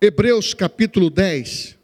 Hebreus 0.00 0.54
capítulo 0.54 1.10
10. 1.10 1.76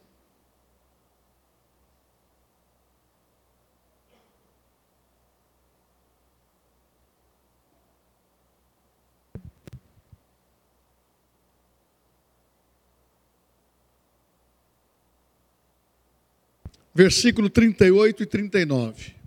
Versículo 16.95 17.51
38 17.51 18.23
e 18.23 18.27
39. 18.27 19.24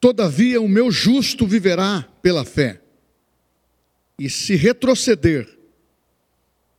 Todavia 0.00 0.60
o 0.60 0.68
meu 0.68 0.90
justo 0.90 1.46
viverá 1.46 2.08
pela 2.22 2.44
fé. 2.44 2.80
E 4.18 4.30
se 4.30 4.56
retroceder, 4.56 5.46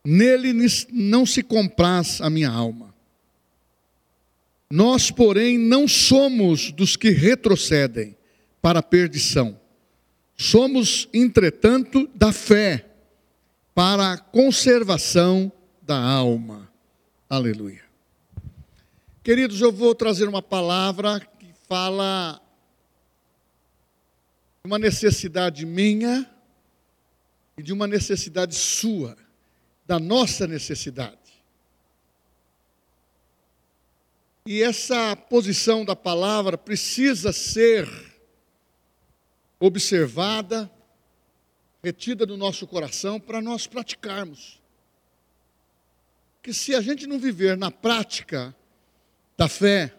nele 0.04 0.52
não 0.90 1.24
se 1.24 1.42
compraz 1.42 2.20
a 2.20 2.28
minha 2.28 2.50
alma. 2.50 2.92
Nós, 4.70 5.10
porém, 5.10 5.58
não 5.58 5.86
somos 5.86 6.72
dos 6.72 6.96
que 6.96 7.10
retrocedem 7.10 8.16
para 8.60 8.78
a 8.78 8.82
perdição. 8.82 9.60
Somos, 10.36 11.08
entretanto, 11.12 12.08
da 12.14 12.32
fé 12.32 12.86
para 13.74 14.12
a 14.12 14.18
conservação 14.18 15.52
da 15.82 15.98
alma. 16.00 16.70
Aleluia. 17.28 17.82
Queridos, 19.22 19.60
eu 19.60 19.70
vou 19.70 19.94
trazer 19.94 20.28
uma 20.28 20.42
palavra 20.42 21.20
que 21.38 21.46
fala 21.68 22.40
uma 24.64 24.78
necessidade 24.78 25.66
minha 25.66 26.28
e 27.56 27.62
de 27.62 27.72
uma 27.72 27.86
necessidade 27.86 28.54
sua, 28.54 29.16
da 29.84 29.98
nossa 29.98 30.46
necessidade. 30.46 31.18
E 34.46 34.62
essa 34.62 35.16
posição 35.16 35.84
da 35.84 35.96
palavra 35.96 36.56
precisa 36.56 37.32
ser 37.32 37.88
observada, 39.58 40.70
retida 41.82 42.24
no 42.24 42.36
nosso 42.36 42.66
coração 42.66 43.18
para 43.18 43.40
nós 43.40 43.66
praticarmos. 43.66 44.60
Que 46.40 46.52
se 46.52 46.74
a 46.74 46.80
gente 46.80 47.06
não 47.06 47.18
viver 47.18 47.56
na 47.56 47.70
prática 47.70 48.54
da 49.36 49.48
fé, 49.48 49.94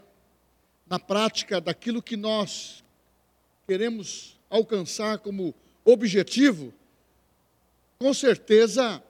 na 0.87 0.99
prática 0.99 1.59
daquilo 1.59 2.01
que 2.01 2.17
nós 2.17 2.83
queremos 3.65 4.37
alcançar 4.53 5.17
como 5.17 5.51
objetivo, 5.83 6.71
com 7.97 8.13
certeza, 8.13 9.03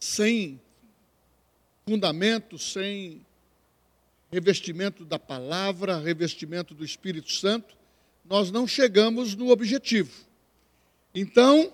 sem 0.00 0.60
fundamento, 1.86 2.58
sem 2.58 3.24
revestimento 4.32 5.04
da 5.04 5.16
palavra, 5.16 6.00
revestimento 6.00 6.74
do 6.74 6.84
Espírito 6.84 7.30
Santo, 7.30 7.76
nós 8.24 8.50
não 8.50 8.66
chegamos 8.66 9.36
no 9.36 9.48
objetivo. 9.48 10.26
Então, 11.14 11.72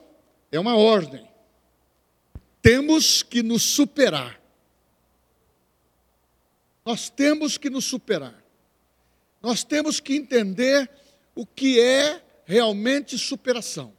é 0.53 0.61
uma 0.61 0.77
ordem. 0.77 1.27
Temos 2.61 3.23
que 3.23 3.43
nos 3.43 3.63
superar. 3.63 4.39
Nós 6.85 7.09
temos 7.09 7.57
que 7.57 7.71
nos 7.71 7.87
superar. 7.87 8.45
Nós 9.41 9.65
temos 9.65 10.01
que 10.01 10.15
entender 10.15 10.91
o 11.35 11.47
que 11.47 11.81
é 11.81 12.26
realmente 12.47 13.19
superação. 13.19 13.93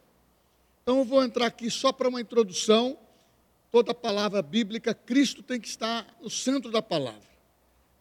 Então 0.82 0.98
eu 0.98 1.04
vou 1.04 1.22
entrar 1.22 1.46
aqui 1.46 1.70
só 1.70 1.92
para 1.92 2.08
uma 2.08 2.20
introdução. 2.20 2.98
Toda 3.70 3.92
palavra 3.92 4.40
bíblica, 4.40 4.94
Cristo 4.94 5.42
tem 5.42 5.60
que 5.60 5.68
estar 5.68 6.16
no 6.22 6.30
centro 6.30 6.70
da 6.70 6.80
palavra. 6.80 7.28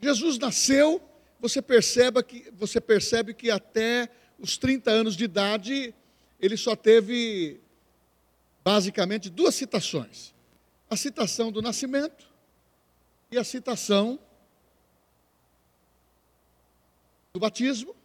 Jesus 0.01 0.37
nasceu, 0.37 1.01
você 1.37 1.61
percebe 1.61 2.23
que, 2.23 2.49
você 2.53 2.79
percebe 2.79 3.33
que 3.33 3.51
até 3.51 4.09
os 4.39 4.57
30 4.57 4.89
anos 4.89 5.17
de 5.17 5.25
idade, 5.25 5.93
ele 6.39 6.55
só 6.55 6.77
teve 6.77 7.59
basicamente 8.63 9.29
duas 9.29 9.53
citações: 9.53 10.33
a 10.89 10.95
citação 10.95 11.51
do 11.51 11.61
nascimento 11.61 12.25
e 13.29 13.37
a 13.37 13.43
citação 13.43 14.17
do 17.33 17.39
batismo 17.41 17.96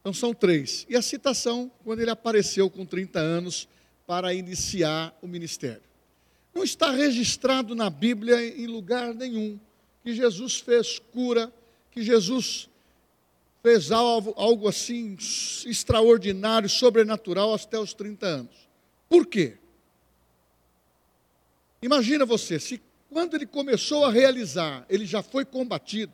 Então 0.00 0.12
são 0.12 0.32
três. 0.32 0.86
E 0.88 0.96
a 0.96 1.02
citação, 1.02 1.70
quando 1.84 2.00
ele 2.00 2.10
apareceu 2.10 2.70
com 2.70 2.84
30 2.84 3.18
anos 3.18 3.68
para 4.06 4.32
iniciar 4.32 5.16
o 5.20 5.28
ministério. 5.28 5.82
Não 6.54 6.64
está 6.64 6.90
registrado 6.90 7.74
na 7.74 7.90
Bíblia 7.90 8.42
em 8.42 8.66
lugar 8.66 9.14
nenhum 9.14 9.60
que 10.02 10.14
Jesus 10.14 10.56
fez 10.56 10.98
cura, 10.98 11.52
que 11.90 12.02
Jesus 12.02 12.68
fez 13.62 13.92
algo, 13.92 14.32
algo 14.36 14.66
assim 14.66 15.16
extraordinário, 15.66 16.68
sobrenatural 16.68 17.52
até 17.52 17.78
os 17.78 17.92
30 17.92 18.26
anos. 18.26 18.68
Por 19.08 19.26
quê? 19.26 19.58
Imagina 21.82 22.24
você, 22.24 22.58
se 22.58 22.80
quando 23.10 23.34
ele 23.34 23.46
começou 23.46 24.04
a 24.04 24.10
realizar, 24.10 24.84
ele 24.88 25.06
já 25.06 25.22
foi 25.22 25.44
combatido, 25.44 26.12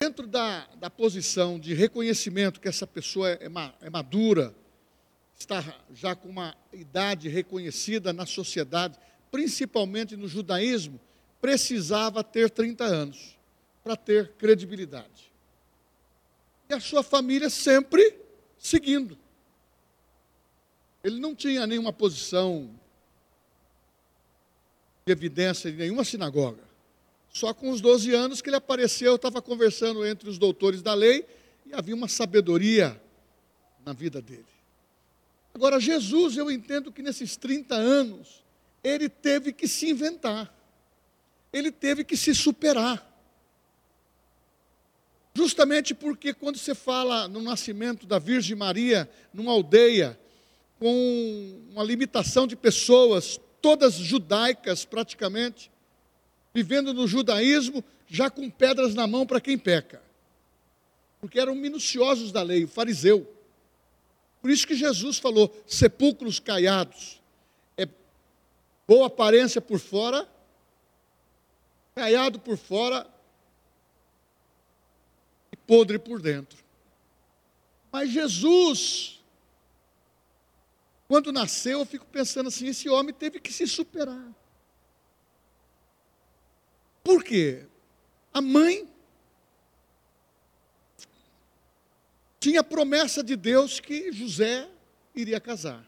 dentro 0.00 0.26
da, 0.26 0.66
da 0.74 0.90
posição 0.90 1.56
de 1.56 1.72
reconhecimento 1.72 2.60
que 2.60 2.66
essa 2.66 2.84
pessoa 2.84 3.30
é, 3.30 3.48
é 3.80 3.90
madura, 3.90 4.52
está 5.38 5.62
já 5.94 6.16
com 6.16 6.28
uma 6.28 6.56
idade 6.72 7.28
reconhecida 7.28 8.12
na 8.12 8.26
sociedade, 8.26 8.98
principalmente 9.30 10.16
no 10.16 10.26
judaísmo, 10.26 10.98
precisava 11.40 12.24
ter 12.24 12.50
30 12.50 12.82
anos 12.82 13.38
para 13.84 13.94
ter 13.94 14.32
credibilidade. 14.32 15.32
E 16.68 16.74
a 16.74 16.80
sua 16.80 17.04
família 17.04 17.48
sempre 17.48 18.18
seguindo. 18.58 19.16
Ele 21.04 21.20
não 21.20 21.36
tinha 21.36 21.68
nenhuma 21.68 21.92
posição 21.92 22.68
de 25.06 25.12
evidência 25.12 25.68
em 25.68 25.76
nenhuma 25.76 26.02
sinagoga. 26.02 26.63
Só 27.34 27.52
com 27.52 27.70
os 27.70 27.80
12 27.80 28.14
anos 28.14 28.40
que 28.40 28.48
ele 28.48 28.56
apareceu, 28.56 29.16
estava 29.16 29.42
conversando 29.42 30.06
entre 30.06 30.30
os 30.30 30.38
doutores 30.38 30.80
da 30.82 30.94
lei 30.94 31.26
e 31.66 31.74
havia 31.74 31.92
uma 31.92 32.06
sabedoria 32.06 32.98
na 33.84 33.92
vida 33.92 34.22
dele. 34.22 34.46
Agora, 35.52 35.80
Jesus, 35.80 36.36
eu 36.36 36.48
entendo 36.48 36.92
que 36.92 37.02
nesses 37.02 37.36
30 37.36 37.74
anos, 37.74 38.44
ele 38.84 39.08
teve 39.08 39.52
que 39.52 39.66
se 39.66 39.90
inventar, 39.90 40.56
ele 41.52 41.72
teve 41.72 42.04
que 42.04 42.16
se 42.16 42.32
superar. 42.32 43.04
Justamente 45.34 45.92
porque 45.92 46.32
quando 46.32 46.56
você 46.56 46.72
fala 46.72 47.26
no 47.26 47.42
nascimento 47.42 48.06
da 48.06 48.20
Virgem 48.20 48.54
Maria, 48.54 49.10
numa 49.32 49.50
aldeia, 49.50 50.16
com 50.78 51.64
uma 51.72 51.82
limitação 51.82 52.46
de 52.46 52.54
pessoas, 52.54 53.40
todas 53.60 53.94
judaicas 53.94 54.84
praticamente, 54.84 55.73
vivendo 56.54 56.94
no 56.94 57.08
judaísmo, 57.08 57.84
já 58.06 58.30
com 58.30 58.48
pedras 58.48 58.94
na 58.94 59.06
mão 59.06 59.26
para 59.26 59.40
quem 59.40 59.58
peca. 59.58 60.00
Porque 61.20 61.40
eram 61.40 61.54
minuciosos 61.54 62.30
da 62.30 62.42
lei, 62.42 62.64
o 62.64 62.68
fariseu. 62.68 63.28
Por 64.40 64.50
isso 64.50 64.66
que 64.66 64.76
Jesus 64.76 65.18
falou: 65.18 65.52
sepulcros 65.66 66.38
caiados. 66.38 67.20
É 67.76 67.88
boa 68.86 69.08
aparência 69.08 69.60
por 69.60 69.80
fora, 69.80 70.28
caiado 71.94 72.38
por 72.38 72.56
fora 72.56 73.06
e 75.50 75.56
podre 75.56 75.98
por 75.98 76.20
dentro. 76.20 76.62
Mas 77.90 78.10
Jesus, 78.10 79.24
quando 81.08 81.32
nasceu, 81.32 81.80
eu 81.80 81.86
fico 81.86 82.04
pensando 82.06 82.48
assim: 82.48 82.66
esse 82.66 82.88
homem 82.88 83.14
teve 83.14 83.40
que 83.40 83.52
se 83.52 83.66
superar. 83.66 84.30
Por 87.04 87.22
quê? 87.22 87.62
A 88.32 88.40
mãe 88.40 88.88
tinha 92.40 92.64
promessa 92.64 93.22
de 93.22 93.36
Deus 93.36 93.78
que 93.78 94.10
José 94.10 94.68
iria 95.14 95.38
casar. 95.38 95.86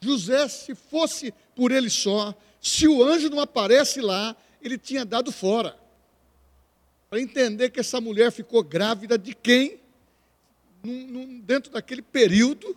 José, 0.00 0.46
se 0.46 0.74
fosse 0.74 1.32
por 1.54 1.72
ele 1.72 1.88
só, 1.88 2.34
se 2.60 2.86
o 2.86 3.02
anjo 3.02 3.30
não 3.30 3.40
aparece 3.40 4.02
lá, 4.02 4.36
ele 4.60 4.76
tinha 4.76 5.06
dado 5.06 5.32
fora. 5.32 5.76
Para 7.08 7.20
entender 7.20 7.70
que 7.70 7.80
essa 7.80 8.00
mulher 8.00 8.30
ficou 8.30 8.62
grávida 8.62 9.16
de 9.16 9.34
quem? 9.34 9.80
Num, 10.84 11.06
num, 11.06 11.40
dentro 11.40 11.72
daquele 11.72 12.02
período, 12.02 12.76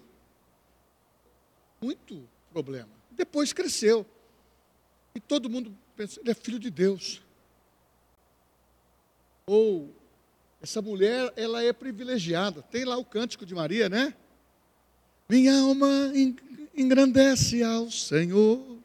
muito 1.81 2.27
problema. 2.51 2.89
Depois 3.11 3.51
cresceu. 3.51 4.05
E 5.13 5.19
todo 5.19 5.49
mundo 5.49 5.75
pensa, 5.95 6.21
ele 6.21 6.31
é 6.31 6.33
filho 6.33 6.57
de 6.57 6.69
Deus 6.69 7.21
ou 9.49 9.95
Essa 10.61 10.81
mulher, 10.81 11.31
ela 11.37 11.63
é 11.63 11.71
privilegiada. 11.71 12.61
Tem 12.61 12.83
lá 12.83 12.97
o 12.97 13.05
cântico 13.05 13.45
de 13.45 13.55
Maria, 13.55 13.87
né? 13.87 14.13
Minha 15.29 15.57
alma 15.57 16.11
engrandece 16.75 17.63
ao 17.63 17.89
Senhor, 17.89 18.77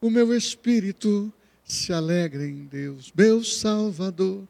o 0.00 0.10
meu 0.10 0.34
espírito 0.36 1.32
se 1.64 1.92
alegra 1.92 2.46
em 2.46 2.66
Deus, 2.66 3.12
meu 3.16 3.42
Salvador. 3.42 4.46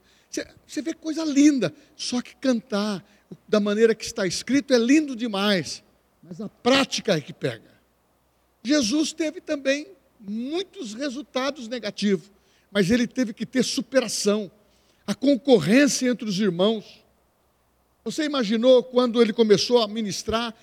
Você 0.67 0.83
vê 0.83 0.93
coisa 0.93 1.25
linda, 1.25 1.73
só 1.97 2.21
que 2.21 2.35
cantar 2.37 3.03
da 3.49 3.61
maneira 3.61 3.95
que 3.95 4.05
está 4.05 4.27
escrito 4.27 4.75
é 4.75 4.79
lindo 4.79 5.17
demais, 5.17 5.83
mas 6.23 6.41
a 6.41 6.49
prática 6.49 7.17
é 7.17 7.21
que 7.21 7.33
pega. 7.33 7.73
Jesus 8.63 9.13
teve 9.13 9.41
também 9.41 9.87
muitos 10.19 10.93
resultados 10.95 11.69
negativos, 11.69 12.31
mas 12.71 12.91
ele 12.91 13.07
teve 13.07 13.33
que 13.33 13.47
ter 13.47 13.63
superação, 13.63 14.51
a 15.06 15.15
concorrência 15.15 16.09
entre 16.09 16.29
os 16.29 16.39
irmãos. 16.39 17.05
Você 18.05 18.25
imaginou 18.25 18.83
quando 18.83 19.21
ele 19.21 19.33
começou 19.33 19.83
a 19.83 19.89
ministrar 19.89 20.55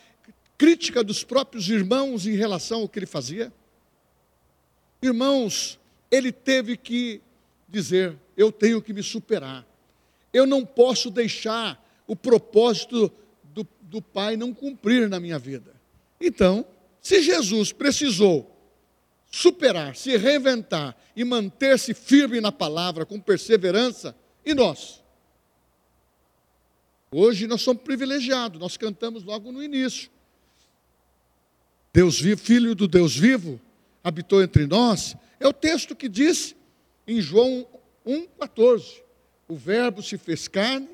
crítica 0.57 1.03
dos 1.03 1.23
próprios 1.23 1.69
irmãos 1.69 2.27
em 2.27 2.35
relação 2.35 2.81
ao 2.81 2.89
que 2.89 2.99
ele 2.99 3.05
fazia? 3.05 3.51
Irmãos, 5.01 5.79
ele 6.11 6.31
teve 6.31 6.77
que 6.77 7.21
dizer: 7.67 8.15
eu 8.37 8.51
tenho 8.51 8.81
que 8.81 8.93
me 8.93 9.01
superar. 9.01 9.65
Eu 10.33 10.45
não 10.45 10.65
posso 10.65 11.09
deixar 11.09 11.83
o 12.07 12.15
propósito 12.15 13.11
do, 13.43 13.67
do 13.81 14.01
Pai 14.01 14.37
não 14.37 14.53
cumprir 14.53 15.09
na 15.09 15.19
minha 15.19 15.39
vida. 15.39 15.73
Então, 16.19 16.65
se 17.01 17.21
Jesus 17.21 17.71
precisou 17.71 18.51
superar, 19.31 19.95
se 19.95 20.15
reinventar 20.17 20.95
e 21.15 21.23
manter-se 21.23 21.93
firme 21.93 22.39
na 22.39 22.51
palavra 22.51 23.05
com 23.05 23.19
perseverança, 23.19 24.15
e 24.45 24.53
nós? 24.53 25.01
Hoje 27.11 27.45
nós 27.45 27.61
somos 27.61 27.83
privilegiados, 27.83 28.59
nós 28.59 28.77
cantamos 28.77 29.23
logo 29.23 29.51
no 29.51 29.61
início. 29.61 30.09
Deus 31.93 32.19
vivo, 32.19 32.41
filho 32.41 32.73
do 32.73 32.87
Deus 32.87 33.15
vivo, 33.15 33.59
habitou 34.03 34.41
entre 34.41 34.65
nós, 34.65 35.15
é 35.39 35.47
o 35.47 35.51
texto 35.51 35.95
que 35.95 36.07
diz 36.07 36.55
em 37.05 37.19
João 37.19 37.67
1,14: 38.05 39.01
O 39.47 39.55
Verbo 39.55 40.01
se 40.01 40.17
fez 40.17 40.47
carne 40.47 40.89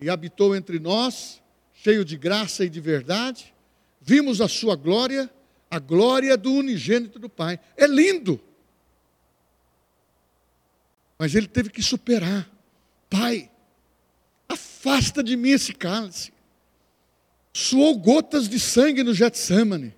e 0.00 0.08
habitou 0.08 0.56
entre 0.56 0.78
nós, 0.78 1.42
cheio 1.74 2.04
de 2.04 2.16
graça 2.16 2.64
e 2.64 2.70
de 2.70 2.80
verdade. 2.80 3.52
Vimos 4.00 4.40
a 4.40 4.48
sua 4.48 4.74
glória, 4.74 5.30
a 5.70 5.78
glória 5.78 6.36
do 6.36 6.52
unigênito 6.52 7.18
do 7.18 7.28
Pai. 7.28 7.60
É 7.76 7.86
lindo. 7.86 8.40
Mas 11.18 11.34
ele 11.34 11.46
teve 11.46 11.70
que 11.70 11.82
superar. 11.82 12.51
Pai, 13.12 13.50
afasta 14.48 15.22
de 15.22 15.36
mim 15.36 15.50
esse 15.50 15.74
cálice. 15.74 16.32
Suou 17.52 17.98
gotas 17.98 18.48
de 18.48 18.58
sangue 18.58 19.02
no 19.02 19.12
Getsemane. 19.12 19.94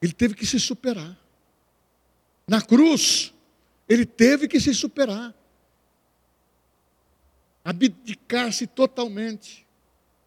Ele 0.00 0.12
teve 0.14 0.34
que 0.34 0.46
se 0.46 0.58
superar. 0.58 1.18
Na 2.48 2.62
cruz, 2.62 3.34
ele 3.86 4.06
teve 4.06 4.48
que 4.48 4.58
se 4.58 4.72
superar, 4.72 5.34
abdicar-se 7.62 8.66
totalmente 8.66 9.66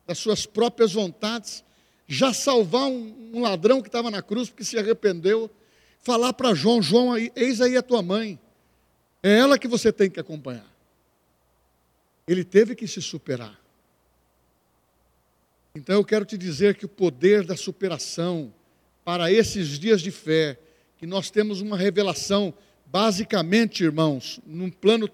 das 0.05 0.19
suas 0.19 0.45
próprias 0.45 0.93
vontades, 0.93 1.63
já 2.07 2.31
salvar 2.31 2.85
um, 2.85 3.31
um 3.33 3.41
ladrão 3.41 3.81
que 3.81 3.87
estava 3.87 4.11
na 4.11 4.21
cruz 4.21 4.49
porque 4.49 4.63
se 4.63 4.77
arrependeu, 4.77 5.49
falar 5.99 6.33
para 6.33 6.53
João: 6.53 6.79
João, 6.79 7.17
eis 7.35 7.59
aí 7.59 7.75
a 7.75 7.81
tua 7.81 8.03
mãe, 8.03 8.39
é 9.21 9.37
ela 9.37 9.57
que 9.57 9.67
você 9.67 9.91
tem 9.91 10.09
que 10.09 10.19
acompanhar. 10.19 10.67
Ele 12.27 12.43
teve 12.43 12.75
que 12.75 12.87
se 12.87 13.01
superar. 13.01 13.59
Então 15.75 15.95
eu 15.95 16.03
quero 16.03 16.25
te 16.25 16.37
dizer 16.37 16.75
que 16.75 16.85
o 16.85 16.89
poder 16.89 17.45
da 17.45 17.55
superação 17.55 18.53
para 19.05 19.31
esses 19.31 19.79
dias 19.79 20.01
de 20.01 20.11
fé 20.11 20.59
que 20.97 21.05
nós 21.05 21.29
temos 21.29 21.61
uma 21.61 21.77
revelação, 21.77 22.53
basicamente, 22.85 23.83
irmãos, 23.83 24.39
num 24.45 24.71
plano 24.71 25.07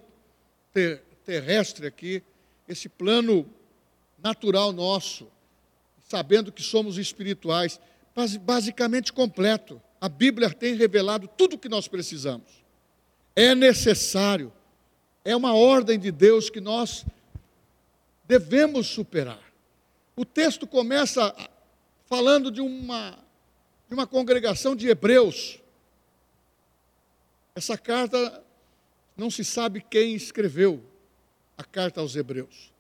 ter, 0.74 1.04
terrestre 1.26 1.86
aqui, 1.86 2.24
esse 2.68 2.88
plano 2.88 3.46
natural 4.24 4.72
nosso, 4.72 5.28
sabendo 6.08 6.52
que 6.52 6.64
somos 6.64 6.98
espirituais, 6.98 7.80
basicamente 8.42 9.12
completo. 9.12 9.82
A 10.00 10.08
Bíblia 10.08 10.50
tem 10.50 10.76
revelado 10.76 11.28
tudo 11.28 11.56
o 11.56 11.60
que 11.60 11.68
nós 11.68 11.88
precisamos. 11.88 12.63
É 13.36 13.56
necessário, 13.56 14.54
é 15.26 15.36
uma 15.36 15.54
ordem 15.56 15.98
de 15.98 16.12
Deus 16.12 16.50
que 16.50 16.62
nós 16.62 17.06
devemos 18.26 18.88
superar. 18.88 19.42
O 20.16 20.24
texto 20.24 20.68
começa 20.68 21.36
falando 22.06 22.52
de 22.52 22.62
uma, 22.62 23.18
de 23.88 23.94
uma 23.96 24.06
congregação 24.06 24.76
de 24.76 24.88
hebreus, 24.88 25.60
essa 27.56 27.78
carta, 27.78 28.44
não 29.16 29.30
se 29.30 29.44
sabe 29.44 29.82
quem 29.82 30.16
escreveu 30.16 30.84
a 31.58 31.64
carta 31.64 32.02
aos 32.02 32.16
Hebreus. 32.16 32.72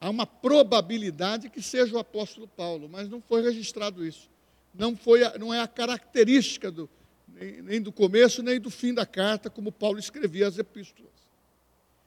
Há 0.00 0.10
uma 0.10 0.26
probabilidade 0.26 1.48
que 1.48 1.62
seja 1.62 1.96
o 1.96 1.98
apóstolo 1.98 2.46
Paulo, 2.46 2.88
mas 2.88 3.08
não 3.08 3.22
foi 3.22 3.42
registrado 3.42 4.06
isso. 4.06 4.28
Não, 4.74 4.94
foi, 4.94 5.20
não 5.38 5.54
é 5.54 5.60
a 5.60 5.68
característica 5.68 6.70
do, 6.70 6.88
nem, 7.34 7.62
nem 7.62 7.82
do 7.82 7.92
começo, 7.92 8.42
nem 8.42 8.60
do 8.60 8.70
fim 8.70 8.94
da 8.94 9.04
carta, 9.04 9.50
como 9.50 9.72
Paulo 9.72 9.98
escrevia 9.98 10.46
as 10.46 10.58
epístolas. 10.58 11.12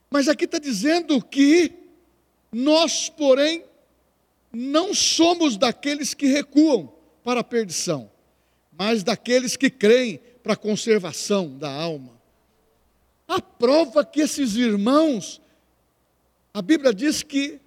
Mas 0.09 0.27
aqui 0.27 0.45
está 0.45 0.57
dizendo 0.57 1.21
que 1.21 1.74
nós, 2.51 3.09
porém, 3.09 3.63
não 4.53 4.94
somos 4.94 5.57
daqueles 5.57 6.13
que 6.13 6.27
recuam 6.27 6.94
para 7.24 7.41
a 7.41 7.44
perdição, 7.44 8.09
mas 8.71 9.03
daqueles 9.03 9.57
que 9.57 9.69
creem 9.69 10.19
para 10.41 10.53
a 10.53 10.57
conservação 10.57 11.57
da 11.57 11.69
alma. 11.69 12.18
A 13.27 13.41
prova 13.41 14.06
que 14.06 14.21
esses 14.21 14.56
irmãos, 14.56 15.41
a 16.53 16.62
Bíblia 16.62 16.94
diz 16.94 17.21
que 17.21 17.59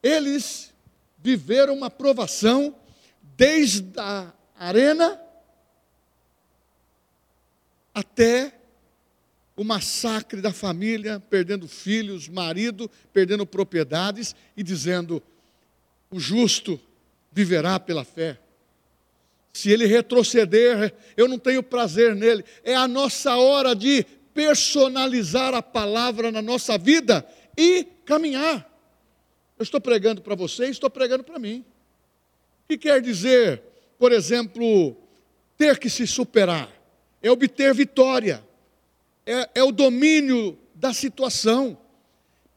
eles 0.00 0.72
viveram 1.18 1.74
uma 1.74 1.90
provação 1.90 2.76
desde 3.36 3.98
a 3.98 4.32
arena 4.56 5.20
até 7.98 8.54
o 9.56 9.64
massacre 9.64 10.40
da 10.40 10.52
família, 10.52 11.18
perdendo 11.18 11.66
filhos, 11.66 12.28
marido, 12.28 12.88
perdendo 13.12 13.44
propriedades 13.44 14.34
e 14.56 14.62
dizendo: 14.62 15.22
o 16.10 16.20
justo 16.20 16.80
viverá 17.32 17.78
pela 17.80 18.04
fé. 18.04 18.38
Se 19.52 19.70
ele 19.70 19.86
retroceder, 19.86 20.94
eu 21.16 21.26
não 21.26 21.38
tenho 21.38 21.62
prazer 21.62 22.14
nele. 22.14 22.44
É 22.62 22.76
a 22.76 22.86
nossa 22.86 23.36
hora 23.36 23.74
de 23.74 24.04
personalizar 24.32 25.52
a 25.54 25.62
palavra 25.62 26.30
na 26.30 26.40
nossa 26.40 26.78
vida 26.78 27.26
e 27.56 27.84
caminhar. 28.04 28.64
Eu 29.58 29.64
estou 29.64 29.80
pregando 29.80 30.22
para 30.22 30.36
você 30.36 30.66
e 30.66 30.70
estou 30.70 30.88
pregando 30.88 31.24
para 31.24 31.40
mim. 31.40 31.64
O 32.62 32.68
que 32.68 32.78
quer 32.78 33.02
dizer, 33.02 33.60
por 33.98 34.12
exemplo, 34.12 34.96
ter 35.56 35.80
que 35.80 35.90
se 35.90 36.06
superar? 36.06 36.77
É 37.22 37.30
obter 37.30 37.74
vitória, 37.74 38.44
é, 39.26 39.50
é 39.56 39.64
o 39.64 39.72
domínio 39.72 40.58
da 40.74 40.92
situação. 40.92 41.76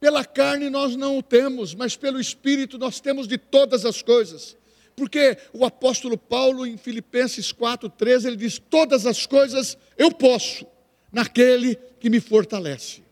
Pela 0.00 0.24
carne 0.24 0.70
nós 0.70 0.96
não 0.96 1.18
o 1.18 1.22
temos, 1.22 1.74
mas 1.74 1.96
pelo 1.96 2.20
Espírito 2.20 2.78
nós 2.78 3.00
temos 3.00 3.28
de 3.28 3.36
todas 3.36 3.84
as 3.84 4.02
coisas. 4.02 4.56
Porque 4.96 5.36
o 5.52 5.64
apóstolo 5.64 6.16
Paulo, 6.16 6.66
em 6.66 6.76
Filipenses 6.76 7.52
4,13, 7.52 8.26
ele 8.26 8.36
diz: 8.36 8.58
Todas 8.58 9.06
as 9.06 9.26
coisas 9.26 9.76
eu 9.96 10.10
posso, 10.12 10.66
naquele 11.10 11.76
que 11.98 12.10
me 12.10 12.20
fortalece. 12.20 13.02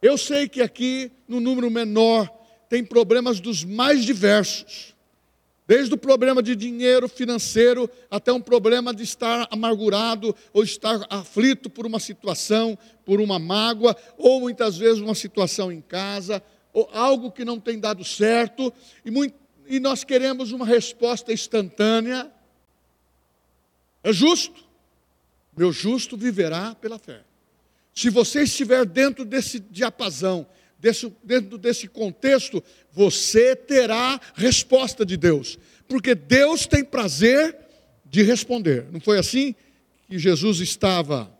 Eu 0.00 0.16
sei 0.18 0.48
que 0.48 0.62
aqui, 0.62 1.10
no 1.26 1.40
número 1.40 1.70
menor, 1.70 2.28
tem 2.68 2.84
problemas 2.84 3.40
dos 3.40 3.64
mais 3.64 4.04
diversos. 4.04 4.95
Desde 5.66 5.92
o 5.94 5.98
problema 5.98 6.42
de 6.42 6.54
dinheiro 6.54 7.08
financeiro 7.08 7.90
até 8.08 8.32
um 8.32 8.40
problema 8.40 8.94
de 8.94 9.02
estar 9.02 9.48
amargurado 9.50 10.34
ou 10.52 10.62
estar 10.62 11.04
aflito 11.10 11.68
por 11.68 11.84
uma 11.84 11.98
situação, 11.98 12.78
por 13.04 13.20
uma 13.20 13.38
mágoa, 13.38 13.96
ou 14.16 14.40
muitas 14.40 14.78
vezes 14.78 15.00
uma 15.00 15.14
situação 15.14 15.72
em 15.72 15.80
casa, 15.80 16.40
ou 16.72 16.88
algo 16.92 17.32
que 17.32 17.44
não 17.44 17.58
tem 17.58 17.80
dado 17.80 18.04
certo, 18.04 18.72
e 19.04 19.10
muito, 19.10 19.34
e 19.66 19.80
nós 19.80 20.04
queremos 20.04 20.52
uma 20.52 20.64
resposta 20.64 21.32
instantânea. 21.32 22.30
É 24.04 24.12
justo. 24.12 24.64
Meu 25.56 25.72
justo 25.72 26.16
viverá 26.16 26.76
pela 26.76 26.98
fé. 26.98 27.24
Se 27.92 28.10
você 28.10 28.42
estiver 28.42 28.84
dentro 28.84 29.24
desse 29.24 29.58
diapasão, 29.58 30.46
desse, 30.86 31.12
dentro 31.24 31.58
desse 31.58 31.88
contexto, 31.88 32.62
você 32.92 33.56
terá 33.56 34.20
resposta 34.34 35.04
de 35.04 35.16
Deus. 35.16 35.58
Porque 35.88 36.14
Deus 36.14 36.64
tem 36.64 36.84
prazer 36.84 37.56
de 38.04 38.22
responder. 38.22 38.86
Não 38.92 39.00
foi 39.00 39.18
assim 39.18 39.54
que 40.08 40.16
Jesus 40.16 40.60
estava 40.60 41.32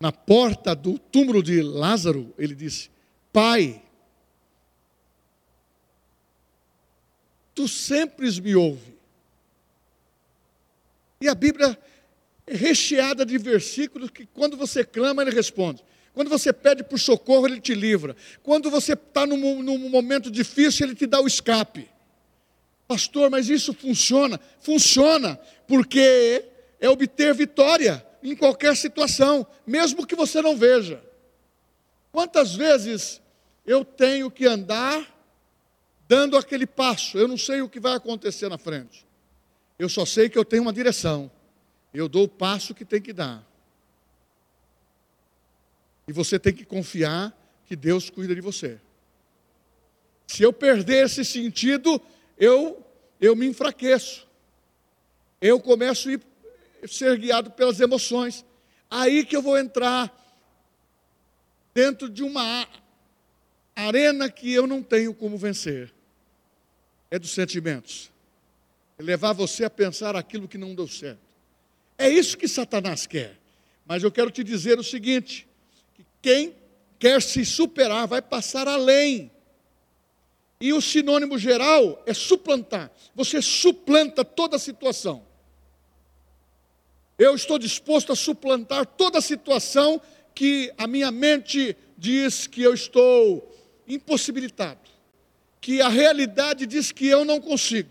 na 0.00 0.10
porta 0.10 0.74
do 0.74 0.98
túmulo 0.98 1.40
de 1.40 1.62
Lázaro, 1.62 2.34
ele 2.36 2.54
disse: 2.54 2.90
Pai, 3.32 3.80
tu 7.54 7.68
sempre 7.68 8.28
me 8.40 8.56
ouve. 8.56 8.98
E 11.20 11.28
a 11.28 11.34
Bíblia 11.34 11.78
é 12.46 12.56
recheada 12.56 13.24
de 13.24 13.38
versículos 13.38 14.10
que, 14.10 14.26
quando 14.26 14.56
você 14.56 14.84
clama, 14.84 15.22
ele 15.22 15.30
responde. 15.32 15.84
Quando 16.18 16.30
você 16.30 16.52
pede 16.52 16.82
por 16.82 16.98
socorro, 16.98 17.46
ele 17.46 17.60
te 17.60 17.76
livra. 17.76 18.16
Quando 18.42 18.68
você 18.72 18.94
está 18.94 19.24
num, 19.24 19.62
num 19.62 19.88
momento 19.88 20.32
difícil, 20.32 20.84
ele 20.84 20.96
te 20.96 21.06
dá 21.06 21.20
o 21.20 21.28
escape. 21.28 21.88
Pastor, 22.88 23.30
mas 23.30 23.48
isso 23.48 23.72
funciona? 23.72 24.40
Funciona, 24.58 25.38
porque 25.68 26.44
é 26.80 26.90
obter 26.90 27.32
vitória 27.34 28.04
em 28.20 28.34
qualquer 28.34 28.76
situação, 28.76 29.46
mesmo 29.64 30.04
que 30.04 30.16
você 30.16 30.42
não 30.42 30.56
veja. 30.56 31.00
Quantas 32.10 32.52
vezes 32.52 33.22
eu 33.64 33.84
tenho 33.84 34.28
que 34.28 34.44
andar 34.44 35.06
dando 36.08 36.36
aquele 36.36 36.66
passo, 36.66 37.16
eu 37.16 37.28
não 37.28 37.38
sei 37.38 37.60
o 37.62 37.68
que 37.68 37.78
vai 37.78 37.94
acontecer 37.94 38.48
na 38.48 38.58
frente. 38.58 39.06
Eu 39.78 39.88
só 39.88 40.04
sei 40.04 40.28
que 40.28 40.36
eu 40.36 40.44
tenho 40.44 40.62
uma 40.62 40.72
direção. 40.72 41.30
Eu 41.94 42.08
dou 42.08 42.24
o 42.24 42.28
passo 42.28 42.74
que 42.74 42.84
tem 42.84 43.00
que 43.00 43.12
dar. 43.12 43.46
E 46.08 46.12
você 46.12 46.38
tem 46.38 46.54
que 46.54 46.64
confiar 46.64 47.36
que 47.66 47.76
Deus 47.76 48.08
cuida 48.08 48.34
de 48.34 48.40
você. 48.40 48.80
Se 50.26 50.42
eu 50.42 50.52
perder 50.52 51.04
esse 51.04 51.24
sentido, 51.24 52.00
eu 52.38 52.84
eu 53.20 53.34
me 53.34 53.46
enfraqueço. 53.46 54.26
Eu 55.40 55.60
começo 55.60 56.08
a 56.08 56.12
ir, 56.12 56.22
ser 56.86 57.18
guiado 57.18 57.50
pelas 57.50 57.80
emoções. 57.80 58.44
Aí 58.90 59.24
que 59.24 59.36
eu 59.36 59.42
vou 59.42 59.58
entrar 59.58 60.14
dentro 61.74 62.08
de 62.08 62.22
uma 62.22 62.66
arena 63.74 64.30
que 64.30 64.52
eu 64.52 64.66
não 64.66 64.82
tenho 64.82 65.12
como 65.12 65.36
vencer. 65.36 65.92
É 67.10 67.18
dos 67.18 67.30
sentimentos. 67.30 68.10
É 68.98 69.02
levar 69.02 69.32
você 69.32 69.64
a 69.64 69.70
pensar 69.70 70.16
aquilo 70.16 70.48
que 70.48 70.58
não 70.58 70.74
deu 70.74 70.88
certo. 70.88 71.20
É 71.96 72.08
isso 72.08 72.38
que 72.38 72.48
Satanás 72.48 73.06
quer. 73.06 73.36
Mas 73.84 74.02
eu 74.02 74.12
quero 74.12 74.30
te 74.30 74.44
dizer 74.44 74.78
o 74.78 74.84
seguinte: 74.84 75.47
quem 76.20 76.54
quer 76.98 77.22
se 77.22 77.44
superar 77.44 78.06
vai 78.06 78.20
passar 78.20 78.66
além. 78.66 79.30
E 80.60 80.72
o 80.72 80.80
sinônimo 80.80 81.38
geral 81.38 82.02
é 82.04 82.12
suplantar. 82.12 82.90
Você 83.14 83.40
suplanta 83.40 84.24
toda 84.24 84.56
a 84.56 84.58
situação. 84.58 85.24
Eu 87.16 87.34
estou 87.34 87.58
disposto 87.58 88.12
a 88.12 88.16
suplantar 88.16 88.86
toda 88.86 89.18
a 89.18 89.22
situação 89.22 90.00
que 90.34 90.72
a 90.76 90.86
minha 90.86 91.10
mente 91.10 91.76
diz 91.96 92.46
que 92.46 92.62
eu 92.62 92.74
estou 92.74 93.56
impossibilitado, 93.88 94.80
que 95.60 95.80
a 95.80 95.88
realidade 95.88 96.66
diz 96.66 96.92
que 96.92 97.06
eu 97.06 97.24
não 97.24 97.40
consigo, 97.40 97.90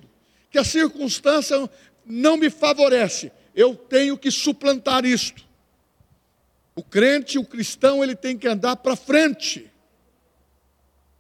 que 0.50 0.58
a 0.58 0.64
circunstância 0.64 1.70
não 2.06 2.38
me 2.38 2.50
favorece. 2.50 3.32
Eu 3.54 3.76
tenho 3.76 4.18
que 4.18 4.32
suplantar 4.32 5.04
isto. 5.06 5.47
O 6.78 6.84
crente, 6.84 7.40
o 7.40 7.44
cristão, 7.44 8.04
ele 8.04 8.16
tem 8.16 8.38
que 8.38 8.48
andar 8.48 8.76
para 8.76 8.96
frente. 8.96 9.68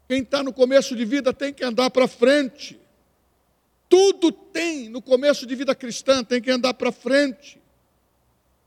Quem 0.07 0.21
está 0.21 0.43
no 0.43 0.53
começo 0.53 0.95
de 0.95 1.03
vida 1.03 1.33
tem 1.33 1.51
que 1.51 1.63
andar 1.63 1.89
para 1.89 2.07
frente. 2.07 2.79
Tudo 3.89 4.31
tem 4.31 4.87
no 4.87 5.01
começo 5.01 5.47
de 5.47 5.55
vida 5.55 5.73
cristã, 5.73 6.23
tem 6.23 6.39
que 6.39 6.51
andar 6.51 6.75
para 6.75 6.91
frente. 6.91 7.59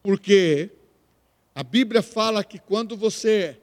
Porque 0.03 0.69
a 1.55 1.63
Bíblia 1.63 2.03
fala 2.03 2.43
que 2.43 2.59
quando 2.59 2.97
você 2.97 3.57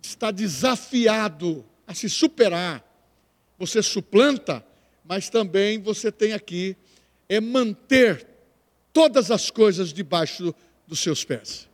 está 0.00 0.30
desafiado 0.30 1.66
a 1.88 1.92
se 1.92 2.08
superar, 2.08 2.84
você 3.58 3.82
suplanta, 3.82 4.64
mas 5.04 5.28
também 5.28 5.82
você 5.82 6.12
tem 6.12 6.34
aqui 6.34 6.76
é 7.28 7.40
manter 7.40 8.24
todas 8.92 9.32
as 9.32 9.50
coisas 9.50 9.92
debaixo 9.92 10.54
dos 10.86 11.00
seus 11.00 11.24
pés. 11.24 11.68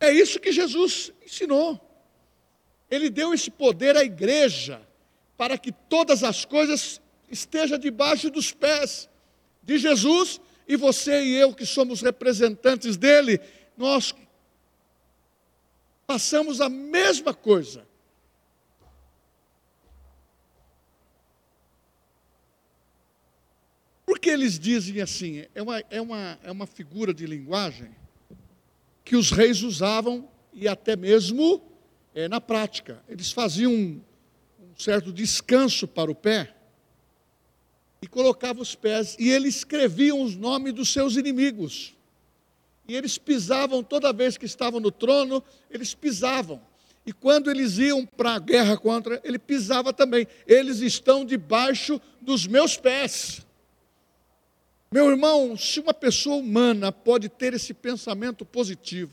É 0.00 0.12
isso 0.12 0.38
que 0.38 0.52
Jesus 0.52 1.12
ensinou. 1.24 1.80
Ele 2.90 3.10
deu 3.10 3.34
esse 3.34 3.50
poder 3.50 3.96
à 3.96 4.04
igreja 4.04 4.80
para 5.36 5.58
que 5.58 5.72
todas 5.72 6.22
as 6.22 6.44
coisas 6.44 7.00
estejam 7.30 7.78
debaixo 7.78 8.30
dos 8.30 8.52
pés 8.52 9.08
de 9.62 9.78
Jesus 9.78 10.40
e 10.66 10.76
você 10.76 11.22
e 11.22 11.34
eu 11.34 11.54
que 11.54 11.66
somos 11.66 12.00
representantes 12.00 12.96
dele, 12.96 13.40
nós 13.76 14.14
passamos 16.06 16.60
a 16.60 16.68
mesma 16.68 17.34
coisa. 17.34 17.86
Por 24.06 24.18
que 24.18 24.30
eles 24.30 24.58
dizem 24.58 25.02
assim? 25.02 25.46
É 25.54 25.62
uma, 25.62 25.84
é, 25.90 26.00
uma, 26.00 26.38
é 26.42 26.50
uma 26.50 26.66
figura 26.66 27.12
de 27.12 27.26
linguagem 27.26 27.94
que 29.08 29.16
os 29.16 29.30
reis 29.30 29.62
usavam 29.62 30.28
e 30.52 30.68
até 30.68 30.94
mesmo 30.94 31.62
é, 32.14 32.28
na 32.28 32.42
prática. 32.42 33.02
Eles 33.08 33.32
faziam 33.32 33.72
um, 33.72 34.02
um 34.60 34.76
certo 34.76 35.10
descanso 35.10 35.88
para 35.88 36.10
o 36.10 36.14
pé 36.14 36.54
e 38.02 38.06
colocavam 38.06 38.60
os 38.62 38.74
pés, 38.74 39.16
e 39.18 39.30
eles 39.30 39.56
escreviam 39.56 40.20
os 40.20 40.36
nomes 40.36 40.74
dos 40.74 40.92
seus 40.92 41.16
inimigos. 41.16 41.96
E 42.86 42.94
eles 42.94 43.16
pisavam 43.16 43.82
toda 43.82 44.12
vez 44.12 44.36
que 44.36 44.44
estavam 44.44 44.78
no 44.78 44.90
trono, 44.90 45.42
eles 45.70 45.94
pisavam. 45.94 46.60
E 47.06 47.10
quando 47.10 47.50
eles 47.50 47.78
iam 47.78 48.04
para 48.04 48.32
a 48.34 48.38
guerra 48.38 48.76
contra, 48.76 49.18
ele 49.24 49.38
pisava 49.38 49.90
também. 49.90 50.28
Eles 50.46 50.80
estão 50.80 51.24
debaixo 51.24 51.98
dos 52.20 52.46
meus 52.46 52.76
pés. 52.76 53.40
Meu 54.90 55.10
irmão, 55.10 55.56
se 55.56 55.80
uma 55.80 55.92
pessoa 55.92 56.36
humana 56.36 56.90
pode 56.90 57.28
ter 57.28 57.52
esse 57.52 57.74
pensamento 57.74 58.44
positivo, 58.44 59.12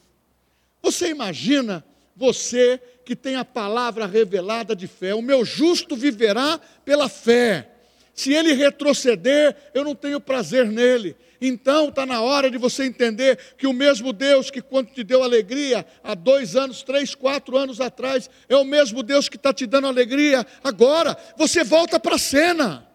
você 0.82 1.10
imagina 1.10 1.84
você 2.16 2.80
que 3.04 3.16
tem 3.16 3.36
a 3.36 3.44
palavra 3.44 4.06
revelada 4.06 4.76
de 4.76 4.88
fé. 4.88 5.14
O 5.14 5.22
meu 5.22 5.44
justo 5.44 5.96
viverá 5.96 6.60
pela 6.86 7.10
fé. 7.10 7.70
Se 8.14 8.34
ele 8.34 8.54
retroceder, 8.54 9.56
eu 9.74 9.84
não 9.84 9.94
tenho 9.94 10.22
prazer 10.22 10.66
nele. 10.66 11.18
Então 11.42 11.90
está 11.90 12.06
na 12.06 12.22
hora 12.22 12.50
de 12.50 12.58
você 12.58 12.86
entender 12.86 13.38
que 13.58 13.68
o 13.68 13.74
mesmo 13.74 14.14
Deus 14.14 14.50
que 14.50 14.62
quando 14.62 14.92
te 14.92 15.04
deu 15.04 15.22
alegria 15.22 15.86
há 16.02 16.16
dois 16.16 16.56
anos, 16.56 16.82
três, 16.82 17.14
quatro 17.14 17.58
anos 17.58 17.82
atrás, 17.82 18.30
é 18.48 18.56
o 18.56 18.64
mesmo 18.64 19.04
Deus 19.04 19.28
que 19.28 19.36
está 19.36 19.54
te 19.54 19.66
dando 19.66 19.88
alegria 19.88 20.48
agora. 20.64 21.18
Você 21.36 21.66
volta 21.66 22.00
para 22.00 22.16
a 22.16 22.20
cena. 22.20 22.88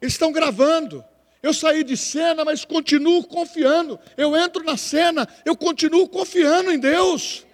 Eles 0.00 0.14
estão 0.14 0.30
gravando. 0.30 1.04
Eu 1.46 1.54
saí 1.54 1.84
de 1.84 1.96
cena, 1.96 2.44
mas 2.44 2.64
continuo 2.64 3.24
confiando. 3.24 3.98
Eu 4.16 4.36
entro 4.36 4.64
na 4.64 4.76
cena, 4.76 5.28
eu 5.44 5.56
continuo 5.56 6.08
confiando 6.08 6.70
em 6.72 6.78
Deus 6.78 7.46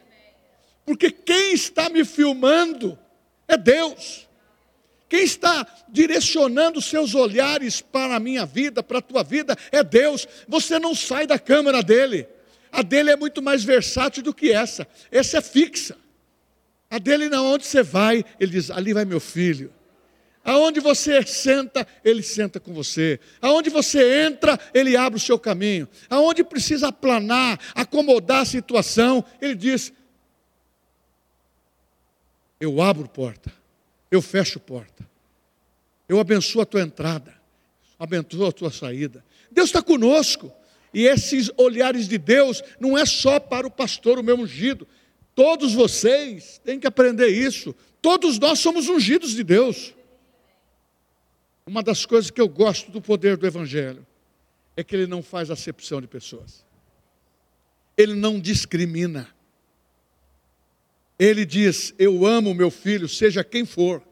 porque 0.84 1.10
quem 1.10 1.52
está 1.52 1.88
me 1.88 2.04
filmando 2.04 2.98
é 3.46 3.56
Deus. 3.56 4.28
Quem 5.08 5.24
está 5.24 5.66
direcionando 5.88 6.80
seus 6.80 7.14
olhares 7.14 7.80
para 7.80 8.16
a 8.16 8.20
minha 8.20 8.46
vida, 8.46 8.82
para 8.82 8.98
a 8.98 9.02
tua 9.02 9.22
vida, 9.22 9.56
é 9.70 9.84
Deus. 9.84 10.26
Você 10.48 10.78
não 10.78 10.94
sai 10.94 11.26
da 11.26 11.38
câmera 11.38 11.82
dele. 11.82 12.26
A 12.70 12.82
dele 12.82 13.10
é 13.10 13.16
muito 13.16 13.42
mais 13.42 13.62
versátil 13.62 14.22
do 14.22 14.32
que 14.32 14.50
essa. 14.50 14.86
Essa 15.10 15.38
é 15.38 15.40
fixa. 15.42 15.96
A 16.90 16.98
dele, 16.98 17.28
não, 17.28 17.46
onde 17.46 17.66
você 17.66 17.82
vai, 17.82 18.24
ele 18.40 18.52
diz: 18.52 18.70
ali 18.70 18.94
vai 18.94 19.04
meu 19.04 19.20
filho. 19.20 19.72
Aonde 20.44 20.80
você 20.80 21.24
senta, 21.24 21.86
ele 22.04 22.22
senta 22.22 22.58
com 22.58 22.72
você. 22.74 23.20
Aonde 23.40 23.70
você 23.70 24.24
entra, 24.26 24.58
ele 24.74 24.96
abre 24.96 25.16
o 25.16 25.22
seu 25.22 25.38
caminho. 25.38 25.88
Aonde 26.10 26.42
precisa 26.42 26.88
aplanar, 26.88 27.60
acomodar 27.74 28.40
a 28.40 28.44
situação, 28.44 29.24
ele 29.40 29.54
diz: 29.54 29.92
eu 32.60 32.80
abro 32.82 33.08
porta, 33.08 33.52
eu 34.10 34.20
fecho 34.20 34.58
porta, 34.58 35.08
eu 36.08 36.18
abençoo 36.18 36.60
a 36.60 36.66
tua 36.66 36.82
entrada, 36.82 37.34
abençoo 37.98 38.46
a 38.46 38.52
tua 38.52 38.70
saída. 38.70 39.24
Deus 39.50 39.68
está 39.68 39.82
conosco. 39.82 40.52
E 40.94 41.06
esses 41.06 41.50
olhares 41.56 42.06
de 42.06 42.18
Deus 42.18 42.62
não 42.78 42.98
é 42.98 43.06
só 43.06 43.40
para 43.40 43.66
o 43.66 43.70
pastor, 43.70 44.18
o 44.18 44.22
meu 44.22 44.38
ungido. 44.38 44.86
Todos 45.34 45.72
vocês 45.72 46.60
têm 46.62 46.78
que 46.78 46.86
aprender 46.86 47.28
isso. 47.28 47.74
Todos 48.02 48.38
nós 48.38 48.58
somos 48.58 48.88
ungidos 48.88 49.30
de 49.30 49.42
Deus. 49.42 49.94
Uma 51.72 51.82
das 51.82 52.04
coisas 52.04 52.30
que 52.30 52.38
eu 52.38 52.50
gosto 52.50 52.90
do 52.90 53.00
poder 53.00 53.38
do 53.38 53.46
Evangelho 53.46 54.06
é 54.76 54.84
que 54.84 54.94
ele 54.94 55.06
não 55.06 55.22
faz 55.22 55.50
acepção 55.50 56.02
de 56.02 56.06
pessoas. 56.06 56.66
Ele 57.96 58.14
não 58.14 58.38
discrimina. 58.38 59.26
Ele 61.18 61.46
diz: 61.46 61.94
Eu 61.98 62.26
amo 62.26 62.52
meu 62.52 62.70
filho, 62.70 63.08
seja 63.08 63.42
quem 63.42 63.64
for. 63.64 64.02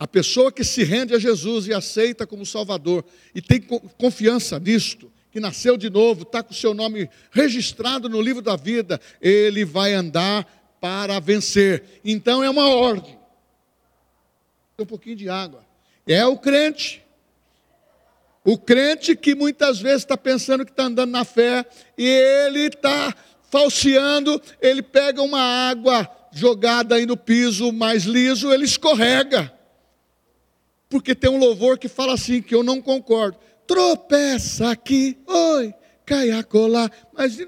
A 0.00 0.08
pessoa 0.08 0.50
que 0.50 0.64
se 0.64 0.82
rende 0.82 1.14
a 1.14 1.18
Jesus 1.20 1.68
e 1.68 1.72
aceita 1.72 2.26
como 2.26 2.44
Salvador 2.44 3.04
e 3.32 3.40
tem 3.40 3.60
confiança 3.60 4.58
nisto, 4.58 5.12
que 5.30 5.38
nasceu 5.38 5.76
de 5.76 5.88
novo, 5.88 6.22
está 6.22 6.42
com 6.42 6.50
o 6.50 6.56
seu 6.56 6.74
nome 6.74 7.08
registrado 7.30 8.08
no 8.08 8.20
livro 8.20 8.42
da 8.42 8.56
vida, 8.56 9.00
ele 9.20 9.64
vai 9.64 9.94
andar 9.94 10.44
para 10.80 11.20
vencer. 11.20 12.00
Então 12.04 12.42
é 12.42 12.50
uma 12.50 12.68
ordem. 12.68 13.21
Um 14.78 14.86
pouquinho 14.86 15.16
de 15.16 15.28
água. 15.28 15.64
É 16.06 16.24
o 16.26 16.36
crente. 16.36 17.02
O 18.44 18.58
crente 18.58 19.14
que 19.14 19.34
muitas 19.34 19.80
vezes 19.80 19.98
está 19.98 20.16
pensando 20.16 20.64
que 20.64 20.72
está 20.72 20.84
andando 20.84 21.10
na 21.10 21.24
fé 21.24 21.64
e 21.96 22.04
ele 22.04 22.66
está 22.66 23.14
falseando, 23.50 24.40
ele 24.60 24.82
pega 24.82 25.22
uma 25.22 25.40
água 25.40 26.08
jogada 26.32 26.96
aí 26.96 27.06
no 27.06 27.16
piso 27.16 27.70
mais 27.70 28.04
liso, 28.04 28.52
ele 28.52 28.64
escorrega. 28.64 29.52
Porque 30.88 31.14
tem 31.14 31.30
um 31.30 31.38
louvor 31.38 31.78
que 31.78 31.88
fala 31.88 32.14
assim, 32.14 32.42
que 32.42 32.54
eu 32.54 32.62
não 32.62 32.80
concordo. 32.80 33.38
Tropeça 33.66 34.70
aqui, 34.70 35.16
oi, 35.26 35.72
cai 36.04 36.32
a 36.32 36.42
colar. 36.42 36.90
Mas 37.12 37.38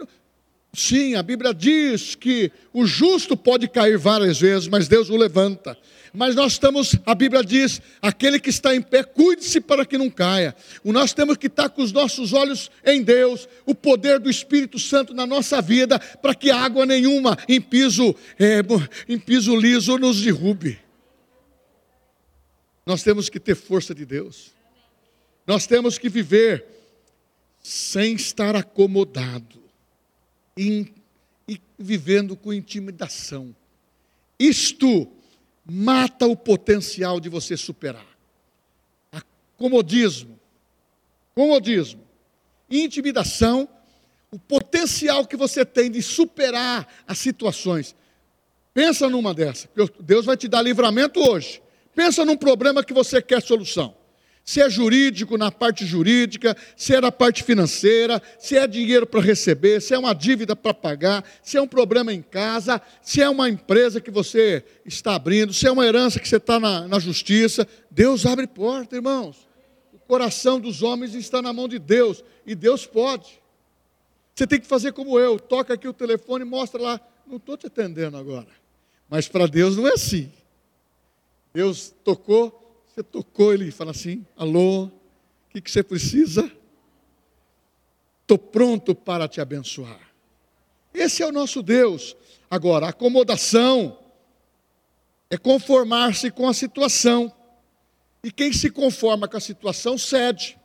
sim, 0.72 1.14
a 1.16 1.22
Bíblia 1.22 1.52
diz 1.52 2.14
que 2.14 2.52
o 2.72 2.86
justo 2.86 3.36
pode 3.36 3.66
cair 3.66 3.98
várias 3.98 4.38
vezes, 4.38 4.68
mas 4.68 4.86
Deus 4.86 5.10
o 5.10 5.16
levanta 5.16 5.76
mas 6.16 6.36
nós 6.36 6.52
estamos, 6.52 6.94
a 7.04 7.12
Bíblia 7.12 7.42
diz: 7.42 7.82
aquele 8.00 8.38
que 8.38 8.48
está 8.48 8.72
em 8.72 8.80
pé, 8.80 9.02
cuide-se 9.02 9.60
para 9.60 9.84
que 9.84 9.98
não 9.98 10.08
caia. 10.08 10.54
Nós 10.84 11.12
temos 11.12 11.36
que 11.36 11.48
estar 11.48 11.68
com 11.68 11.82
os 11.82 11.90
nossos 11.90 12.32
olhos 12.32 12.70
em 12.84 13.02
Deus, 13.02 13.48
o 13.66 13.74
poder 13.74 14.20
do 14.20 14.30
Espírito 14.30 14.78
Santo 14.78 15.12
na 15.12 15.26
nossa 15.26 15.60
vida, 15.60 15.98
para 15.98 16.32
que 16.32 16.52
água 16.52 16.86
nenhuma 16.86 17.36
em 17.48 17.60
piso, 17.60 18.14
é, 18.38 18.60
em 19.08 19.18
piso 19.18 19.56
liso 19.56 19.98
nos 19.98 20.22
derrube. 20.22 20.78
Nós 22.86 23.02
temos 23.02 23.28
que 23.28 23.40
ter 23.40 23.56
força 23.56 23.92
de 23.92 24.06
Deus, 24.06 24.52
nós 25.44 25.66
temos 25.66 25.98
que 25.98 26.08
viver 26.08 26.64
sem 27.60 28.14
estar 28.14 28.54
acomodado 28.54 29.60
e, 30.56 30.92
e 31.48 31.60
vivendo 31.76 32.36
com 32.36 32.52
intimidação. 32.52 33.52
Isto 34.38 35.10
mata 35.64 36.26
o 36.26 36.36
potencial 36.36 37.18
de 37.18 37.28
você 37.28 37.56
superar. 37.56 38.06
Comodismo, 39.56 40.38
comodismo, 41.34 42.02
intimidação, 42.68 43.68
o 44.30 44.38
potencial 44.38 45.26
que 45.26 45.36
você 45.36 45.64
tem 45.64 45.90
de 45.90 46.02
superar 46.02 46.86
as 47.06 47.18
situações. 47.18 47.94
Pensa 48.74 49.08
numa 49.08 49.32
dessa. 49.32 49.68
Deus 50.00 50.24
vai 50.24 50.36
te 50.36 50.48
dar 50.48 50.60
livramento 50.60 51.20
hoje. 51.20 51.62
Pensa 51.94 52.24
num 52.24 52.36
problema 52.36 52.82
que 52.82 52.92
você 52.92 53.22
quer 53.22 53.40
solução 53.40 53.94
se 54.44 54.60
é 54.60 54.68
jurídico 54.68 55.38
na 55.38 55.50
parte 55.50 55.86
jurídica, 55.86 56.54
se 56.76 56.94
é 56.94 57.00
na 57.00 57.10
parte 57.10 57.42
financeira, 57.42 58.22
se 58.38 58.58
é 58.58 58.66
dinheiro 58.66 59.06
para 59.06 59.20
receber, 59.20 59.80
se 59.80 59.94
é 59.94 59.98
uma 59.98 60.14
dívida 60.14 60.54
para 60.54 60.74
pagar, 60.74 61.24
se 61.42 61.56
é 61.56 61.62
um 61.62 61.66
problema 61.66 62.12
em 62.12 62.20
casa, 62.20 62.80
se 63.00 63.22
é 63.22 63.28
uma 63.28 63.48
empresa 63.48 64.02
que 64.02 64.10
você 64.10 64.62
está 64.84 65.14
abrindo, 65.14 65.54
se 65.54 65.66
é 65.66 65.72
uma 65.72 65.86
herança 65.86 66.20
que 66.20 66.28
você 66.28 66.36
está 66.36 66.60
na, 66.60 66.86
na 66.86 66.98
justiça. 66.98 67.66
Deus 67.90 68.26
abre 68.26 68.46
porta, 68.46 68.94
irmãos. 68.94 69.48
O 69.94 69.98
coração 69.98 70.60
dos 70.60 70.82
homens 70.82 71.14
está 71.14 71.40
na 71.40 71.52
mão 71.52 71.66
de 71.66 71.78
Deus 71.78 72.22
e 72.46 72.54
Deus 72.54 72.84
pode. 72.84 73.40
Você 74.34 74.46
tem 74.46 74.60
que 74.60 74.66
fazer 74.66 74.92
como 74.92 75.18
eu, 75.18 75.38
toca 75.38 75.72
aqui 75.72 75.88
o 75.88 75.92
telefone 75.94 76.44
e 76.44 76.48
mostra 76.48 76.82
lá. 76.82 77.00
Não 77.26 77.38
estou 77.38 77.56
te 77.56 77.66
atendendo 77.66 78.18
agora. 78.18 78.48
Mas 79.08 79.26
para 79.26 79.46
Deus 79.46 79.74
não 79.76 79.88
é 79.88 79.92
assim. 79.92 80.30
Deus 81.54 81.94
tocou, 82.04 82.63
você 82.94 83.02
tocou, 83.02 83.52
ele 83.52 83.72
fala 83.72 83.90
assim: 83.90 84.24
alô, 84.36 84.84
o 84.84 84.92
que, 85.50 85.60
que 85.60 85.68
você 85.68 85.82
precisa? 85.82 86.48
Estou 88.22 88.38
pronto 88.38 88.94
para 88.94 89.26
te 89.26 89.40
abençoar. 89.40 90.00
Esse 90.92 91.20
é 91.20 91.26
o 91.26 91.32
nosso 91.32 91.60
Deus. 91.60 92.16
Agora, 92.48 92.88
acomodação 92.88 93.98
é 95.28 95.36
conformar-se 95.36 96.30
com 96.30 96.48
a 96.48 96.54
situação. 96.54 97.32
E 98.22 98.30
quem 98.30 98.52
se 98.52 98.70
conforma 98.70 99.26
com 99.26 99.36
a 99.36 99.40
situação 99.40 99.98
cede. 99.98 100.56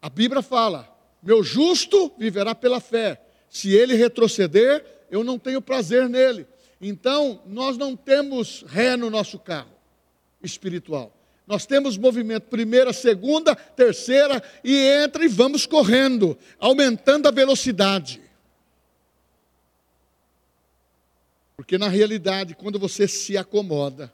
A 0.00 0.08
Bíblia 0.08 0.40
fala: 0.40 0.88
meu 1.22 1.44
justo 1.44 2.10
viverá 2.16 2.54
pela 2.54 2.80
fé. 2.80 3.20
Se 3.50 3.70
ele 3.76 3.94
retroceder, 3.94 5.04
eu 5.10 5.22
não 5.22 5.38
tenho 5.38 5.60
prazer 5.60 6.08
nele. 6.08 6.46
Então, 6.80 7.42
nós 7.44 7.76
não 7.76 7.94
temos 7.94 8.64
ré 8.66 8.96
no 8.96 9.10
nosso 9.10 9.38
carro 9.38 9.70
espiritual. 10.42 11.21
Nós 11.46 11.66
temos 11.66 11.96
movimento 11.96 12.44
primeira, 12.44 12.92
segunda, 12.92 13.54
terceira 13.54 14.42
e 14.62 14.76
entra 14.76 15.24
e 15.24 15.28
vamos 15.28 15.66
correndo, 15.66 16.38
aumentando 16.58 17.26
a 17.26 17.30
velocidade. 17.30 18.20
Porque 21.56 21.76
na 21.76 21.88
realidade, 21.88 22.54
quando 22.54 22.78
você 22.78 23.06
se 23.06 23.36
acomoda, 23.36 24.12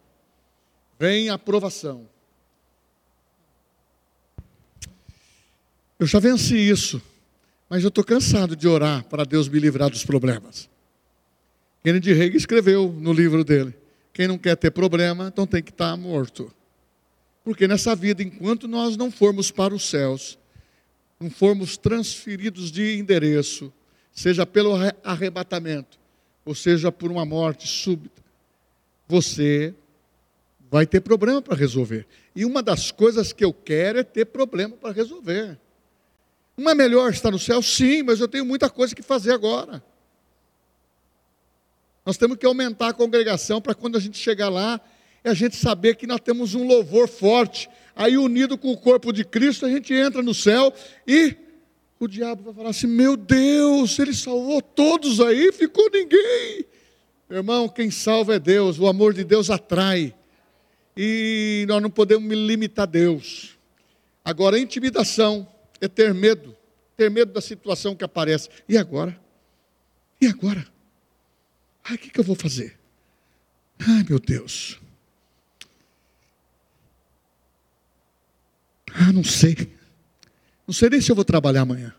vem 0.99 1.29
a 1.29 1.35
aprovação. 1.35 2.09
Eu 5.99 6.07
já 6.07 6.19
venci 6.19 6.57
isso, 6.57 7.03
mas 7.69 7.83
eu 7.83 7.89
estou 7.89 8.05
cansado 8.05 8.55
de 8.55 8.69
orar 8.69 9.05
para 9.05 9.25
Deus 9.25 9.49
me 9.49 9.59
livrar 9.59 9.91
dos 9.91 10.05
problemas. 10.05 10.69
Kennedy 11.83 12.13
Reagan 12.13 12.37
escreveu 12.37 12.93
no 12.93 13.13
livro 13.13 13.45
dele: 13.45 13.75
quem 14.13 14.29
não 14.29 14.39
quer 14.39 14.57
ter 14.57 14.71
problema, 14.71 15.29
então 15.29 15.47
tem 15.47 15.63
que 15.63 15.71
estar 15.71 15.97
morto. 15.97 16.53
Porque 17.49 17.67
nessa 17.67 17.97
vida, 17.97 18.23
enquanto 18.23 18.69
nós 18.69 18.95
não 18.95 19.11
formos 19.11 19.51
para 19.51 19.75
os 19.75 19.89
céus, 19.89 20.39
não 21.19 21.31
formos 21.31 21.79
transferidos 21.79 22.71
de 22.71 22.99
endereço, 22.99 23.73
seja 24.13 24.45
pelo 24.45 24.75
arrebatamento, 25.03 25.99
ou 26.45 26.55
seja 26.55 26.93
por 26.93 27.11
uma 27.11 27.25
morte 27.25 27.67
súbita, 27.67 28.23
você 29.07 29.75
vai 30.71 30.87
ter 30.87 31.01
problema 31.01 31.41
para 31.41 31.57
resolver. 31.57 32.07
E 32.37 32.45
uma 32.45 32.63
das 32.63 32.91
coisas 32.91 33.33
que 33.33 33.47
eu 33.47 33.55
quero 33.55 33.99
é 33.99 34.03
ter 34.03 34.27
problema 34.27 34.77
para 34.77 34.93
resolver. 34.93 35.59
Não 36.55 36.71
é 36.71 36.75
melhor 36.75 37.11
estar 37.11 37.31
no 37.31 37.39
céu? 37.39 37.63
Sim, 37.63 38.03
mas 38.03 38.21
eu 38.21 38.29
tenho 38.29 38.45
muita 38.45 38.69
coisa 38.69 38.95
que 38.95 39.01
fazer 39.01 39.33
agora. 39.33 39.83
Nós 42.05 42.19
temos 42.19 42.37
que 42.37 42.45
aumentar 42.45 42.89
a 42.89 42.93
congregação 42.93 43.59
para 43.59 43.75
quando 43.75 43.97
a 43.97 44.01
gente 44.01 44.19
chegar 44.19 44.51
lá, 44.51 44.79
é 45.25 45.31
a 45.31 45.35
gente 45.35 45.57
saber 45.57 45.97
que 45.97 46.07
nós 46.07 46.21
temos 46.21 46.55
um 46.55 46.67
louvor 46.67 47.09
forte. 47.09 47.69
Aí, 47.95 48.17
unido 48.17 48.57
com 48.57 48.71
o 48.71 48.77
corpo 48.77 49.13
de 49.13 49.25
Cristo, 49.25 49.67
a 49.67 49.71
gente 49.71 49.93
entra 49.93 50.23
no 50.23 50.33
céu 50.33 50.73
e 51.07 51.37
o 51.99 52.07
diabo 52.07 52.45
vai 52.45 52.55
falar 52.55 52.71
assim: 52.71 52.87
Meu 52.87 53.17
Deus, 53.17 53.99
ele 53.99 54.15
salvou 54.15 54.63
todos 54.63 55.21
aí, 55.21 55.53
ficou 55.53 55.91
ninguém. 55.91 56.65
Irmão, 57.31 57.69
quem 57.69 57.91
salva 57.91 58.37
é 58.37 58.39
Deus, 58.39 58.79
o 58.79 58.87
amor 58.87 59.13
de 59.13 59.25
Deus 59.25 59.51
atrai. 59.51 60.15
E 60.97 61.65
nós 61.69 61.83
não 61.83 61.91
podemos 61.91 62.29
limitar 62.33 62.87
Deus. 62.87 63.59
Agora, 64.25 64.57
a 64.57 64.61
intimidação 64.61 65.47
é 65.81 65.89
ter 65.89 66.15
medo, 66.15 66.57
ter 66.97 67.11
medo 67.11 67.33
da 67.33 67.41
situação 67.41 67.95
que 67.95 68.05
aparece. 68.05 68.49
E 68.69 68.77
agora? 68.77 69.19
E 70.21 70.27
agora? 70.27 70.67
Ai, 71.85 71.97
o 71.97 71.99
que, 71.99 72.11
que 72.11 72.21
eu 72.21 72.25
vou 72.25 72.35
fazer? 72.37 72.79
Ai, 73.79 74.05
meu 74.09 74.19
Deus. 74.19 74.81
Ah, 79.01 79.13
não 79.13 79.23
sei. 79.23 79.57
Não 80.67 80.75
sei 80.75 80.91
nem 80.91 81.01
se 81.01 81.11
eu 81.11 81.17
vou 81.17 81.25
trabalhar 81.25 81.63
amanhã. 81.63 81.95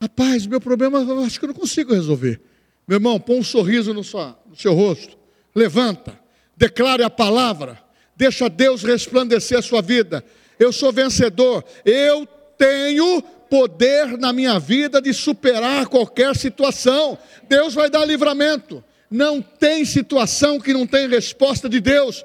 Rapaz, 0.00 0.46
meu 0.46 0.60
problema 0.60 0.98
eu 0.98 1.20
acho 1.20 1.38
que 1.38 1.44
eu 1.44 1.48
não 1.48 1.54
consigo 1.54 1.94
resolver. 1.94 2.40
Meu 2.86 2.96
irmão, 2.96 3.18
põe 3.18 3.38
um 3.38 3.44
sorriso 3.44 3.94
no, 3.94 4.02
no 4.02 4.56
seu 4.56 4.74
rosto. 4.74 5.16
Levanta, 5.54 6.18
declare 6.56 7.02
a 7.02 7.08
palavra. 7.08 7.82
Deixa 8.16 8.48
Deus 8.48 8.82
resplandecer 8.82 9.58
a 9.58 9.62
sua 9.62 9.80
vida. 9.80 10.24
Eu 10.58 10.72
sou 10.72 10.92
vencedor. 10.92 11.64
Eu 11.84 12.26
tenho 12.58 13.22
poder 13.48 14.18
na 14.18 14.32
minha 14.32 14.58
vida 14.58 15.00
de 15.00 15.12
superar 15.14 15.86
qualquer 15.86 16.34
situação. 16.36 17.16
Deus 17.48 17.72
vai 17.72 17.88
dar 17.88 18.04
livramento. 18.04 18.82
Não 19.10 19.40
tem 19.40 19.84
situação 19.84 20.60
que 20.60 20.72
não 20.72 20.86
tem 20.86 21.08
resposta 21.08 21.68
de 21.68 21.80
Deus 21.80 22.24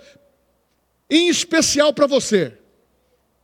em 1.10 1.28
especial 1.28 1.94
para 1.94 2.08
você. 2.08 2.58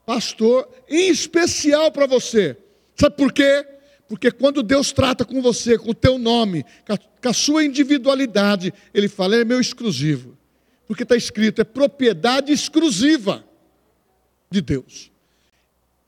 Pastor, 0.06 0.69
em 0.88 1.10
especial 1.10 1.91
para 1.91 2.06
você. 2.06 2.58
Sabe 2.95 3.15
por 3.15 3.34
quê? 3.34 3.65
Porque 4.08 4.30
quando 4.30 4.62
Deus 4.62 4.91
trata 4.91 5.25
com 5.25 5.41
você, 5.41 5.78
com 5.78 5.89
o 5.89 5.95
teu 5.95 6.17
nome, 6.17 6.63
com 7.21 7.30
a, 7.30 7.34
sua 7.34 7.63
individualidade, 7.63 8.71
Ele 8.93 9.08
fala, 9.08 9.36
é 9.36 9.43
meu 9.43 9.60
exclusivo. 9.60 10.38
Porque 10.88 11.04
está 11.04 11.15
escrito, 11.15 11.60
é 11.60 11.63
propriedade 11.63 12.51
exclusiva 12.51 13.43
de 14.49 14.62
Deus. 14.62 15.12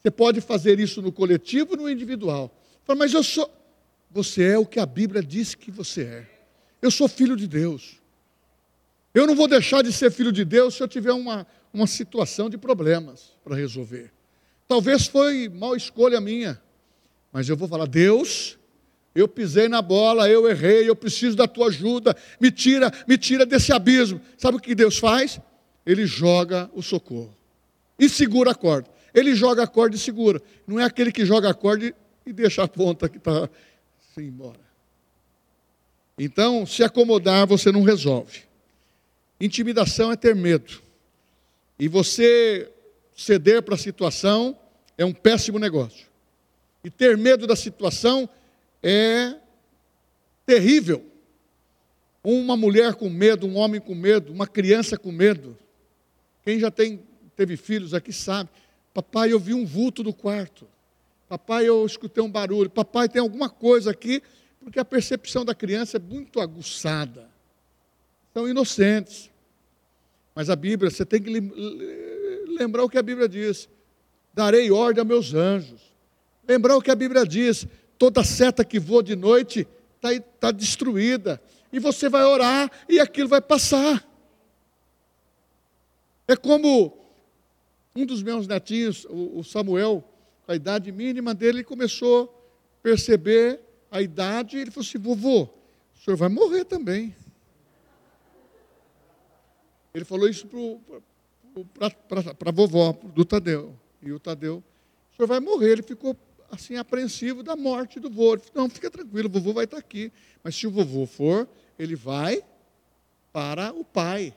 Você 0.01 0.11
pode 0.11 0.41
fazer 0.41 0.79
isso 0.79 1.01
no 1.01 1.11
coletivo 1.11 1.75
no 1.75 1.89
individual. 1.89 2.55
Mas 2.95 3.13
eu 3.13 3.23
sou. 3.23 3.51
Você 4.11 4.43
é 4.43 4.57
o 4.57 4.65
que 4.65 4.79
a 4.79 4.85
Bíblia 4.85 5.21
diz 5.21 5.53
que 5.53 5.69
você 5.69 6.03
é. 6.03 6.27
Eu 6.81 6.89
sou 6.89 7.07
filho 7.07 7.35
de 7.35 7.47
Deus. 7.47 7.97
Eu 9.17 9.25
não 9.25 9.35
vou 9.35 9.47
deixar 9.47 9.81
de 9.81 9.91
ser 9.91 10.11
filho 10.11 10.31
de 10.31 10.45
Deus 10.45 10.75
se 10.75 10.83
eu 10.83 10.87
tiver 10.87 11.11
uma, 11.11 11.47
uma 11.73 11.87
situação 11.87 12.51
de 12.51 12.55
problemas 12.55 13.35
para 13.43 13.55
resolver. 13.55 14.11
Talvez 14.67 15.07
foi 15.07 15.49
mal 15.49 15.75
escolha 15.75 16.21
minha, 16.21 16.61
mas 17.33 17.49
eu 17.49 17.57
vou 17.57 17.67
falar: 17.67 17.87
Deus, 17.87 18.59
eu 19.15 19.27
pisei 19.27 19.67
na 19.67 19.81
bola, 19.81 20.29
eu 20.29 20.47
errei, 20.47 20.87
eu 20.87 20.95
preciso 20.95 21.35
da 21.35 21.47
tua 21.47 21.69
ajuda, 21.69 22.15
me 22.39 22.51
tira, 22.51 22.93
me 23.07 23.17
tira 23.17 23.43
desse 23.43 23.73
abismo. 23.73 24.21
Sabe 24.37 24.57
o 24.57 24.59
que 24.59 24.75
Deus 24.75 24.99
faz? 24.99 25.41
Ele 25.83 26.05
joga 26.05 26.69
o 26.75 26.83
socorro 26.83 27.35
e 27.97 28.07
segura 28.07 28.51
a 28.51 28.55
corda. 28.55 28.87
Ele 29.15 29.33
joga 29.33 29.63
a 29.63 29.67
corda 29.67 29.95
e 29.95 29.99
segura. 29.99 30.39
Não 30.67 30.79
é 30.79 30.83
aquele 30.83 31.11
que 31.11 31.25
joga 31.25 31.49
a 31.49 31.55
corda 31.55 31.91
e 32.23 32.31
deixa 32.31 32.61
a 32.61 32.67
ponta 32.67 33.09
que 33.09 33.17
está 33.17 33.49
embora. 34.15 34.59
Então, 36.19 36.67
se 36.67 36.83
acomodar, 36.83 37.47
você 37.47 37.71
não 37.71 37.81
resolve. 37.81 38.46
Intimidação 39.39 40.11
é 40.11 40.15
ter 40.15 40.35
medo. 40.35 40.81
E 41.79 41.87
você 41.87 42.71
ceder 43.15 43.61
para 43.61 43.75
a 43.75 43.77
situação 43.77 44.57
é 44.97 45.05
um 45.05 45.13
péssimo 45.13 45.59
negócio. 45.59 46.07
E 46.83 46.89
ter 46.89 47.17
medo 47.17 47.45
da 47.45 47.55
situação 47.55 48.29
é 48.81 49.35
terrível. 50.45 51.05
Uma 52.23 52.57
mulher 52.57 52.95
com 52.95 53.09
medo, 53.09 53.47
um 53.47 53.57
homem 53.57 53.79
com 53.79 53.93
medo, 53.93 54.33
uma 54.33 54.47
criança 54.47 54.97
com 54.97 55.11
medo. 55.11 55.57
Quem 56.43 56.59
já 56.59 56.71
tem, 56.71 57.01
teve 57.35 57.57
filhos 57.57 57.93
aqui 57.93 58.11
sabe. 58.11 58.49
Papai, 58.93 59.31
eu 59.31 59.39
vi 59.39 59.53
um 59.53 59.65
vulto 59.65 60.03
no 60.03 60.13
quarto. 60.13 60.67
Papai, 61.29 61.67
eu 61.67 61.85
escutei 61.85 62.23
um 62.23 62.31
barulho. 62.31 62.69
Papai, 62.69 63.07
tem 63.07 63.21
alguma 63.21 63.49
coisa 63.49 63.91
aqui. 63.91 64.23
Porque 64.59 64.79
a 64.79 64.85
percepção 64.85 65.45
da 65.45 65.53
criança 65.53 65.97
é 65.97 65.99
muito 65.99 66.39
aguçada. 66.39 67.29
São 68.37 68.47
inocentes. 68.47 69.31
Mas 70.35 70.47
a 70.47 70.55
Bíblia, 70.55 70.91
você 70.91 71.03
tem 71.03 71.19
que 71.19 71.31
lembrar 72.55 72.83
o 72.83 72.89
que 72.89 72.99
a 72.99 73.01
Bíblia 73.01 73.27
diz: 73.27 73.67
darei 74.31 74.69
ordem 74.69 75.01
a 75.01 75.03
meus 75.03 75.33
anjos. 75.33 75.81
Lembrar 76.47 76.77
o 76.77 76.81
que 76.83 76.91
a 76.91 76.95
Bíblia 76.95 77.25
diz: 77.25 77.65
toda 77.97 78.23
seta 78.23 78.63
que 78.63 78.77
voa 78.77 79.01
de 79.01 79.15
noite 79.15 79.67
está 79.95 80.23
tá 80.39 80.51
destruída. 80.51 81.41
E 81.73 81.79
você 81.79 82.09
vai 82.09 82.25
orar 82.25 82.69
e 82.87 82.99
aquilo 82.99 83.27
vai 83.27 83.41
passar. 83.41 84.07
É 86.27 86.35
como 86.35 86.95
um 87.95 88.05
dos 88.05 88.21
meus 88.21 88.45
netinhos, 88.45 89.07
o 89.09 89.43
Samuel, 89.43 90.03
com 90.45 90.51
a 90.51 90.55
idade 90.55 90.91
mínima 90.91 91.33
dele, 91.33 91.63
começou 91.63 92.25
a 92.25 92.83
perceber 92.83 93.59
a 93.89 93.99
idade, 93.99 94.57
e 94.57 94.61
ele 94.61 94.69
falou 94.69 94.87
assim: 94.87 94.99
vovô, 94.99 95.41
o 95.41 96.03
senhor 96.05 96.17
vai 96.17 96.29
morrer 96.29 96.65
também. 96.65 97.15
Ele 99.97 100.05
falou 100.05 100.29
isso 100.29 100.47
para 101.73 102.49
a 102.49 102.51
vovó, 102.51 102.93
do 102.93 103.25
Tadeu. 103.25 103.75
E 103.99 104.11
o 104.11 104.19
Tadeu, 104.19 104.63
o 105.11 105.15
senhor 105.15 105.27
vai 105.27 105.39
morrer. 105.39 105.71
Ele 105.71 105.81
ficou 105.81 106.15
assim 106.51 106.75
apreensivo 106.75 107.41
da 107.41 107.55
morte 107.55 107.99
do 107.99 108.07
vô. 108.07 108.33
Ele 108.33 108.43
falou, 108.43 108.67
não, 108.67 108.69
fica 108.69 108.91
tranquilo, 108.91 109.27
o 109.27 109.31
vovô 109.31 109.53
vai 109.53 109.65
estar 109.65 109.77
aqui. 109.77 110.11
Mas 110.43 110.55
se 110.55 110.67
o 110.67 110.71
vovô 110.71 111.07
for, 111.07 111.49
ele 111.79 111.95
vai 111.95 112.43
para 113.33 113.73
o 113.73 113.83
pai. 113.83 114.35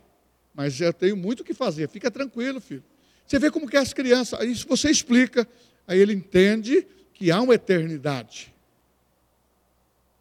Mas 0.54 0.80
eu 0.80 0.94
tenho 0.94 1.14
muito 1.14 1.40
o 1.40 1.44
que 1.44 1.52
fazer. 1.52 1.90
Fica 1.90 2.10
tranquilo, 2.10 2.58
filho. 2.58 2.82
Você 3.26 3.38
vê 3.38 3.50
como 3.50 3.68
que 3.68 3.76
é 3.76 3.80
as 3.80 3.92
crianças. 3.92 4.40
Isso 4.40 4.66
você 4.66 4.90
explica. 4.90 5.46
Aí 5.86 5.98
ele 5.98 6.14
entende 6.14 6.86
que 7.12 7.30
há 7.30 7.38
uma 7.38 7.54
eternidade. 7.54 8.54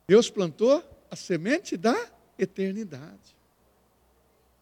Deus 0.06 0.30
plantou 0.30 0.84
a 1.10 1.16
semente 1.16 1.78
da 1.78 1.96
eternidade. 2.38 3.39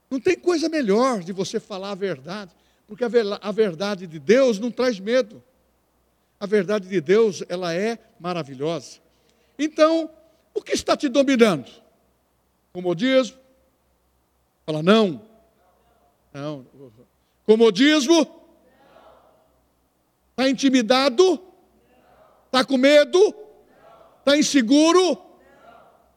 Não 0.10 0.20
tem 0.20 0.38
coisa 0.38 0.70
melhor 0.70 1.22
de 1.22 1.32
você 1.34 1.60
falar 1.60 1.91
a 1.91 1.96
verdade, 1.96 2.52
porque 2.88 3.04
a 3.04 3.52
verdade 3.52 4.08
de 4.08 4.20
Deus 4.20 4.58
não 4.60 4.72
traz 4.72 5.00
medo. 5.00 5.43
A 6.39 6.46
verdade 6.46 6.88
de 6.88 7.02
Deus, 7.02 7.43
ela 7.50 7.74
é 7.74 7.98
maravilhosa. 8.20 9.00
Então, 9.58 10.10
o 10.54 10.62
que 10.62 10.74
está 10.74 10.96
te 10.96 11.10
dominando? 11.10 11.70
Comodismo? 12.72 13.38
Fala 14.65 14.84
não. 14.84 15.22
Não. 16.32 16.65
Comodismo? 17.46 18.22
Está 20.32 20.48
intimidado? 20.48 21.41
Está 22.46 22.63
com 22.63 22.78
medo? 22.78 23.36
Está 24.20 24.38
inseguro? 24.38 25.20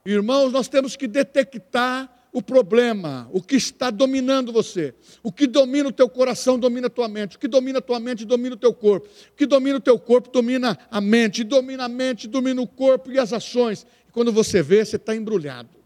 Irmãos, 0.04 0.52
nós 0.52 0.68
temos 0.68 0.96
que 0.96 1.08
detectar 1.08 2.10
o 2.32 2.40
problema, 2.40 3.28
o 3.32 3.42
que 3.42 3.56
está 3.56 3.90
dominando 3.90 4.52
você. 4.52 4.94
O 5.22 5.32
que 5.32 5.46
domina 5.46 5.88
o 5.88 5.92
teu 5.92 6.08
coração 6.08 6.58
domina 6.58 6.86
a 6.86 6.90
tua 6.90 7.08
mente. 7.08 7.36
O 7.36 7.40
que 7.40 7.48
domina 7.48 7.78
a 7.78 7.82
tua 7.82 7.98
mente 7.98 8.24
domina 8.24 8.54
o 8.54 8.58
teu 8.58 8.72
corpo. 8.72 9.08
O 9.08 9.36
que 9.36 9.46
domina 9.46 9.78
o 9.78 9.80
teu 9.80 9.98
corpo 9.98 10.30
domina 10.30 10.78
a 10.90 11.00
mente. 11.00 11.42
Domina 11.42 11.84
a 11.84 11.88
mente, 11.88 12.28
domina 12.28 12.60
o 12.62 12.66
corpo 12.66 13.10
e 13.10 13.18
as 13.18 13.32
ações. 13.32 13.86
E 14.08 14.12
quando 14.12 14.32
você 14.32 14.62
vê, 14.62 14.84
você 14.84 14.96
está 14.96 15.14
embrulhado. 15.14 15.79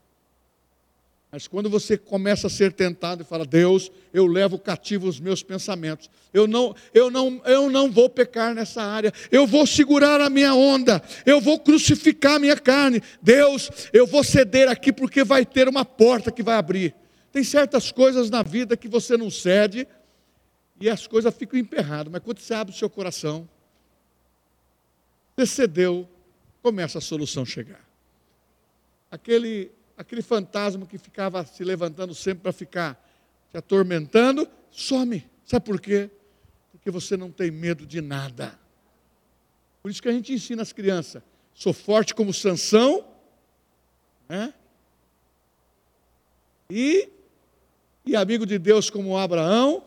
Mas 1.34 1.48
quando 1.48 1.68
você 1.68 1.98
começa 1.98 2.46
a 2.46 2.50
ser 2.50 2.72
tentado 2.72 3.22
e 3.22 3.26
fala, 3.26 3.44
Deus, 3.44 3.90
eu 4.12 4.24
levo 4.24 4.56
cativo 4.56 5.08
os 5.08 5.18
meus 5.18 5.42
pensamentos, 5.42 6.08
eu 6.32 6.46
não, 6.46 6.76
eu 6.94 7.10
não, 7.10 7.42
eu 7.44 7.68
não 7.68 7.90
vou 7.90 8.08
pecar 8.08 8.54
nessa 8.54 8.80
área, 8.80 9.12
eu 9.32 9.44
vou 9.44 9.66
segurar 9.66 10.20
a 10.20 10.30
minha 10.30 10.54
onda, 10.54 11.02
eu 11.26 11.40
vou 11.40 11.58
crucificar 11.58 12.36
a 12.36 12.38
minha 12.38 12.56
carne, 12.56 13.02
Deus, 13.20 13.68
eu 13.92 14.06
vou 14.06 14.22
ceder 14.22 14.68
aqui 14.68 14.92
porque 14.92 15.24
vai 15.24 15.44
ter 15.44 15.68
uma 15.68 15.84
porta 15.84 16.30
que 16.30 16.40
vai 16.40 16.54
abrir. 16.54 16.94
Tem 17.32 17.42
certas 17.42 17.90
coisas 17.90 18.30
na 18.30 18.44
vida 18.44 18.76
que 18.76 18.86
você 18.86 19.16
não 19.16 19.28
cede 19.28 19.88
e 20.80 20.88
as 20.88 21.04
coisas 21.08 21.34
ficam 21.34 21.58
emperradas, 21.58 22.12
mas 22.12 22.22
quando 22.22 22.38
você 22.38 22.54
abre 22.54 22.72
o 22.72 22.78
seu 22.78 22.88
coração, 22.88 23.48
você 25.34 25.46
cedeu, 25.46 26.08
começa 26.62 26.98
a 26.98 27.00
solução 27.00 27.44
chegar. 27.44 27.84
Aquele 29.10 29.72
aquele 29.96 30.22
fantasma 30.22 30.86
que 30.86 30.98
ficava 30.98 31.44
se 31.44 31.62
levantando 31.64 32.14
sempre 32.14 32.42
para 32.42 32.52
ficar 32.52 33.00
te 33.50 33.56
atormentando, 33.56 34.48
some. 34.70 35.24
Sabe 35.44 35.64
por 35.64 35.80
quê? 35.80 36.10
Porque 36.72 36.90
você 36.90 37.16
não 37.16 37.30
tem 37.30 37.50
medo 37.50 37.86
de 37.86 38.00
nada. 38.00 38.58
Por 39.82 39.90
isso 39.90 40.02
que 40.02 40.08
a 40.08 40.12
gente 40.12 40.32
ensina 40.32 40.62
as 40.62 40.72
crianças: 40.72 41.22
sou 41.54 41.72
forte 41.72 42.14
como 42.14 42.32
Sansão, 42.32 43.06
né? 44.28 44.52
E, 46.70 47.08
e 48.04 48.16
amigo 48.16 48.46
de 48.46 48.58
Deus 48.58 48.90
como 48.90 49.16
Abraão, 49.16 49.84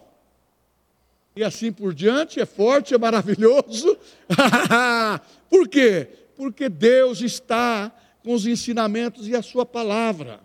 e 1.35 1.43
assim 1.43 1.71
por 1.71 1.93
diante, 1.93 2.39
é 2.39 2.45
forte, 2.45 2.93
é 2.93 2.97
maravilhoso. 2.97 3.97
por 5.49 5.67
quê? 5.67 6.07
Porque 6.35 6.69
Deus 6.69 7.21
está 7.21 7.91
com 8.27 8.33
os 8.33 8.45
ensinamentos 8.45 9.25
e 9.29 9.33
a 9.37 9.41
sua 9.41 9.65
palavra. 9.65 10.41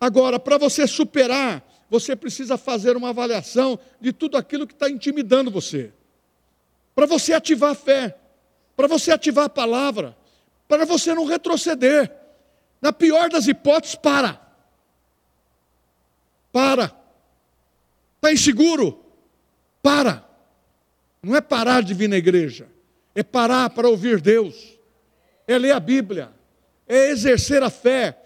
Agora, 0.00 0.38
para 0.38 0.56
você 0.56 0.86
superar, 0.86 1.68
você 1.90 2.14
precisa 2.14 2.56
fazer 2.56 2.96
uma 2.96 3.08
avaliação 3.08 3.76
de 4.00 4.12
tudo 4.12 4.36
aquilo 4.36 4.68
que 4.68 4.72
está 4.72 4.88
intimidando 4.88 5.50
você. 5.50 5.92
Para 6.94 7.06
você 7.06 7.32
ativar 7.32 7.72
a 7.72 7.74
fé, 7.74 8.16
para 8.76 8.86
você 8.86 9.10
ativar 9.10 9.46
a 9.46 9.48
palavra, 9.48 10.16
para 10.68 10.84
você 10.84 11.12
não 11.12 11.24
retroceder. 11.24 12.08
Na 12.80 12.92
pior 12.92 13.28
das 13.28 13.48
hipóteses, 13.48 13.96
para. 13.96 14.40
Para. 16.52 16.96
Está 18.14 18.32
inseguro? 18.32 19.04
Para. 19.82 20.24
Não 21.20 21.34
é 21.34 21.40
parar 21.40 21.82
de 21.82 21.94
vir 21.94 22.08
na 22.08 22.16
igreja, 22.16 22.68
é 23.12 23.24
parar 23.24 23.70
para 23.70 23.88
ouvir 23.88 24.20
Deus, 24.20 24.78
é 25.48 25.58
ler 25.58 25.72
a 25.72 25.80
Bíblia, 25.80 26.33
é 26.86 27.10
exercer 27.10 27.62
a 27.62 27.70
fé. 27.70 28.18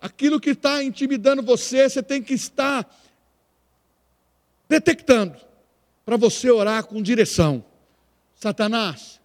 Aquilo 0.00 0.40
que 0.40 0.50
está 0.50 0.82
intimidando 0.82 1.42
você, 1.42 1.88
você 1.88 2.02
tem 2.02 2.22
que 2.22 2.34
estar 2.34 2.88
detectando, 4.68 5.36
para 6.04 6.16
você 6.16 6.50
orar 6.50 6.84
com 6.84 7.02
direção. 7.02 7.64
Satanás, 8.34 9.20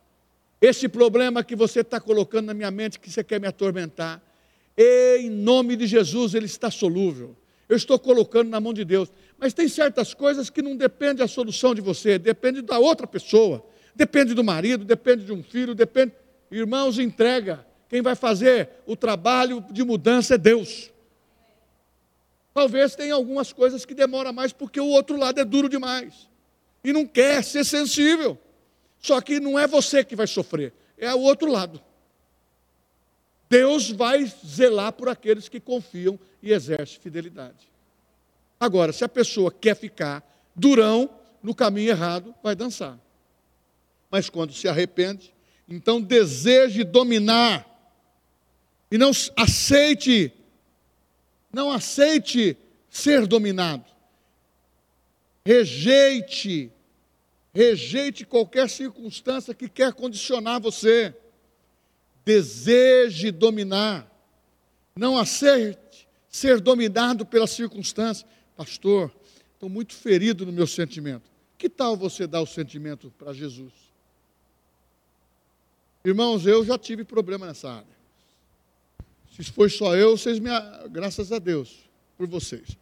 esse 0.60 0.88
problema 0.88 1.43
que 1.43 1.56
você 1.56 1.82
está 1.82 2.00
colocando 2.00 2.48
na 2.48 2.54
minha 2.54 2.72
mente, 2.72 3.00
que 3.00 3.12
você 3.12 3.24
quer 3.24 3.39
me 3.39 3.48
atormentar, 3.48 4.22
em 4.76 5.30
nome 5.30 5.76
de 5.76 5.86
Jesus, 5.86 6.34
ele 6.34 6.48
está 6.48 6.72
solúvel. 6.72 7.36
Eu 7.69 7.78
estou 7.78 8.00
colocando 8.00 8.50
na 8.50 8.60
mão 8.60 8.74
de 8.74 8.84
Deus. 8.84 9.12
Mas 9.38 9.54
tem 9.54 9.67
certas 9.67 10.13
coisas 10.13 10.50
que 10.50 10.62
não 10.62 10.76
depende 10.76 11.15
da 11.15 11.28
solução 11.28 11.76
de 11.76 11.82
você, 11.82 12.17
depende 12.17 12.62
da 12.62 12.80
outra 12.80 13.06
pessoa. 13.06 13.65
Depende 13.96 14.34
do 14.34 14.43
marido, 14.43 14.84
depende 14.84 15.26
de 15.26 15.32
um 15.32 15.43
filho, 15.43 15.76
depende. 15.76 16.13
Irmãos, 16.50 16.98
entrega. 16.98 17.65
Quem 17.94 18.02
vai 18.02 18.16
fazer 18.16 18.70
o 18.88 18.96
trabalho 18.96 19.64
de 19.70 19.84
mudança 19.84 20.34
é 20.34 20.38
Deus. 20.40 20.92
Talvez 22.52 22.96
tenha 22.96 23.14
algumas 23.14 23.54
coisas 23.54 23.86
que 23.86 23.94
demoram 23.94 24.34
mais 24.34 24.52
porque 24.52 24.80
o 24.80 24.88
outro 24.88 25.16
lado 25.16 25.40
é 25.40 25.46
duro 25.46 25.70
demais 25.70 26.28
e 26.84 26.92
não 26.92 27.06
quer 27.06 27.44
ser 27.44 27.64
sensível. 27.64 28.36
Só 28.98 29.22
que 29.22 29.40
não 29.40 29.60
é 29.60 29.68
você 29.68 30.04
que 30.04 30.16
vai 30.16 30.26
sofrer, 30.26 30.74
é 30.98 31.14
o 31.14 31.20
outro 31.20 31.52
lado. 31.52 31.80
Deus 33.48 33.92
vai 33.92 34.26
zelar 34.44 34.94
por 34.94 35.08
aqueles 35.08 35.48
que 35.48 35.60
confiam 35.60 36.20
e 36.42 36.52
exercem 36.52 37.00
fidelidade. 37.00 37.72
Agora, 38.60 38.92
se 38.92 39.04
a 39.04 39.10
pessoa 39.10 39.52
quer 39.52 39.76
ficar 39.76 40.28
durão 40.56 41.12
no 41.44 41.54
caminho 41.54 41.92
errado, 41.92 42.34
vai 42.42 42.56
dançar. 42.56 42.98
mas 44.10 44.32
quando 44.32 44.52
se 44.52 44.68
arrepende, 44.68 45.32
então 45.70 46.02
deseje 46.02 46.84
dominar 46.84 47.72
e 48.94 48.98
não 49.00 49.10
aceite, 49.36 50.32
não 51.52 51.72
aceite 51.72 52.56
ser 52.88 53.26
dominado. 53.26 53.84
Rejeite, 55.44 56.72
rejeite 57.52 58.24
qualquer 58.24 58.70
circunstância 58.70 59.52
que 59.56 59.68
quer 59.68 59.94
condicionar 59.94 60.62
você. 60.62 61.12
Deseje 62.24 63.32
dominar, 63.32 64.08
não 64.96 65.18
aceite 65.18 66.08
ser 66.30 66.62
dominado 66.62 67.26
pela 67.26 67.48
circunstância. 67.48 68.28
Pastor, 68.56 69.12
estou 69.56 69.70
muito 69.70 69.96
ferido 69.96 70.46
no 70.46 70.52
meu 70.52 70.68
sentimento. 70.68 71.32
Que 71.58 71.68
tal 71.68 71.98
você 71.98 72.28
dar 72.28 72.42
o 72.42 72.46
sentimento 72.46 73.12
para 73.18 73.34
Jesus? 73.34 73.74
Irmãos, 76.06 76.46
eu 76.46 76.64
já 76.64 76.78
tive 76.78 77.04
problema 77.04 77.48
nessa 77.48 77.72
área. 77.72 78.03
Se 79.34 79.43
foi 79.52 79.67
só 79.67 79.96
eu, 79.96 80.15
vocês 80.15 80.38
me. 80.38 80.50
Graças 80.91 81.32
a 81.32 81.39
Deus 81.39 81.89
por 82.15 82.28
vocês. 82.28 82.78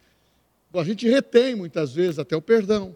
A 0.74 0.84
gente 0.84 1.08
retém 1.08 1.54
muitas 1.54 1.94
vezes 1.94 2.18
até 2.18 2.36
o 2.36 2.42
perdão. 2.42 2.94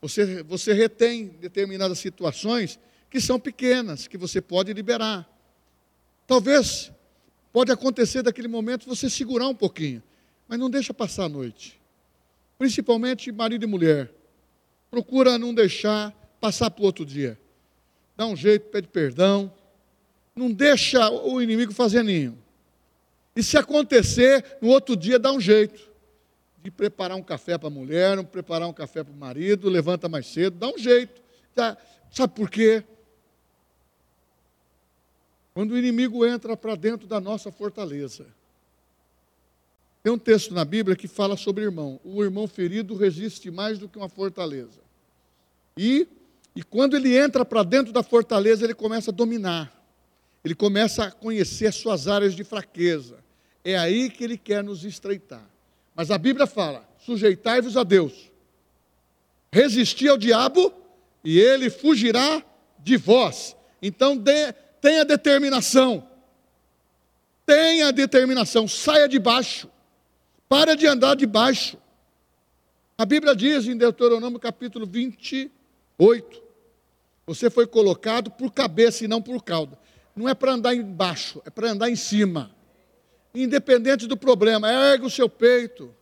Você, 0.00 0.42
você 0.42 0.72
retém 0.72 1.28
determinadas 1.28 1.98
situações 1.98 2.78
que 3.10 3.20
são 3.20 3.38
pequenas, 3.38 4.08
que 4.08 4.16
você 4.16 4.40
pode 4.40 4.72
liberar. 4.72 5.28
Talvez 6.26 6.90
pode 7.52 7.70
acontecer 7.70 8.22
daquele 8.22 8.48
momento 8.48 8.86
você 8.86 9.10
segurar 9.10 9.48
um 9.48 9.54
pouquinho, 9.54 10.02
mas 10.48 10.58
não 10.58 10.70
deixa 10.70 10.94
passar 10.94 11.24
a 11.24 11.28
noite. 11.28 11.78
Principalmente 12.58 13.30
marido 13.30 13.64
e 13.64 13.66
mulher. 13.66 14.10
Procura 14.90 15.38
não 15.38 15.52
deixar 15.52 16.12
passar 16.40 16.70
para 16.70 16.82
o 16.82 16.86
outro 16.86 17.04
dia. 17.04 17.38
Dá 18.16 18.26
um 18.26 18.34
jeito, 18.36 18.70
pede 18.70 18.88
perdão. 18.88 19.52
Não 20.34 20.50
deixa 20.50 21.10
o 21.10 21.42
inimigo 21.42 21.74
fazer 21.74 22.02
ninho. 22.02 22.45
E 23.36 23.42
se 23.42 23.58
acontecer, 23.58 24.58
no 24.62 24.68
outro 24.68 24.96
dia 24.96 25.18
dá 25.18 25.30
um 25.30 25.40
jeito 25.40 25.94
de 26.64 26.70
preparar 26.70 27.16
um 27.16 27.22
café 27.22 27.58
para 27.58 27.68
a 27.68 27.70
mulher, 27.70 28.24
preparar 28.24 28.66
um 28.66 28.72
café 28.72 29.04
para 29.04 29.12
o 29.12 29.16
marido, 29.16 29.68
levanta 29.68 30.08
mais 30.08 30.26
cedo, 30.26 30.58
dá 30.58 30.68
um 30.68 30.78
jeito. 30.78 31.22
Tá? 31.54 31.76
Sabe 32.10 32.34
por 32.34 32.50
quê? 32.50 32.82
Quando 35.52 35.72
o 35.72 35.78
inimigo 35.78 36.26
entra 36.26 36.56
para 36.56 36.74
dentro 36.74 37.06
da 37.06 37.20
nossa 37.20 37.52
fortaleza. 37.52 38.26
Tem 40.02 40.12
um 40.12 40.18
texto 40.18 40.54
na 40.54 40.64
Bíblia 40.64 40.96
que 40.96 41.06
fala 41.06 41.36
sobre 41.36 41.64
irmão. 41.64 42.00
O 42.02 42.24
irmão 42.24 42.48
ferido 42.48 42.96
resiste 42.96 43.50
mais 43.50 43.78
do 43.78 43.88
que 43.88 43.98
uma 43.98 44.08
fortaleza. 44.08 44.80
E, 45.76 46.08
e 46.54 46.62
quando 46.62 46.96
ele 46.96 47.16
entra 47.16 47.44
para 47.44 47.62
dentro 47.62 47.92
da 47.92 48.02
fortaleza, 48.02 48.64
ele 48.64 48.74
começa 48.74 49.10
a 49.10 49.14
dominar. 49.14 49.72
Ele 50.44 50.54
começa 50.54 51.04
a 51.04 51.10
conhecer 51.10 51.66
as 51.66 51.74
suas 51.74 52.08
áreas 52.08 52.34
de 52.34 52.44
fraqueza. 52.44 53.25
É 53.68 53.76
aí 53.76 54.08
que 54.08 54.22
ele 54.22 54.38
quer 54.38 54.62
nos 54.62 54.84
estreitar. 54.84 55.44
Mas 55.92 56.12
a 56.12 56.16
Bíblia 56.16 56.46
fala: 56.46 56.88
sujeitai-vos 57.04 57.76
a 57.76 57.82
Deus, 57.82 58.30
resisti 59.50 60.08
ao 60.08 60.16
diabo 60.16 60.72
e 61.24 61.36
ele 61.36 61.68
fugirá 61.68 62.44
de 62.78 62.96
vós. 62.96 63.56
Então 63.82 64.22
tenha 64.80 65.04
determinação, 65.04 66.08
tenha 67.44 67.90
determinação, 67.90 68.68
saia 68.68 69.08
de 69.08 69.18
baixo, 69.18 69.68
para 70.48 70.76
de 70.76 70.86
andar 70.86 71.16
de 71.16 71.26
baixo. 71.26 71.76
A 72.96 73.04
Bíblia 73.04 73.34
diz 73.34 73.66
em 73.66 73.76
Deuteronômio 73.76 74.38
capítulo 74.38 74.86
28, 74.86 76.40
você 77.26 77.50
foi 77.50 77.66
colocado 77.66 78.30
por 78.30 78.52
cabeça 78.52 79.04
e 79.04 79.08
não 79.08 79.20
por 79.20 79.42
cauda. 79.42 79.76
Não 80.14 80.28
é 80.28 80.34
para 80.34 80.52
andar 80.52 80.72
embaixo, 80.72 81.42
é 81.44 81.50
para 81.50 81.72
andar 81.72 81.90
em 81.90 81.96
cima 81.96 82.54
independente 83.42 84.06
do 84.06 84.16
problema, 84.16 84.70
ergue 84.70 85.06
o 85.06 85.10
seu 85.10 85.28
peito, 85.28 85.94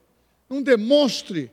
não 0.49 0.63
demonstre, 0.63 1.51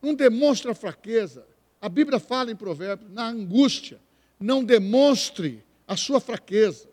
não 0.00 0.14
demonstre 0.14 0.70
a 0.70 0.74
fraqueza. 0.74 1.46
A 1.80 1.88
Bíblia 1.88 2.18
fala 2.18 2.50
em 2.50 2.56
Provérbios, 2.56 3.10
na 3.10 3.28
angústia, 3.28 4.00
não 4.38 4.62
demonstre 4.62 5.62
a 5.86 5.96
sua 5.96 6.20
fraqueza. 6.20 6.88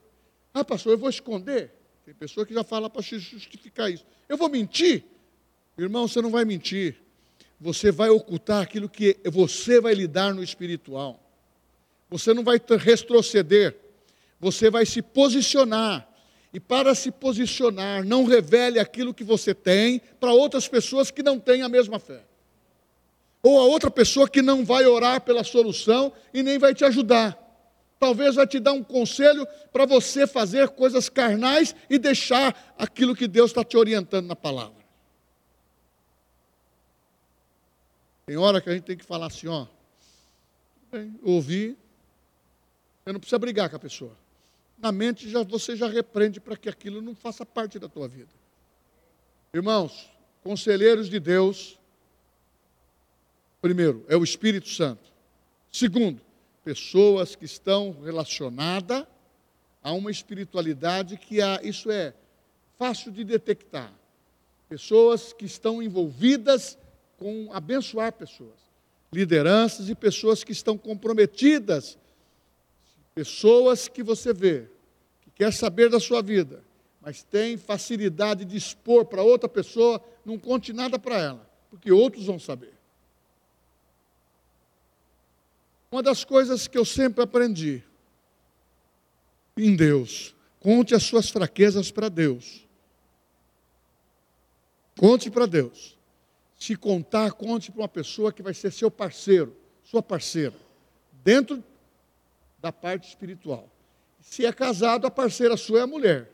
Ah, 0.54 0.64
pastor, 0.64 0.94
eu 0.94 0.98
vou 0.98 1.10
esconder. 1.10 1.72
Tem 2.06 2.14
pessoa 2.14 2.46
que 2.46 2.54
já 2.54 2.64
fala 2.64 2.90
para 2.90 3.02
justificar 3.02 3.92
isso. 3.92 4.06
Eu 4.28 4.38
vou 4.38 4.50
mentir? 4.50 5.04
Irmão, 5.78 6.08
você 6.08 6.22
não 6.22 6.30
vai 6.30 6.44
mentir. 6.44 6.98
Você 7.60 7.92
vai 7.92 8.10
ocultar 8.10 8.62
aquilo 8.62 8.90
que 8.90 9.18
você 9.26 9.80
vai 9.80 9.94
lidar 9.94 10.34
no 10.34 10.44
espiritual. 10.44 11.22
Você 12.10 12.34
não 12.34 12.44
vai 12.44 12.60
retroceder. 12.80 13.78
Você 14.40 14.70
vai 14.70 14.86
se 14.86 15.02
posicionar 15.02 16.11
e 16.54 16.60
para 16.60 16.94
se 16.94 17.12
posicionar, 17.12 18.04
não 18.04 18.26
revele 18.26 18.78
aquilo 18.78 19.14
que 19.14 19.24
você 19.24 19.54
tem 19.54 20.02
para 20.20 20.34
outras 20.34 20.68
pessoas 20.68 21.10
que 21.10 21.24
não 21.24 21.40
têm 21.40 21.62
a 21.62 21.70
mesma 21.70 21.98
fé. 21.98 22.24
Ou 23.42 23.60
a 23.60 23.64
outra 23.64 23.90
pessoa 23.90 24.30
que 24.30 24.42
não 24.42 24.66
vai 24.66 24.86
orar 24.86 25.22
pela 25.22 25.44
solução 25.44 26.12
e 26.34 26.44
nem 26.44 26.60
vai 26.60 26.76
te 26.76 26.84
ajudar. 26.84 27.38
Talvez 27.98 28.36
vai 28.36 28.46
te 28.46 28.60
dar 28.60 28.74
um 28.74 28.84
conselho 28.84 29.48
para 29.72 29.86
você 29.86 30.28
fazer 30.28 30.70
coisas 30.70 31.08
carnais 31.08 31.74
e 31.90 31.98
deixar 31.98 32.76
aquilo 32.78 33.16
que 33.16 33.28
Deus 33.28 33.52
está 33.52 33.64
te 33.64 33.78
orientando 33.78 34.28
na 34.28 34.36
palavra. 34.36 34.82
Tem 38.26 38.36
hora 38.36 38.60
que 38.60 38.70
a 38.70 38.74
gente 38.74 38.84
tem 38.84 38.98
que 38.98 39.06
falar 39.06 39.28
assim, 39.28 39.48
ó. 39.48 39.68
Ouvir. 41.24 41.78
Você 43.04 43.14
não 43.14 43.20
precisa 43.20 43.40
brigar 43.40 43.70
com 43.70 43.78
a 43.78 43.80
pessoa 43.80 44.21
na 44.82 44.92
mente 44.92 45.30
já, 45.30 45.44
você 45.44 45.76
já 45.76 45.88
repreende 45.88 46.40
para 46.40 46.58
que 46.58 46.68
aquilo 46.68 47.02
não 47.02 47.14
faça 47.14 47.46
parte 47.46 47.78
da 47.78 47.88
tua 47.88 48.08
vida. 48.08 48.32
Irmãos, 49.54 50.10
conselheiros 50.44 51.10
de 51.10 51.20
Deus, 51.20 51.78
primeiro, 53.62 54.04
é 54.08 54.18
o 54.18 54.24
Espírito 54.24 54.70
Santo. 54.70 55.12
Segundo, 55.72 56.20
pessoas 56.64 57.36
que 57.36 57.46
estão 57.46 57.96
relacionadas 58.04 59.06
a 59.84 59.92
uma 59.94 60.10
espiritualidade 60.10 61.16
que 61.18 61.42
há, 61.42 61.60
isso 61.64 61.92
é 61.92 62.14
fácil 62.78 63.12
de 63.12 63.24
detectar. 63.24 63.94
Pessoas 64.68 65.32
que 65.32 65.46
estão 65.46 65.82
envolvidas 65.84 66.78
com 67.18 67.50
abençoar 67.54 68.14
pessoas, 68.14 68.58
lideranças 69.14 69.90
e 69.90 69.96
pessoas 69.96 70.44
que 70.44 70.52
estão 70.52 70.78
comprometidas 70.78 72.00
Pessoas 73.14 73.90
que 73.90 74.02
você 74.02 74.32
vê, 74.32 74.70
quer 75.42 75.52
saber 75.52 75.90
da 75.90 76.00
sua 76.00 76.22
vida, 76.22 76.64
mas 77.02 77.24
tem 77.24 77.58
facilidade 77.58 78.46
de 78.46 78.56
expor 78.56 79.06
para 79.06 79.24
outra 79.24 79.50
pessoa, 79.50 80.00
não 80.24 80.38
conte 80.38 80.72
nada 80.72 81.00
para 81.00 81.20
ela, 81.20 81.50
porque 81.68 81.92
outros 81.92 82.28
vão 82.28 82.38
saber. 82.38 82.76
Uma 85.92 86.04
das 86.04 86.24
coisas 86.24 86.68
que 86.68 86.78
eu 86.78 86.86
sempre 86.86 87.24
aprendi 87.24 87.84
em 89.58 89.76
Deus, 89.76 90.36
conte 90.60 90.94
as 90.94 91.02
suas 91.02 91.28
fraquezas 91.32 91.90
para 91.90 92.08
Deus. 92.08 92.64
Conte 94.96 95.32
para 95.32 95.48
Deus. 95.48 95.98
Se 96.56 96.76
contar, 96.76 97.32
conte 97.32 97.72
para 97.72 97.82
uma 97.82 97.90
pessoa 97.90 98.32
que 98.32 98.44
vai 98.44 98.54
ser 98.54 98.72
seu 98.72 98.92
parceiro, 98.92 99.58
sua 99.84 100.04
parceira, 100.04 100.54
dentro 101.24 101.64
da 102.60 102.72
parte 102.72 103.08
espiritual. 103.08 103.71
Se 104.22 104.46
é 104.46 104.54
casado, 104.54 105.08
a 105.08 105.12
parceira 105.12 105.58
sua 105.58 105.80
é 105.80 105.82
a 105.82 105.88
mulher. 105.88 106.30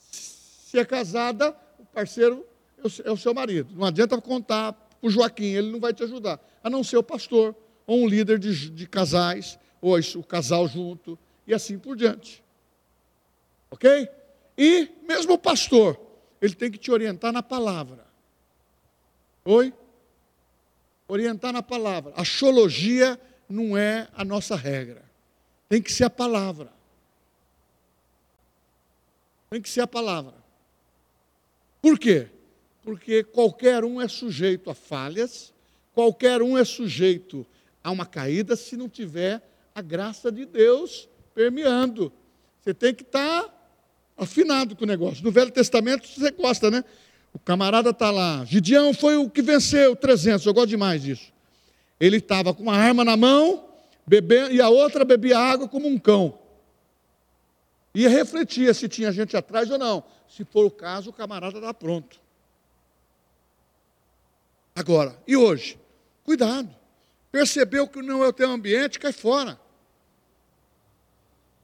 Se 0.00 0.78
é 0.78 0.84
casada, 0.84 1.56
o 1.78 1.84
parceiro 1.84 2.44
é 3.04 3.10
o 3.10 3.16
seu 3.16 3.32
marido. 3.32 3.74
Não 3.74 3.86
adianta 3.86 4.20
contar 4.20 4.72
para 4.72 5.06
o 5.06 5.10
Joaquim, 5.10 5.52
ele 5.54 5.70
não 5.70 5.80
vai 5.80 5.92
te 5.92 6.02
ajudar. 6.02 6.40
A 6.62 6.68
não 6.68 6.84
ser 6.84 6.96
o 6.96 7.02
pastor, 7.02 7.54
ou 7.86 8.00
um 8.00 8.08
líder 8.08 8.38
de, 8.38 8.70
de 8.70 8.86
casais, 8.86 9.58
ou 9.80 9.98
o 9.98 10.22
casal 10.22 10.68
junto, 10.68 11.18
e 11.46 11.54
assim 11.54 11.78
por 11.78 11.96
diante. 11.96 12.42
Ok? 13.70 14.08
E 14.56 14.90
mesmo 15.06 15.34
o 15.34 15.38
pastor, 15.38 15.98
ele 16.40 16.54
tem 16.54 16.70
que 16.70 16.78
te 16.78 16.90
orientar 16.90 17.32
na 17.32 17.42
palavra. 17.42 18.04
Oi? 19.44 19.72
Orientar 21.08 21.52
na 21.52 21.62
palavra. 21.62 22.12
A 22.16 22.24
xologia 22.24 23.18
não 23.48 23.76
é 23.76 24.08
a 24.14 24.24
nossa 24.24 24.54
regra. 24.54 25.02
Tem 25.68 25.80
que 25.80 25.92
ser 25.92 26.04
a 26.04 26.10
palavra. 26.10 26.79
Tem 29.50 29.60
que 29.60 29.68
ser 29.68 29.80
a 29.80 29.86
palavra. 29.86 30.34
Por 31.82 31.98
quê? 31.98 32.28
Porque 32.82 33.24
qualquer 33.24 33.84
um 33.84 34.00
é 34.00 34.06
sujeito 34.06 34.70
a 34.70 34.74
falhas, 34.74 35.52
qualquer 35.92 36.40
um 36.40 36.56
é 36.56 36.64
sujeito 36.64 37.44
a 37.82 37.90
uma 37.90 38.06
caída 38.06 38.54
se 38.54 38.76
não 38.76 38.88
tiver 38.88 39.42
a 39.74 39.82
graça 39.82 40.30
de 40.30 40.46
Deus 40.46 41.08
permeando. 41.34 42.12
Você 42.60 42.72
tem 42.72 42.94
que 42.94 43.02
estar 43.02 43.42
tá 43.42 43.54
afinado 44.16 44.76
com 44.76 44.84
o 44.84 44.86
negócio. 44.86 45.24
No 45.24 45.32
Velho 45.32 45.50
Testamento 45.50 46.06
você 46.06 46.30
gosta, 46.30 46.70
né? 46.70 46.84
O 47.32 47.38
camarada 47.38 47.90
está 47.90 48.10
lá. 48.10 48.44
Gideão 48.44 48.94
foi 48.94 49.16
o 49.16 49.28
que 49.28 49.42
venceu 49.42 49.96
300, 49.96 50.46
eu 50.46 50.54
gosto 50.54 50.68
demais 50.68 51.02
disso. 51.02 51.32
Ele 51.98 52.18
estava 52.18 52.54
com 52.54 52.62
uma 52.62 52.76
arma 52.76 53.04
na 53.04 53.16
mão, 53.16 53.68
bebendo, 54.06 54.52
e 54.52 54.60
a 54.60 54.68
outra 54.68 55.04
bebia 55.04 55.38
água 55.38 55.68
como 55.68 55.88
um 55.88 55.98
cão. 55.98 56.38
E 57.94 58.06
refletia 58.06 58.72
se 58.72 58.88
tinha 58.88 59.10
gente 59.10 59.36
atrás 59.36 59.70
ou 59.70 59.78
não. 59.78 60.04
Se 60.28 60.44
for 60.44 60.64
o 60.64 60.70
caso, 60.70 61.10
o 61.10 61.12
camarada 61.12 61.58
está 61.58 61.74
pronto. 61.74 62.20
Agora, 64.74 65.18
e 65.26 65.36
hoje? 65.36 65.78
Cuidado. 66.24 66.74
Percebeu 67.32 67.86
que 67.86 68.00
não 68.02 68.24
é 68.24 68.28
o 68.28 68.32
teu 68.32 68.50
ambiente, 68.50 68.98
cai 68.98 69.12
fora. 69.12 69.60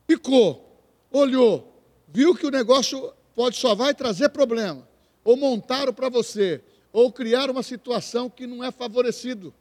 Ficou, 0.07 0.81
olhou, 1.11 1.83
viu 2.09 2.35
que 2.35 2.47
o 2.47 2.51
negócio 2.51 3.13
pode 3.35 3.57
só 3.57 3.75
vai 3.75 3.95
trazer 3.95 4.29
problema. 4.29 4.87
Ou 5.25 5.37
montaram 5.37 5.93
para 5.93 6.09
você, 6.09 6.63
ou 6.93 7.11
criar 7.13 7.51
uma 7.51 7.63
situação 7.63 8.31
que 8.31 8.47
não 8.47 8.63
é 8.63 8.71
favorecido. 8.71 9.53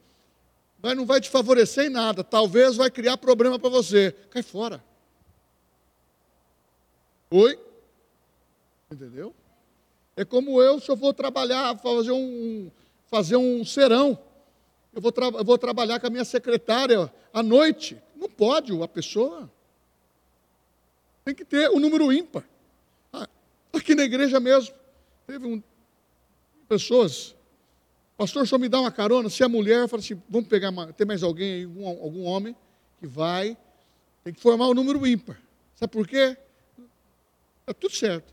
Mas 0.80 0.96
não 0.96 1.04
vai 1.04 1.20
te 1.20 1.28
favorecer 1.28 1.86
em 1.86 1.90
nada. 1.90 2.22
Talvez 2.22 2.76
vai 2.76 2.90
criar 2.90 3.16
problema 3.16 3.58
para 3.58 3.68
você. 3.68 4.12
Cai 4.30 4.42
fora. 4.42 4.82
Oi? 7.30 7.58
Entendeu? 8.90 9.34
É 10.16 10.24
como 10.24 10.62
eu, 10.62 10.80
se 10.80 10.88
eu 10.88 10.96
vou 10.96 11.12
trabalhar, 11.12 11.76
fazer 11.78 12.12
um, 12.12 12.70
fazer 13.06 13.36
um 13.36 13.64
serão. 13.64 14.18
Eu 14.94 15.00
vou, 15.00 15.12
eu 15.38 15.44
vou 15.44 15.58
trabalhar 15.58 16.00
com 16.00 16.06
a 16.06 16.10
minha 16.10 16.24
secretária 16.24 17.12
à 17.32 17.42
noite. 17.42 18.00
Não 18.14 18.28
pode, 18.28 18.72
a 18.80 18.88
pessoa 18.88 19.50
tem 21.24 21.34
que 21.34 21.44
ter 21.44 21.68
o 21.68 21.76
um 21.76 21.80
número 21.80 22.12
ímpar. 22.12 22.44
Ah, 23.12 23.28
aqui 23.72 23.94
na 23.94 24.04
igreja 24.04 24.38
mesmo, 24.38 24.74
teve 25.26 25.44
um, 25.44 25.60
pessoas, 26.68 27.34
pastor, 28.16 28.46
só 28.46 28.56
me 28.56 28.68
dá 28.68 28.80
uma 28.80 28.92
carona. 28.92 29.28
Se 29.28 29.42
a 29.42 29.48
mulher 29.48 29.88
fala 29.88 30.00
assim, 30.00 30.22
vamos 30.28 30.48
pegar, 30.48 30.72
tem 30.92 31.06
mais 31.06 31.22
alguém, 31.24 31.64
algum, 31.64 31.88
algum 31.88 32.24
homem 32.24 32.56
que 33.00 33.06
vai, 33.06 33.56
tem 34.22 34.32
que 34.32 34.40
formar 34.40 34.66
o 34.68 34.70
um 34.70 34.74
número 34.74 35.04
ímpar. 35.06 35.36
Sabe 35.74 35.92
por 35.92 36.06
quê? 36.06 36.36
É 37.66 37.72
tudo 37.72 37.94
certo. 37.94 38.32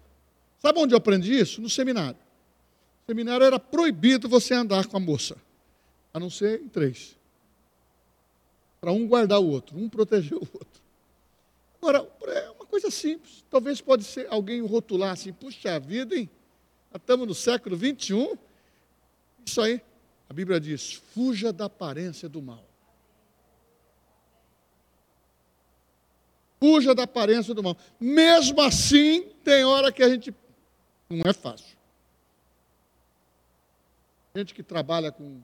Sabe 0.59 0.79
onde 0.79 0.93
eu 0.93 0.97
aprendi 0.97 1.33
isso? 1.37 1.61
No 1.61 1.69
seminário. 1.69 2.19
No 3.01 3.13
seminário 3.13 3.45
era 3.45 3.59
proibido 3.59 4.29
você 4.29 4.53
andar 4.53 4.87
com 4.87 4.95
a 4.95 4.99
moça, 4.99 5.35
a 6.13 6.19
não 6.19 6.29
ser 6.29 6.61
em 6.61 6.67
três. 6.67 7.17
Para 8.79 8.91
um 8.91 9.07
guardar 9.07 9.39
o 9.39 9.49
outro, 9.49 9.77
um 9.77 9.89
proteger 9.89 10.37
o 10.37 10.41
outro. 10.41 10.81
Agora, 11.81 12.07
é 12.27 12.49
uma 12.51 12.65
coisa 12.65 12.89
simples. 12.89 13.43
Talvez 13.49 13.81
pode 13.81 14.05
ser 14.05 14.27
alguém 14.29 14.61
rotular 14.61 15.11
assim, 15.11 15.33
puxa 15.33 15.79
vida, 15.79 16.15
hein? 16.15 16.29
Estamos 16.95 17.27
no 17.27 17.33
século 17.33 17.75
21. 17.75 18.37
Isso 19.45 19.61
aí, 19.61 19.81
a 20.29 20.33
Bíblia 20.33 20.59
diz: 20.59 20.93
fuja 20.93 21.51
da 21.51 21.65
aparência 21.65 22.29
do 22.29 22.41
mal. 22.41 22.63
Fuja 26.63 26.95
da 26.95 27.03
aparência 27.03 27.53
do 27.53 27.61
mal. 27.61 27.75
Mesmo 27.99 28.61
assim, 28.61 29.23
tem 29.43 29.65
hora 29.65 29.91
que 29.91 30.01
a 30.01 30.07
gente. 30.07 30.33
Não 31.09 31.29
é 31.29 31.33
fácil. 31.33 31.75
Gente 34.33 34.53
que 34.53 34.63
trabalha 34.63 35.11
com. 35.11 35.41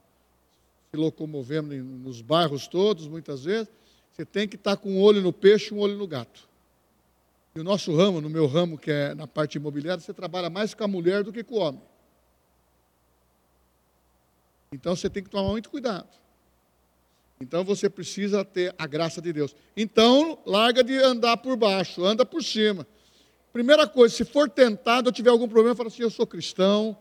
se 0.89 0.97
locomovendo 0.97 1.75
nos 1.75 2.21
bairros 2.21 2.69
todos, 2.69 3.05
muitas 3.05 3.43
vezes, 3.43 3.67
você 4.13 4.23
tem 4.23 4.47
que 4.47 4.55
estar 4.55 4.77
com 4.77 4.91
um 4.91 5.01
olho 5.01 5.21
no 5.21 5.33
peixe 5.33 5.73
e 5.73 5.77
um 5.77 5.81
olho 5.81 5.97
no 5.97 6.07
gato. 6.07 6.47
E 7.53 7.59
o 7.59 7.65
nosso 7.65 7.93
ramo, 7.93 8.21
no 8.21 8.29
meu 8.29 8.47
ramo, 8.47 8.77
que 8.77 8.89
é 8.89 9.13
na 9.13 9.27
parte 9.27 9.57
imobiliária, 9.57 10.01
você 10.01 10.13
trabalha 10.13 10.49
mais 10.49 10.73
com 10.73 10.85
a 10.85 10.87
mulher 10.87 11.21
do 11.25 11.33
que 11.33 11.43
com 11.43 11.55
o 11.55 11.59
homem. 11.59 11.81
Então 14.71 14.95
você 14.95 15.09
tem 15.09 15.21
que 15.21 15.29
tomar 15.29 15.49
muito 15.49 15.69
cuidado. 15.69 16.07
Então 17.41 17.63
você 17.63 17.89
precisa 17.89 18.43
ter 18.43 18.75
a 18.77 18.85
graça 18.85 19.21
de 19.21 19.31
Deus. 19.31 19.55
Então, 19.75 20.39
larga 20.45 20.83
de 20.83 20.97
andar 20.97 21.37
por 21.37 21.55
baixo, 21.55 22.03
anda 22.03 22.25
por 22.25 22.43
cima. 22.43 22.85
Primeira 23.53 23.87
coisa, 23.87 24.13
se 24.13 24.25
for 24.25 24.49
tentado, 24.49 25.07
eu 25.07 25.13
tiver 25.13 25.29
algum 25.29 25.47
problema, 25.47 25.73
fala 25.73 25.87
assim: 25.87 26.01
eu 26.01 26.09
sou 26.09 26.27
cristão, 26.27 26.97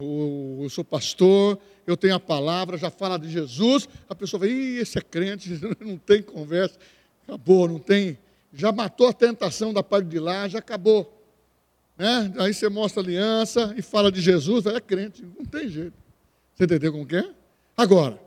eu 0.00 0.68
sou 0.70 0.82
pastor, 0.82 1.58
eu 1.86 1.94
tenho 1.94 2.14
a 2.14 2.20
palavra, 2.20 2.78
já 2.78 2.88
fala 2.88 3.18
de 3.18 3.28
Jesus. 3.28 3.86
A 4.08 4.14
pessoa 4.14 4.40
vai, 4.40 4.48
Ih, 4.48 4.78
esse 4.78 4.96
é 4.96 5.02
crente, 5.02 5.60
não 5.78 5.98
tem 5.98 6.22
conversa, 6.22 6.78
acabou, 7.22 7.68
não 7.68 7.78
tem. 7.78 8.18
Já 8.50 8.72
matou 8.72 9.08
a 9.08 9.12
tentação 9.12 9.74
da 9.74 9.82
parte 9.82 10.06
de 10.06 10.18
lá, 10.18 10.48
já 10.48 10.58
acabou. 10.58 11.22
Né? 11.98 12.32
Aí 12.38 12.54
você 12.54 12.70
mostra 12.70 13.02
aliança 13.02 13.74
e 13.76 13.82
fala 13.82 14.10
de 14.10 14.22
Jesus, 14.22 14.64
é 14.64 14.80
crente, 14.80 15.22
não 15.22 15.44
tem 15.44 15.68
jeito. 15.68 15.94
Você 16.54 16.64
entendeu 16.64 16.92
como 16.92 17.06
que 17.06 17.16
é? 17.16 17.30
Agora, 17.76 18.23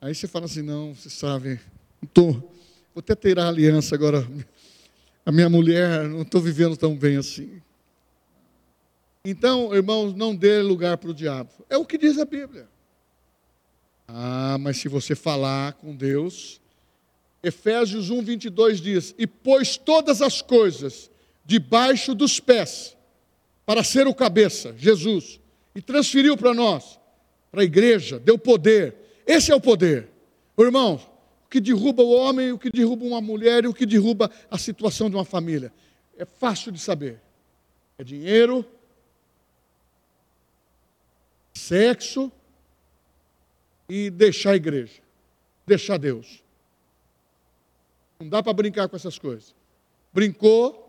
Aí 0.00 0.14
você 0.14 0.26
fala 0.26 0.46
assim, 0.46 0.62
não, 0.62 0.94
você 0.94 1.10
sabe, 1.10 1.60
tô, 2.14 2.32
vou 2.32 3.00
até 3.00 3.14
ter 3.14 3.38
a 3.38 3.48
aliança 3.48 3.94
agora. 3.94 4.26
A 5.26 5.30
minha 5.30 5.50
mulher, 5.50 6.08
não 6.08 6.22
estou 6.22 6.40
vivendo 6.40 6.74
tão 6.74 6.96
bem 6.96 7.18
assim. 7.18 7.60
Então, 9.22 9.74
irmãos, 9.74 10.14
não 10.14 10.34
dê 10.34 10.62
lugar 10.62 10.96
para 10.96 11.10
o 11.10 11.14
diabo. 11.14 11.50
É 11.68 11.76
o 11.76 11.84
que 11.84 11.98
diz 11.98 12.18
a 12.18 12.24
Bíblia. 12.24 12.66
Ah, 14.08 14.56
mas 14.58 14.78
se 14.78 14.88
você 14.88 15.14
falar 15.14 15.74
com 15.74 15.94
Deus, 15.94 16.60
Efésios 17.42 18.08
1, 18.08 18.22
22 18.22 18.80
diz: 18.80 19.14
E 19.18 19.26
pôs 19.26 19.76
todas 19.76 20.22
as 20.22 20.40
coisas 20.40 21.10
debaixo 21.44 22.14
dos 22.14 22.40
pés, 22.40 22.96
para 23.66 23.84
ser 23.84 24.06
o 24.06 24.14
cabeça, 24.14 24.74
Jesus, 24.78 25.38
e 25.74 25.82
transferiu 25.82 26.36
para 26.36 26.54
nós, 26.54 26.98
para 27.52 27.60
a 27.60 27.64
igreja, 27.64 28.18
deu 28.18 28.38
poder, 28.38 28.94
esse 29.26 29.50
é 29.50 29.54
o 29.54 29.60
poder. 29.60 30.08
O 30.56 30.62
irmão, 30.62 31.00
o 31.44 31.48
que 31.48 31.60
derruba 31.60 32.02
o 32.02 32.10
homem, 32.10 32.52
o 32.52 32.58
que 32.58 32.70
derruba 32.70 33.04
uma 33.04 33.20
mulher 33.20 33.64
e 33.64 33.68
o 33.68 33.74
que 33.74 33.86
derruba 33.86 34.30
a 34.50 34.58
situação 34.58 35.08
de 35.08 35.16
uma 35.16 35.24
família. 35.24 35.72
É 36.16 36.24
fácil 36.24 36.70
de 36.70 36.78
saber. 36.78 37.20
É 37.98 38.04
dinheiro, 38.04 38.64
sexo 41.54 42.32
e 43.88 44.10
deixar 44.10 44.52
a 44.52 44.56
igreja, 44.56 45.00
deixar 45.66 45.98
Deus. 45.98 46.42
Não 48.18 48.28
dá 48.28 48.42
para 48.42 48.52
brincar 48.52 48.88
com 48.88 48.96
essas 48.96 49.18
coisas. 49.18 49.54
Brincou, 50.12 50.86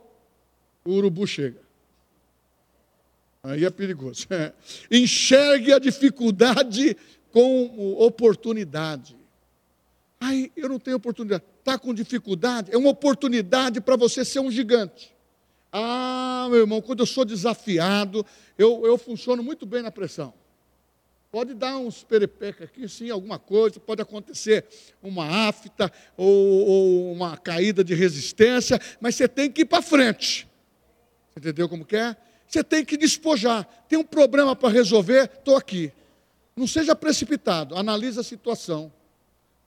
o 0.83 0.91
urubu 0.91 1.25
chega. 1.25 1.61
Aí 3.43 3.65
é 3.65 3.69
perigoso. 3.69 4.27
Enxergue 4.91 5.73
a 5.73 5.79
dificuldade 5.79 6.95
com 7.31 7.95
oportunidade. 7.97 9.17
Ai, 10.19 10.51
eu 10.55 10.69
não 10.69 10.79
tenho 10.79 10.97
oportunidade. 10.97 11.43
Está 11.59 11.77
com 11.79 11.93
dificuldade? 11.93 12.71
É 12.71 12.77
uma 12.77 12.89
oportunidade 12.89 13.81
para 13.81 13.95
você 13.95 14.23
ser 14.23 14.39
um 14.39 14.51
gigante. 14.51 15.15
Ah, 15.71 16.47
meu 16.49 16.59
irmão, 16.59 16.81
quando 16.81 16.99
eu 16.99 17.05
sou 17.05 17.23
desafiado, 17.23 18.25
eu, 18.57 18.85
eu 18.85 18.97
funciono 18.97 19.41
muito 19.41 19.65
bem 19.65 19.81
na 19.81 19.89
pressão. 19.89 20.33
Pode 21.31 21.53
dar 21.53 21.77
uns 21.77 22.03
perepecas 22.03 22.67
aqui, 22.67 22.89
sim, 22.89 23.09
alguma 23.09 23.39
coisa, 23.39 23.79
pode 23.79 24.01
acontecer 24.01 24.65
uma 25.01 25.47
afta 25.47 25.89
ou, 26.17 26.27
ou 26.67 27.13
uma 27.13 27.37
caída 27.37 27.85
de 27.85 27.95
resistência, 27.95 28.77
mas 28.99 29.15
você 29.15 29.29
tem 29.29 29.49
que 29.49 29.61
ir 29.61 29.65
para 29.65 29.81
frente. 29.81 30.45
Entendeu 31.35 31.69
como 31.69 31.85
que 31.85 31.95
é? 31.95 32.17
Você 32.45 32.61
tem 32.61 32.83
que 32.83 32.97
despojar. 32.97 33.63
Tem 33.87 33.97
um 33.97 34.03
problema 34.03 34.53
para 34.57 34.67
resolver, 34.67 35.31
estou 35.33 35.55
aqui. 35.55 35.93
Não 36.61 36.67
seja 36.67 36.95
precipitado, 36.95 37.75
analise 37.75 38.19
a 38.19 38.23
situação, 38.23 38.93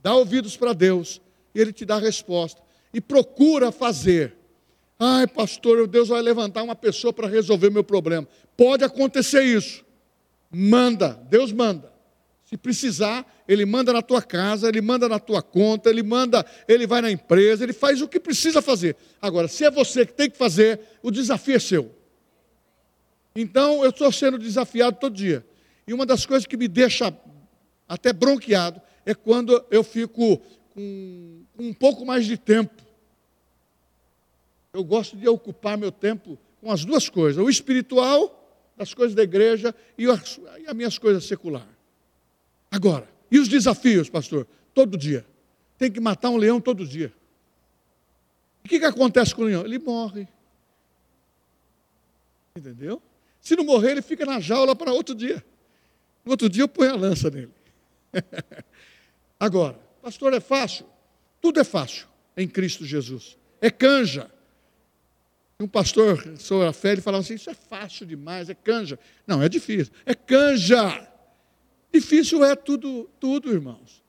dá 0.00 0.14
ouvidos 0.14 0.56
para 0.56 0.72
Deus 0.72 1.20
e 1.52 1.60
Ele 1.60 1.72
te 1.72 1.84
dá 1.84 1.96
a 1.96 1.98
resposta. 1.98 2.62
E 2.92 3.00
procura 3.00 3.72
fazer. 3.72 4.36
Ai, 4.96 5.26
pastor, 5.26 5.88
Deus 5.88 6.06
vai 6.06 6.22
levantar 6.22 6.62
uma 6.62 6.76
pessoa 6.76 7.12
para 7.12 7.26
resolver 7.26 7.68
meu 7.68 7.82
problema. 7.82 8.28
Pode 8.56 8.84
acontecer 8.84 9.42
isso. 9.42 9.84
Manda, 10.52 11.20
Deus 11.28 11.50
manda. 11.50 11.92
Se 12.44 12.56
precisar, 12.56 13.26
Ele 13.48 13.66
manda 13.66 13.92
na 13.92 14.00
tua 14.00 14.22
casa, 14.22 14.68
Ele 14.68 14.80
manda 14.80 15.08
na 15.08 15.18
tua 15.18 15.42
conta, 15.42 15.90
Ele 15.90 16.04
manda, 16.04 16.46
Ele 16.68 16.86
vai 16.86 17.02
na 17.02 17.10
empresa, 17.10 17.64
Ele 17.64 17.72
faz 17.72 18.00
o 18.02 18.06
que 18.06 18.20
precisa 18.20 18.62
fazer. 18.62 18.94
Agora, 19.20 19.48
se 19.48 19.64
é 19.64 19.70
você 19.72 20.06
que 20.06 20.12
tem 20.12 20.30
que 20.30 20.38
fazer, 20.38 20.78
o 21.02 21.10
desafio 21.10 21.56
é 21.56 21.58
seu. 21.58 21.92
Então, 23.34 23.82
eu 23.82 23.90
estou 23.90 24.12
sendo 24.12 24.38
desafiado 24.38 24.96
todo 25.00 25.12
dia. 25.12 25.44
E 25.86 25.92
uma 25.92 26.06
das 26.06 26.24
coisas 26.24 26.46
que 26.46 26.56
me 26.56 26.68
deixa 26.68 27.16
até 27.88 28.12
bronqueado 28.12 28.80
é 29.04 29.14
quando 29.14 29.64
eu 29.70 29.84
fico 29.84 30.38
com 30.74 31.44
um 31.58 31.72
pouco 31.72 32.04
mais 32.04 32.26
de 32.26 32.36
tempo. 32.36 32.82
Eu 34.72 34.82
gosto 34.82 35.16
de 35.16 35.28
ocupar 35.28 35.78
meu 35.78 35.92
tempo 35.92 36.38
com 36.60 36.70
as 36.70 36.84
duas 36.84 37.08
coisas: 37.08 37.42
o 37.42 37.48
espiritual, 37.48 38.40
das 38.76 38.92
coisas 38.92 39.14
da 39.14 39.22
igreja, 39.22 39.74
e 39.96 40.06
as, 40.06 40.40
e 40.58 40.66
as 40.66 40.74
minhas 40.74 40.98
coisas 40.98 41.24
seculares. 41.24 41.68
Agora, 42.70 43.08
e 43.30 43.38
os 43.38 43.48
desafios, 43.48 44.08
pastor? 44.08 44.46
Todo 44.72 44.96
dia. 44.96 45.24
Tem 45.78 45.90
que 45.90 46.00
matar 46.00 46.30
um 46.30 46.36
leão 46.36 46.60
todo 46.60 46.86
dia. 46.86 47.12
O 48.64 48.68
que, 48.68 48.78
que 48.78 48.84
acontece 48.84 49.34
com 49.34 49.42
o 49.42 49.44
leão? 49.44 49.64
Ele 49.64 49.78
morre. 49.78 50.26
Entendeu? 52.56 53.02
Se 53.40 53.54
não 53.54 53.64
morrer, 53.64 53.90
ele 53.90 54.02
fica 54.02 54.24
na 54.24 54.40
jaula 54.40 54.74
para 54.74 54.92
outro 54.92 55.14
dia. 55.14 55.44
No 56.24 56.32
outro 56.32 56.48
dia 56.48 56.62
eu 56.62 56.68
ponho 56.68 56.92
a 56.92 56.96
lança 56.96 57.30
nele. 57.30 57.52
Agora, 59.38 59.78
pastor, 60.00 60.32
é 60.32 60.40
fácil? 60.40 60.86
Tudo 61.40 61.60
é 61.60 61.64
fácil 61.64 62.06
em 62.36 62.48
Cristo 62.48 62.84
Jesus. 62.84 63.36
É 63.60 63.70
canja. 63.70 64.30
Um 65.60 65.68
pastor 65.68 66.36
sobre 66.38 66.66
a 66.66 66.72
fé, 66.72 66.92
ele 66.92 67.00
falava 67.00 67.22
assim: 67.22 67.34
Isso 67.34 67.50
é 67.50 67.54
fácil 67.54 68.06
demais, 68.06 68.48
é 68.48 68.54
canja. 68.54 68.98
Não, 69.26 69.42
é 69.42 69.48
difícil. 69.48 69.92
É 70.04 70.14
canja. 70.14 71.08
Difícil 71.92 72.44
é 72.44 72.56
tudo, 72.56 73.08
tudo, 73.20 73.52
irmãos. 73.52 74.02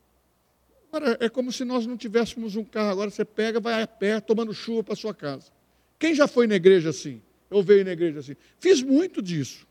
Agora, 0.92 1.18
é 1.20 1.30
como 1.30 1.52
se 1.52 1.64
nós 1.64 1.86
não 1.86 1.98
tivéssemos 1.98 2.56
um 2.56 2.64
carro. 2.64 2.90
Agora 2.90 3.10
você 3.10 3.24
pega, 3.24 3.60
vai 3.60 3.84
a 3.84 3.88
pé, 3.88 4.20
tomando 4.20 4.54
chuva 4.54 4.84
para 4.84 4.96
sua 4.96 5.14
casa. 5.14 5.52
Quem 6.00 6.16
já 6.16 6.28
foi 6.28 6.48
na 6.48 6.56
igreja 6.56 6.90
assim? 6.90 7.22
Eu 7.50 7.62
veio 7.62 7.86
na 7.86 7.92
igreja 7.92 8.20
assim. 8.20 8.36
Fiz 8.60 8.82
muito 8.82 9.22
disso. 9.22 9.68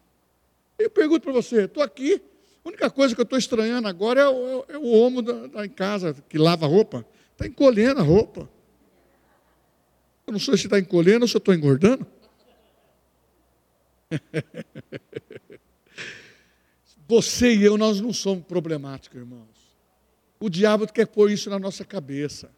Eu 0.79 0.91
pergunto 0.91 1.23
para 1.23 1.33
você: 1.33 1.65
estou 1.65 1.83
aqui. 1.83 2.23
A 2.65 2.69
única 2.69 2.91
coisa 2.91 3.15
que 3.15 3.21
eu 3.21 3.25
estou 3.25 3.39
estranhando 3.39 3.87
agora 3.87 4.23
é 4.23 4.29
o, 4.29 4.65
é 4.69 4.79
o 4.79 4.87
homo 4.87 5.21
da, 5.21 5.47
da, 5.47 5.67
em 5.67 5.69
casa 5.69 6.17
que 6.29 6.39
lava 6.39 6.65
a 6.65 6.69
roupa. 6.69 7.05
Está 7.33 7.47
encolhendo 7.47 8.01
a 8.01 8.03
roupa. 8.03 8.49
Eu 10.27 10.33
não 10.33 10.41
sei 10.41 10.57
se 10.57 10.67
está 10.67 10.79
encolhendo 10.79 11.25
ou 11.25 11.29
se 11.29 11.37
eu 11.37 11.39
estou 11.39 11.55
engordando. 11.55 12.07
Você 17.07 17.55
e 17.55 17.63
eu, 17.63 17.77
nós 17.77 18.01
não 18.01 18.15
somos 18.15 18.47
problemáticos, 18.47 19.21
irmãos. 19.21 19.77
O 20.41 20.49
diabo 20.49 20.91
quer 20.91 21.07
pôr 21.07 21.31
isso 21.31 21.51
na 21.51 21.59
nossa 21.59 21.85
cabeça. 21.85 22.51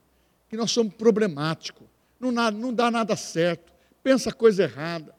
Que 0.49 0.57
nós 0.57 0.71
somos 0.71 0.95
problemáticos. 0.95 1.89
Não, 2.21 2.31
não 2.53 2.73
dá 2.73 2.93
nada 2.93 3.17
certo. 3.17 3.73
Pensa 4.05 4.33
coisa 4.33 4.63
errada. 4.63 5.16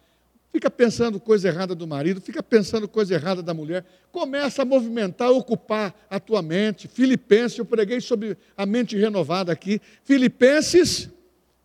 Fica 0.57 0.71
pensando 0.71 1.19
coisa 1.19 1.49
errada 1.49 1.75
do 1.75 1.85
marido, 1.85 2.19
fica 2.19 2.41
pensando 2.41 2.87
coisa 2.87 3.13
errada 3.13 3.43
da 3.43 3.53
mulher. 3.53 3.85
Começa 4.11 4.63
a 4.63 4.65
movimentar, 4.65 5.27
a 5.27 5.31
ocupar 5.31 5.93
a 6.09 6.19
tua 6.19 6.41
mente. 6.41 6.87
Filipenses, 6.87 7.59
eu 7.59 7.63
preguei 7.63 8.01
sobre 8.01 8.35
a 8.57 8.65
mente 8.65 8.97
renovada 8.97 9.51
aqui. 9.51 9.79
Filipenses, 10.03 11.11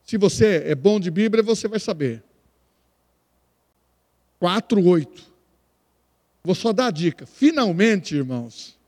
se 0.05 0.18
você 0.18 0.64
é 0.66 0.74
bom 0.74 1.01
de 1.01 1.11
Bíblia, 1.11 1.43
você 1.43 1.66
vai 1.66 1.80
saber. 1.80 2.22
4, 4.38 4.86
8. 4.86 5.32
Vou 6.45 6.55
só 6.55 6.70
dar 6.70 6.88
a 6.88 6.90
dica. 6.90 7.24
Finalmente, 7.24 8.14
irmãos, 8.14 8.78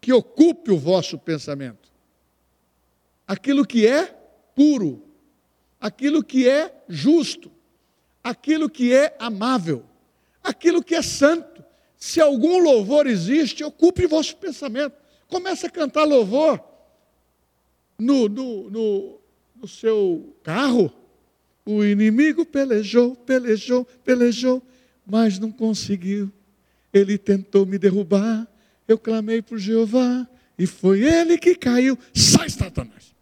que 0.00 0.12
ocupe 0.12 0.72
o 0.72 0.78
vosso 0.78 1.16
pensamento. 1.16 1.92
Aquilo 3.24 3.64
que 3.64 3.86
é 3.86 4.18
puro, 4.56 5.00
aquilo 5.80 6.24
que 6.24 6.48
é 6.48 6.82
justo, 6.88 7.52
aquilo 8.22 8.68
que 8.68 8.92
é 8.92 9.16
amável, 9.18 9.84
aquilo 10.42 10.82
que 10.82 10.94
é 10.94 11.02
santo. 11.02 11.64
Se 11.96 12.20
algum 12.20 12.58
louvor 12.58 13.06
existe, 13.06 13.62
ocupe 13.62 14.06
vosso 14.06 14.36
pensamento. 14.36 14.94
Comece 15.28 15.66
a 15.66 15.70
cantar 15.70 16.04
louvor 16.04 16.62
no, 17.98 18.28
no, 18.28 18.70
no, 18.70 19.20
no 19.56 19.68
seu 19.68 20.36
carro. 20.42 20.92
O 21.64 21.84
inimigo 21.84 22.44
pelejou, 22.44 23.14
pelejou, 23.14 23.84
pelejou, 24.04 24.62
mas 25.06 25.38
não 25.38 25.52
conseguiu. 25.52 26.30
Ele 26.92 27.16
tentou 27.16 27.64
me 27.64 27.78
derrubar. 27.78 28.48
Eu 28.86 28.98
clamei 28.98 29.40
por 29.40 29.58
Jeová 29.58 30.28
e 30.58 30.66
foi 30.66 31.02
ele 31.02 31.38
que 31.38 31.54
caiu. 31.54 31.96
Sai, 32.12 32.50
Satanás. 32.50 33.14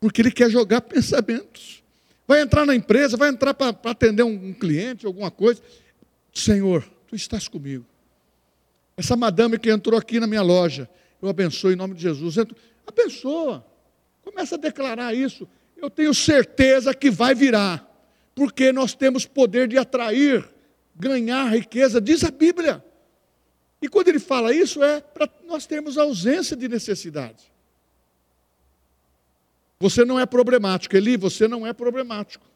Porque 0.00 0.22
ele 0.22 0.30
quer 0.30 0.50
jogar 0.50 0.80
pensamentos. 0.80 1.79
Vai 2.30 2.42
entrar 2.42 2.64
na 2.64 2.76
empresa, 2.76 3.16
vai 3.16 3.28
entrar 3.28 3.52
para 3.52 3.74
atender 3.90 4.22
um, 4.22 4.50
um 4.50 4.52
cliente, 4.52 5.04
alguma 5.04 5.32
coisa. 5.32 5.60
Senhor, 6.32 6.88
tu 7.08 7.16
estás 7.16 7.48
comigo. 7.48 7.84
Essa 8.96 9.16
madame 9.16 9.58
que 9.58 9.68
entrou 9.68 9.98
aqui 9.98 10.20
na 10.20 10.28
minha 10.28 10.40
loja, 10.40 10.88
eu 11.20 11.28
abençoo 11.28 11.72
em 11.72 11.74
nome 11.74 11.92
de 11.92 12.02
Jesus. 12.02 12.36
Abençoa. 12.86 13.66
Começa 14.22 14.54
a 14.54 14.58
declarar 14.58 15.12
isso. 15.12 15.48
Eu 15.76 15.90
tenho 15.90 16.14
certeza 16.14 16.94
que 16.94 17.10
vai 17.10 17.34
virar, 17.34 17.84
porque 18.32 18.70
nós 18.70 18.94
temos 18.94 19.26
poder 19.26 19.66
de 19.66 19.76
atrair 19.76 20.48
ganhar 20.94 21.52
riqueza, 21.52 22.00
diz 22.00 22.22
a 22.22 22.30
Bíblia. 22.30 22.80
E 23.82 23.88
quando 23.88 24.06
ele 24.06 24.20
fala 24.20 24.54
isso, 24.54 24.84
é 24.84 25.00
para 25.00 25.28
nós 25.48 25.66
termos 25.66 25.98
ausência 25.98 26.56
de 26.56 26.68
necessidade. 26.68 27.52
Você 29.80 30.04
não 30.04 30.20
é 30.20 30.26
problemático, 30.26 30.94
Eli, 30.94 31.16
você 31.16 31.48
não 31.48 31.66
é 31.66 31.72
problemático. 31.72 32.46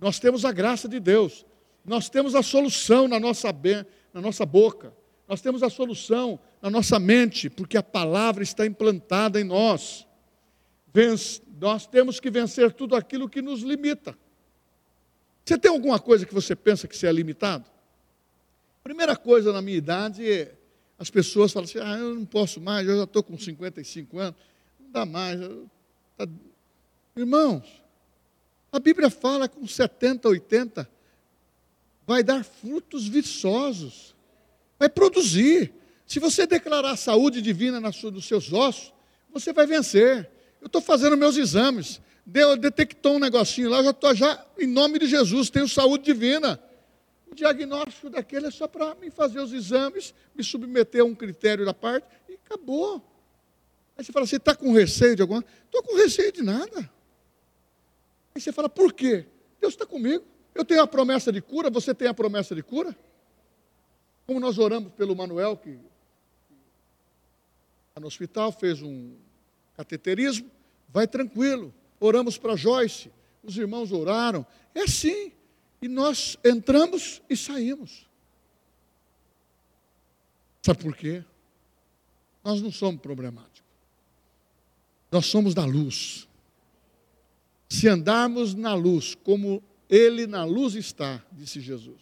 Nós 0.00 0.18
temos 0.18 0.44
a 0.44 0.50
graça 0.50 0.88
de 0.88 0.98
Deus, 0.98 1.46
nós 1.84 2.10
temos 2.10 2.34
a 2.34 2.42
solução 2.42 3.06
na 3.06 3.20
nossa, 3.20 3.54
na 4.12 4.20
nossa 4.20 4.44
boca, 4.44 4.92
nós 5.28 5.40
temos 5.40 5.62
a 5.62 5.70
solução 5.70 6.38
na 6.60 6.68
nossa 6.68 6.98
mente, 6.98 7.48
porque 7.48 7.76
a 7.76 7.82
palavra 7.82 8.42
está 8.42 8.66
implantada 8.66 9.40
em 9.40 9.44
nós. 9.44 10.06
Nós 11.60 11.86
temos 11.86 12.18
que 12.18 12.30
vencer 12.30 12.72
tudo 12.72 12.96
aquilo 12.96 13.28
que 13.28 13.40
nos 13.40 13.62
limita. 13.62 14.16
Você 15.44 15.56
tem 15.56 15.70
alguma 15.70 16.00
coisa 16.00 16.26
que 16.26 16.34
você 16.34 16.56
pensa 16.56 16.88
que 16.88 16.96
você 16.96 17.06
é 17.06 17.12
limitado? 17.12 17.64
Primeira 18.82 19.14
coisa 19.14 19.52
na 19.52 19.62
minha 19.62 19.76
idade, 19.76 20.48
as 20.98 21.10
pessoas 21.10 21.52
falam 21.52 21.68
assim: 21.68 21.78
ah, 21.78 21.98
eu 21.98 22.14
não 22.14 22.24
posso 22.24 22.60
mais, 22.60 22.88
eu 22.88 22.96
já 22.96 23.04
estou 23.04 23.22
com 23.22 23.38
55 23.38 24.18
anos, 24.18 24.40
não 24.80 24.90
dá 24.90 25.06
mais. 25.06 25.38
Tá... 26.16 26.26
Irmãos, 27.16 27.82
a 28.70 28.78
Bíblia 28.78 29.08
fala 29.08 29.48
com 29.48 29.66
70, 29.66 30.28
80, 30.28 30.86
vai 32.06 32.22
dar 32.22 32.44
frutos 32.44 33.08
viçosos, 33.08 34.14
vai 34.78 34.90
produzir. 34.90 35.72
Se 36.06 36.20
você 36.20 36.46
declarar 36.46 36.94
saúde 36.96 37.40
divina 37.40 37.80
nos 37.80 38.02
seus 38.26 38.52
ossos, 38.52 38.92
você 39.32 39.50
vai 39.50 39.66
vencer. 39.66 40.30
Eu 40.60 40.66
estou 40.66 40.82
fazendo 40.82 41.16
meus 41.16 41.38
exames, 41.38 42.02
deu, 42.26 42.54
detectou 42.54 43.14
um 43.14 43.18
negocinho 43.18 43.70
lá, 43.70 43.78
eu 43.78 43.84
já 43.84 43.90
estou 43.92 44.14
já, 44.14 44.46
em 44.58 44.66
nome 44.66 44.98
de 44.98 45.06
Jesus, 45.06 45.48
tenho 45.48 45.66
saúde 45.66 46.04
divina. 46.04 46.60
O 47.30 47.34
diagnóstico 47.34 48.10
daquele 48.10 48.48
é 48.48 48.50
só 48.50 48.68
para 48.68 48.94
me 48.96 49.10
fazer 49.10 49.40
os 49.40 49.54
exames, 49.54 50.12
me 50.34 50.44
submeter 50.44 51.00
a 51.00 51.04
um 51.04 51.14
critério 51.14 51.64
da 51.64 51.72
parte 51.72 52.06
e 52.28 52.34
acabou. 52.34 53.02
Aí 53.96 54.04
você 54.04 54.12
fala, 54.12 54.26
você 54.26 54.36
está 54.36 54.54
com 54.54 54.70
receio 54.74 55.16
de 55.16 55.22
alguma 55.22 55.40
coisa? 55.40 55.56
Estou 55.64 55.82
com 55.82 55.96
receio 55.96 56.30
de 56.30 56.42
nada. 56.42 56.95
Aí 58.36 58.40
você 58.42 58.52
fala, 58.52 58.68
por 58.68 58.92
quê? 58.92 59.24
Deus 59.58 59.72
está 59.72 59.86
comigo. 59.86 60.22
Eu 60.54 60.62
tenho 60.62 60.82
a 60.82 60.86
promessa 60.86 61.32
de 61.32 61.40
cura, 61.40 61.70
você 61.70 61.94
tem 61.94 62.06
a 62.06 62.12
promessa 62.12 62.54
de 62.54 62.62
cura? 62.62 62.94
Como 64.26 64.38
nós 64.38 64.58
oramos 64.58 64.92
pelo 64.92 65.16
Manuel, 65.16 65.56
que 65.56 65.70
está 67.88 67.98
no 67.98 68.06
hospital, 68.06 68.52
fez 68.52 68.82
um 68.82 69.16
cateterismo, 69.74 70.50
vai 70.90 71.08
tranquilo. 71.08 71.72
Oramos 71.98 72.36
para 72.36 72.56
Joyce, 72.56 73.10
os 73.42 73.56
irmãos 73.56 73.90
oraram. 73.90 74.44
É 74.74 74.82
assim. 74.82 75.32
E 75.80 75.88
nós 75.88 76.36
entramos 76.44 77.22
e 77.30 77.36
saímos. 77.38 78.06
Sabe 80.60 80.82
por 80.82 80.94
quê? 80.94 81.24
Nós 82.44 82.60
não 82.60 82.70
somos 82.70 83.00
problemáticos. 83.00 83.62
Nós 85.10 85.24
somos 85.24 85.54
da 85.54 85.64
luz. 85.64 86.28
Se 87.68 87.88
andarmos 87.88 88.54
na 88.54 88.74
luz, 88.74 89.14
como 89.14 89.62
Ele 89.88 90.26
na 90.26 90.44
luz 90.44 90.74
está, 90.74 91.24
disse 91.32 91.60
Jesus, 91.60 92.00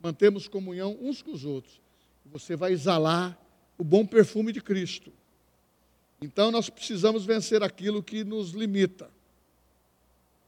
mantemos 0.00 0.48
comunhão 0.48 0.96
uns 1.00 1.22
com 1.22 1.32
os 1.32 1.44
outros, 1.44 1.80
você 2.26 2.54
vai 2.56 2.72
exalar 2.72 3.38
o 3.78 3.84
bom 3.84 4.06
perfume 4.06 4.52
de 4.52 4.60
Cristo. 4.60 5.12
Então 6.20 6.50
nós 6.50 6.68
precisamos 6.68 7.24
vencer 7.24 7.62
aquilo 7.62 8.02
que 8.02 8.24
nos 8.24 8.50
limita. 8.50 9.10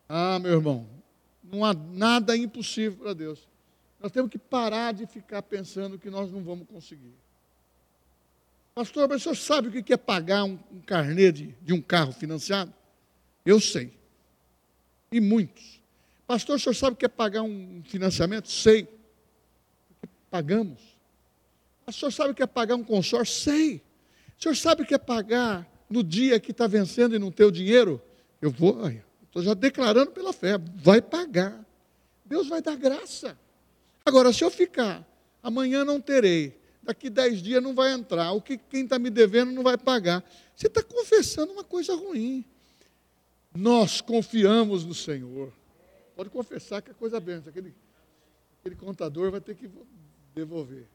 Ah, 0.09 0.39
meu 0.39 0.53
irmão, 0.53 0.87
não 1.43 1.65
há 1.65 1.73
nada 1.73 2.37
impossível 2.37 2.99
para 2.99 3.15
Deus. 3.15 3.49
Nós 3.99 4.13
temos 4.13 4.31
que 4.31 4.39
parar 4.39 4.93
de 4.93 5.07
ficar 5.07 5.43
pensando 5.43 5.99
que 5.99 6.11
nós 6.11 6.31
não 6.31 6.43
vamos 6.43 6.67
conseguir. 6.69 7.15
Pastor, 8.75 9.09
mas 9.09 9.21
o 9.21 9.25
senhor 9.25 9.37
sabe 9.37 9.69
o 9.69 9.83
que 9.83 9.93
é 9.93 9.97
pagar 9.97 10.45
um, 10.45 10.59
um 10.73 10.81
carnê 10.81 11.31
de, 11.31 11.55
de 11.63 11.73
um 11.73 11.81
carro 11.81 12.13
financiado? 12.13 12.73
Eu 13.45 13.61
sei. 13.61 13.93
E 15.13 15.21
muitos. 15.21 15.81
Pastor, 16.27 16.57
o 16.57 16.59
senhor 16.59 16.75
sabe 16.75 16.95
o 16.95 16.97
que 16.97 17.05
é 17.05 17.09
pagar 17.09 17.43
um 17.43 17.83
financiamento? 17.85 18.51
Sei. 18.51 18.89
Pagamos. 20.31 20.81
Pastor, 21.85 22.13
sabe 22.13 22.31
o 22.31 22.35
que 22.35 22.43
é 22.43 22.47
pagar 22.47 22.75
um 22.75 22.83
consórcio? 22.83 23.35
Sei. 23.35 23.83
O 24.39 24.43
senhor 24.43 24.57
sabe 24.57 24.83
o 24.83 24.87
que 24.87 24.95
é 24.95 24.99
pagar 24.99 25.71
no 25.91 26.03
dia 26.03 26.41
que 26.41 26.53
está 26.53 26.67
vencendo 26.67 27.15
e 27.15 27.19
não 27.19 27.31
ter 27.31 27.45
o 27.45 27.51
dinheiro? 27.53 28.01
Eu 28.41 28.51
vou, 28.51 28.91
Estou 29.27 29.43
já 29.43 29.55
declarando 29.55 30.11
pela 30.11 30.33
fé, 30.33 30.59
vai 30.77 31.01
pagar. 31.01 31.65
Deus 32.25 32.49
vai 32.49 32.63
dar 32.63 32.77
graça. 32.77 33.39
Agora, 34.05 34.33
se 34.33 34.43
eu 34.43 34.51
ficar, 34.51 35.07
amanhã 35.43 35.85
não 35.85 36.01
terei, 36.01 36.59
daqui 36.83 37.09
dez 37.09 37.43
dias 37.43 37.63
não 37.63 37.75
vai 37.75 37.93
entrar, 37.93 38.33
o 38.33 38.41
que 38.41 38.57
quem 38.59 38.85
está 38.85 38.99
me 38.99 39.11
devendo 39.11 39.53
não 39.53 39.63
vai 39.63 39.79
pagar. 39.79 40.25
Você 40.57 40.67
está 40.67 40.83
confessando 40.83 41.53
uma 41.53 41.65
coisa 41.65 41.95
ruim. 41.95 42.45
Nós 43.55 44.01
confiamos 44.01 44.85
no 44.85 44.95
Senhor. 44.95 45.53
Pode 46.17 46.31
confessar 46.31 46.81
que 46.83 46.91
é 46.91 46.95
coisa 46.95 47.21
bem. 47.21 47.43
Aquele, 47.47 47.75
aquele 48.61 48.77
contador 48.77 49.31
vai 49.31 49.41
ter 49.41 49.55
que 49.55 49.69
devolver. 50.35 50.87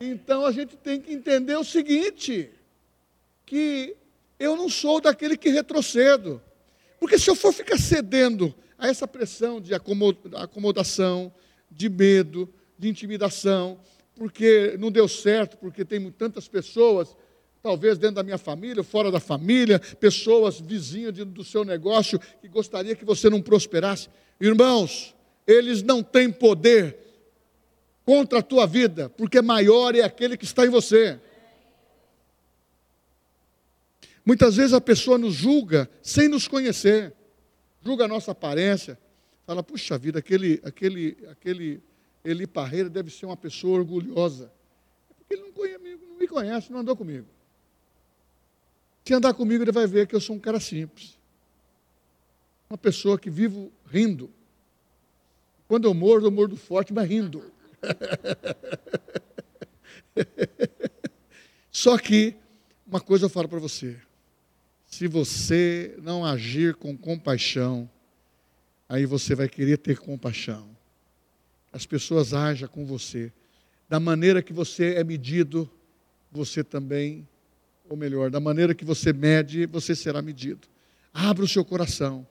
Então 0.00 0.44
a 0.44 0.52
gente 0.52 0.76
tem 0.76 1.00
que 1.00 1.12
entender 1.12 1.56
o 1.56 1.64
seguinte: 1.64 2.50
que 3.46 3.96
eu 4.38 4.56
não 4.56 4.68
sou 4.68 5.00
daquele 5.00 5.36
que 5.36 5.48
retrocedo. 5.48 6.42
Porque 6.98 7.18
se 7.18 7.28
eu 7.30 7.34
for 7.34 7.52
ficar 7.52 7.78
cedendo 7.78 8.54
a 8.78 8.88
essa 8.88 9.06
pressão 9.06 9.60
de 9.60 9.72
acomodação, 9.74 11.32
de 11.70 11.88
medo, 11.88 12.52
de 12.78 12.88
intimidação, 12.88 13.78
porque 14.14 14.76
não 14.78 14.90
deu 14.90 15.08
certo, 15.08 15.56
porque 15.58 15.84
tem 15.84 16.10
tantas 16.10 16.48
pessoas, 16.48 17.16
talvez 17.64 17.96
dentro 17.96 18.16
da 18.16 18.22
minha 18.22 18.36
família, 18.36 18.84
fora 18.84 19.10
da 19.10 19.18
família, 19.18 19.78
pessoas 19.78 20.60
vizinhas 20.60 21.14
do 21.14 21.42
seu 21.42 21.64
negócio 21.64 22.20
que 22.42 22.46
gostaria 22.46 22.94
que 22.94 23.06
você 23.06 23.30
não 23.30 23.40
prosperasse. 23.40 24.10
Irmãos, 24.38 25.14
eles 25.46 25.82
não 25.82 26.02
têm 26.02 26.30
poder 26.30 26.94
contra 28.04 28.40
a 28.40 28.42
tua 28.42 28.66
vida, 28.66 29.08
porque 29.08 29.40
maior 29.40 29.94
é 29.94 30.02
aquele 30.02 30.36
que 30.36 30.44
está 30.44 30.66
em 30.66 30.68
você. 30.68 31.18
Muitas 34.26 34.56
vezes 34.56 34.74
a 34.74 34.80
pessoa 34.80 35.16
nos 35.16 35.32
julga 35.32 35.88
sem 36.02 36.28
nos 36.28 36.46
conhecer, 36.46 37.14
julga 37.82 38.04
a 38.04 38.08
nossa 38.08 38.32
aparência, 38.32 38.98
fala, 39.46 39.62
puxa 39.62 39.96
vida, 39.96 40.18
aquele, 40.18 40.60
aquele, 40.64 41.16
aquele 41.30 41.82
Eli 42.22 42.46
Parreira 42.46 42.90
deve 42.90 43.10
ser 43.10 43.24
uma 43.24 43.38
pessoa 43.38 43.78
orgulhosa. 43.78 44.52
Porque 45.16 45.32
ele 45.32 45.44
não 45.44 46.18
me 46.18 46.28
conhece, 46.28 46.70
não 46.70 46.80
andou 46.80 46.94
comigo. 46.94 47.26
Se 49.04 49.12
andar 49.12 49.34
comigo, 49.34 49.62
ele 49.62 49.72
vai 49.72 49.86
ver 49.86 50.06
que 50.06 50.14
eu 50.14 50.20
sou 50.20 50.34
um 50.34 50.40
cara 50.40 50.58
simples. 50.58 51.18
Uma 52.70 52.78
pessoa 52.78 53.18
que 53.18 53.28
vivo 53.28 53.70
rindo. 53.86 54.30
Quando 55.68 55.86
eu 55.86 55.92
mordo, 55.92 56.26
eu 56.26 56.30
mordo 56.30 56.56
forte, 56.56 56.92
mas 56.92 57.08
rindo. 57.08 57.52
Só 61.70 61.98
que, 61.98 62.34
uma 62.86 63.00
coisa 63.00 63.26
eu 63.26 63.30
falo 63.30 63.48
para 63.48 63.58
você: 63.58 63.98
se 64.86 65.06
você 65.06 65.94
não 66.00 66.24
agir 66.24 66.74
com 66.74 66.96
compaixão, 66.96 67.90
aí 68.88 69.04
você 69.04 69.34
vai 69.34 69.48
querer 69.48 69.78
ter 69.78 69.98
compaixão. 69.98 70.68
As 71.72 71.84
pessoas 71.84 72.32
ajam 72.32 72.68
com 72.68 72.86
você. 72.86 73.32
Da 73.88 74.00
maneira 74.00 74.42
que 74.42 74.52
você 74.52 74.94
é 74.94 75.04
medido, 75.04 75.70
você 76.30 76.64
também, 76.64 77.28
ou 77.88 77.96
melhor, 77.96 78.30
da 78.30 78.40
maneira 78.40 78.74
que 78.74 78.84
você 78.84 79.12
mede, 79.12 79.66
você 79.66 79.94
será 79.94 80.22
medido. 80.22 80.66
Abra 81.12 81.44
o 81.44 81.48
seu 81.48 81.64
coração. 81.64 82.26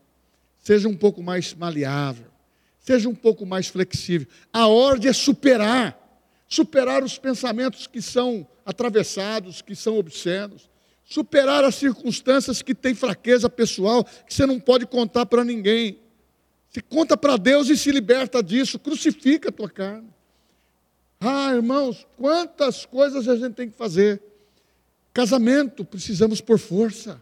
Seja 0.59 0.87
um 0.87 0.95
pouco 0.95 1.21
mais 1.21 1.53
maleável. 1.53 2.27
Seja 2.79 3.07
um 3.07 3.15
pouco 3.15 3.45
mais 3.45 3.67
flexível. 3.67 4.27
A 4.51 4.67
ordem 4.67 5.09
é 5.09 5.13
superar. 5.13 5.99
Superar 6.47 7.03
os 7.03 7.17
pensamentos 7.17 7.87
que 7.87 8.01
são 8.01 8.47
atravessados, 8.65 9.61
que 9.61 9.75
são 9.75 9.97
obscenos 9.97 10.69
superar 11.05 11.63
as 11.63 11.75
circunstâncias 11.75 12.61
que 12.61 12.73
tem 12.73 12.95
fraqueza 12.95 13.49
pessoal, 13.49 14.03
que 14.03 14.33
você 14.33 14.45
não 14.45 14.59
pode 14.59 14.85
contar 14.87 15.25
para 15.25 15.43
ninguém. 15.43 15.99
Se 16.69 16.81
conta 16.81 17.15
para 17.15 17.37
Deus 17.37 17.69
e 17.69 17.77
se 17.77 17.91
liberta 17.91 18.41
disso, 18.41 18.79
crucifica 18.79 19.49
a 19.49 19.51
tua 19.51 19.69
carne. 19.69 20.09
Ah, 21.19 21.53
irmãos, 21.53 22.07
quantas 22.17 22.85
coisas 22.85 23.27
a 23.27 23.35
gente 23.35 23.53
tem 23.53 23.69
que 23.69 23.77
fazer. 23.77 24.21
Casamento, 25.13 25.85
precisamos 25.85 26.41
por 26.41 26.57
força. 26.57 27.21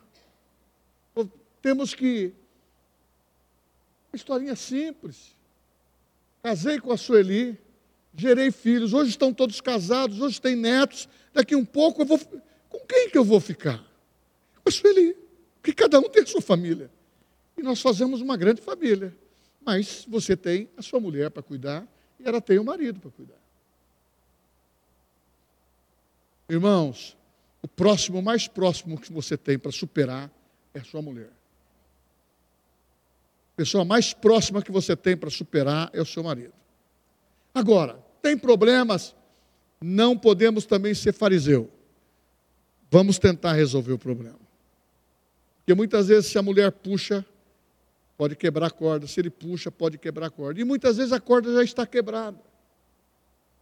Temos 1.61 1.93
que. 1.93 2.33
Uma 4.11 4.15
historinha 4.15 4.55
simples. 4.55 5.35
Casei 6.41 6.79
com 6.79 6.91
a 6.91 6.97
Sueli, 6.97 7.57
gerei 8.15 8.51
filhos, 8.51 8.93
hoje 8.93 9.11
estão 9.11 9.33
todos 9.33 9.61
casados, 9.61 10.19
hoje 10.19 10.41
têm 10.41 10.55
netos. 10.55 11.07
Daqui 11.33 11.55
um 11.55 11.63
pouco 11.65 12.01
eu 12.01 12.05
vou 12.05 12.17
com 12.17 12.79
quem 12.87 13.09
que 13.09 13.17
eu 13.17 13.23
vou 13.23 13.39
ficar? 13.39 13.77
Com 14.63 14.69
a 14.69 14.71
Sueli. 14.71 15.15
Porque 15.61 15.73
cada 15.73 15.99
um 15.99 16.09
tem 16.09 16.23
a 16.23 16.25
sua 16.25 16.41
família. 16.41 16.89
E 17.57 17.61
nós 17.61 17.81
fazemos 17.81 18.21
uma 18.21 18.35
grande 18.35 18.61
família. 18.61 19.15
Mas 19.63 20.05
você 20.07 20.35
tem 20.35 20.69
a 20.75 20.81
sua 20.81 20.99
mulher 20.99 21.29
para 21.29 21.43
cuidar 21.43 21.87
e 22.19 22.27
ela 22.27 22.41
tem 22.41 22.57
o 22.57 22.63
marido 22.63 22.99
para 22.99 23.11
cuidar. 23.11 23.39
Irmãos, 26.49 27.15
o 27.61 27.67
próximo, 27.67 28.21
mais 28.21 28.47
próximo 28.47 28.99
que 28.99 29.11
você 29.11 29.37
tem 29.37 29.57
para 29.57 29.71
superar 29.71 30.31
é 30.73 30.79
a 30.79 30.83
sua 30.83 31.01
mulher. 31.01 31.29
A 33.53 33.57
pessoa 33.57 33.85
mais 33.85 34.13
próxima 34.13 34.61
que 34.61 34.71
você 34.71 34.95
tem 34.95 35.15
para 35.15 35.29
superar 35.29 35.89
é 35.93 36.01
o 36.01 36.05
seu 36.05 36.23
marido. 36.23 36.53
Agora, 37.53 37.99
tem 38.21 38.37
problemas? 38.37 39.15
Não 39.79 40.17
podemos 40.17 40.65
também 40.65 40.93
ser 40.93 41.13
fariseu. 41.13 41.69
Vamos 42.89 43.19
tentar 43.19 43.53
resolver 43.53 43.93
o 43.93 43.99
problema. 43.99 44.39
Porque 45.59 45.73
muitas 45.73 46.07
vezes, 46.07 46.31
se 46.31 46.37
a 46.37 46.41
mulher 46.41 46.71
puxa, 46.71 47.25
pode 48.17 48.35
quebrar 48.35 48.67
a 48.67 48.71
corda. 48.71 49.07
Se 49.07 49.19
ele 49.19 49.29
puxa, 49.29 49.71
pode 49.71 49.97
quebrar 49.97 50.27
a 50.27 50.29
corda. 50.29 50.59
E 50.59 50.63
muitas 50.63 50.97
vezes 50.97 51.11
a 51.11 51.19
corda 51.19 51.53
já 51.53 51.63
está 51.63 51.85
quebrada. 51.85 52.39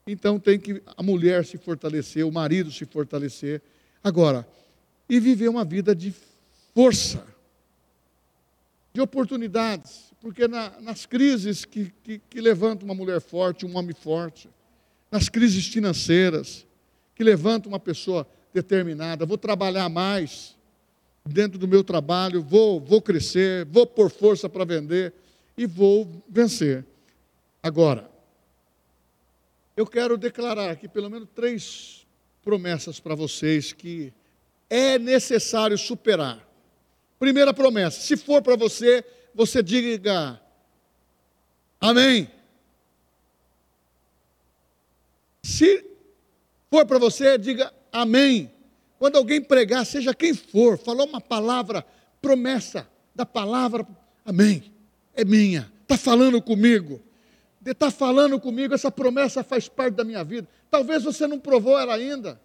Então 0.07 0.39
tem 0.39 0.59
que 0.59 0.81
a 0.97 1.03
mulher 1.03 1.45
se 1.45 1.57
fortalecer, 1.57 2.25
o 2.25 2.31
marido 2.31 2.71
se 2.71 2.85
fortalecer. 2.85 3.61
Agora, 4.03 4.47
e 5.09 5.19
viver 5.19 5.49
uma 5.49 5.65
vida 5.65 5.95
de 5.95 6.13
força, 6.73 7.25
de 8.93 9.01
oportunidades. 9.01 10.13
Porque 10.21 10.47
na, 10.47 10.79
nas 10.81 11.05
crises 11.05 11.65
que, 11.65 11.91
que, 12.03 12.19
que 12.19 12.41
levantam 12.41 12.85
uma 12.85 12.93
mulher 12.93 13.21
forte, 13.21 13.65
um 13.65 13.77
homem 13.77 13.95
forte, 13.95 14.49
nas 15.09 15.29
crises 15.29 15.67
financeiras, 15.67 16.65
que 17.15 17.23
levantam 17.23 17.71
uma 17.71 17.79
pessoa 17.79 18.27
determinada, 18.53 19.25
vou 19.25 19.37
trabalhar 19.37 19.89
mais 19.89 20.57
dentro 21.25 21.57
do 21.57 21.67
meu 21.67 21.83
trabalho, 21.83 22.41
vou, 22.41 22.79
vou 22.79 23.01
crescer, 23.01 23.65
vou 23.65 23.85
pôr 23.85 24.09
força 24.09 24.49
para 24.49 24.65
vender 24.65 25.13
e 25.57 25.65
vou 25.65 26.07
vencer. 26.27 26.85
Agora, 27.61 28.09
eu 29.75 29.85
quero 29.85 30.17
declarar 30.17 30.71
aqui 30.71 30.87
pelo 30.87 31.09
menos 31.09 31.29
três 31.33 32.05
promessas 32.43 32.99
para 32.99 33.15
vocês 33.15 33.73
que 33.73 34.13
é 34.69 34.97
necessário 34.99 35.77
superar. 35.77 36.47
Primeira 37.17 37.53
promessa: 37.53 37.99
se 38.01 38.15
for 38.15 38.41
para 38.41 38.55
você, 38.55 39.03
você 39.33 39.61
diga 39.61 40.39
amém. 41.79 42.29
Se 45.43 45.85
for 46.69 46.85
para 46.85 46.99
você, 46.99 47.37
diga 47.37 47.73
amém. 47.91 48.51
Quando 48.97 49.15
alguém 49.15 49.41
pregar, 49.41 49.85
seja 49.85 50.13
quem 50.13 50.33
for, 50.33 50.77
falou 50.77 51.07
uma 51.07 51.21
palavra, 51.21 51.85
promessa 52.21 52.87
da 53.15 53.25
palavra, 53.25 53.87
amém. 54.25 54.71
É 55.15 55.25
minha, 55.25 55.71
está 55.81 55.97
falando 55.97 56.41
comigo. 56.41 57.01
Está 57.65 57.91
falando 57.91 58.39
comigo, 58.39 58.73
essa 58.73 58.89
promessa 58.89 59.43
faz 59.43 59.67
parte 59.67 59.95
da 59.95 60.03
minha 60.03 60.23
vida. 60.23 60.47
Talvez 60.71 61.03
você 61.03 61.27
não 61.27 61.39
provou 61.39 61.77
ela 61.77 61.95
ainda. 61.95 62.39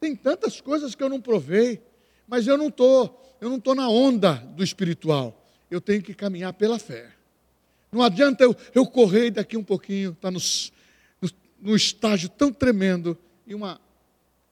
Tem 0.00 0.14
tantas 0.14 0.60
coisas 0.60 0.94
que 0.94 1.02
eu 1.02 1.08
não 1.08 1.20
provei, 1.20 1.80
mas 2.26 2.46
eu 2.46 2.58
não 2.58 2.68
estou, 2.68 3.36
eu 3.40 3.48
não 3.48 3.56
estou 3.56 3.74
na 3.74 3.88
onda 3.88 4.34
do 4.34 4.62
espiritual. 4.62 5.46
Eu 5.70 5.80
tenho 5.80 6.02
que 6.02 6.12
caminhar 6.12 6.52
pela 6.52 6.78
fé. 6.78 7.10
Não 7.90 8.02
adianta 8.02 8.42
eu, 8.42 8.54
eu 8.74 8.86
correr 8.86 9.30
daqui 9.30 9.56
um 9.56 9.64
pouquinho, 9.64 10.12
está 10.12 10.30
no, 10.30 10.40
no, 11.20 11.30
no 11.60 11.76
estágio 11.76 12.28
tão 12.28 12.52
tremendo, 12.52 13.16
e 13.46 13.54
uma 13.54 13.80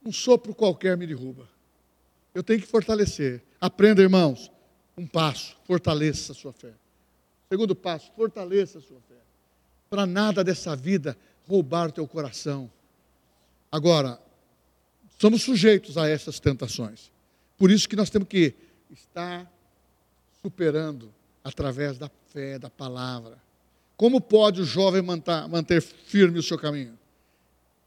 um 0.03 0.11
sopro 0.11 0.53
qualquer 0.53 0.97
me 0.97 1.05
derruba. 1.05 1.47
Eu 2.33 2.43
tenho 2.43 2.59
que 2.59 2.67
fortalecer. 2.67 3.43
Aprenda, 3.59 4.01
irmãos. 4.01 4.51
Um 4.97 5.05
passo, 5.05 5.55
fortaleça 5.65 6.31
a 6.31 6.35
sua 6.35 6.51
fé. 6.51 6.73
Segundo 7.49 7.75
passo, 7.75 8.11
fortaleça 8.15 8.79
a 8.79 8.81
sua 8.81 8.99
fé. 9.01 9.10
Para 9.91 10.07
nada 10.07 10.43
dessa 10.43 10.75
vida 10.75 11.15
roubar 11.47 11.89
o 11.89 11.91
teu 11.91 12.07
coração. 12.07 12.71
Agora, 13.71 14.19
somos 15.19 15.43
sujeitos 15.43 15.95
a 15.95 16.09
essas 16.09 16.39
tentações. 16.39 17.11
Por 17.55 17.69
isso 17.69 17.87
que 17.87 17.95
nós 17.95 18.09
temos 18.09 18.27
que 18.27 18.55
estar 18.89 19.47
superando 20.41 21.13
através 21.43 21.99
da 21.99 22.09
fé, 22.29 22.57
da 22.57 22.71
palavra. 22.71 23.37
Como 23.95 24.19
pode 24.19 24.61
o 24.61 24.65
jovem 24.65 25.03
manter 25.03 25.79
firme 25.79 26.39
o 26.39 26.43
seu 26.43 26.57
caminho? 26.57 26.97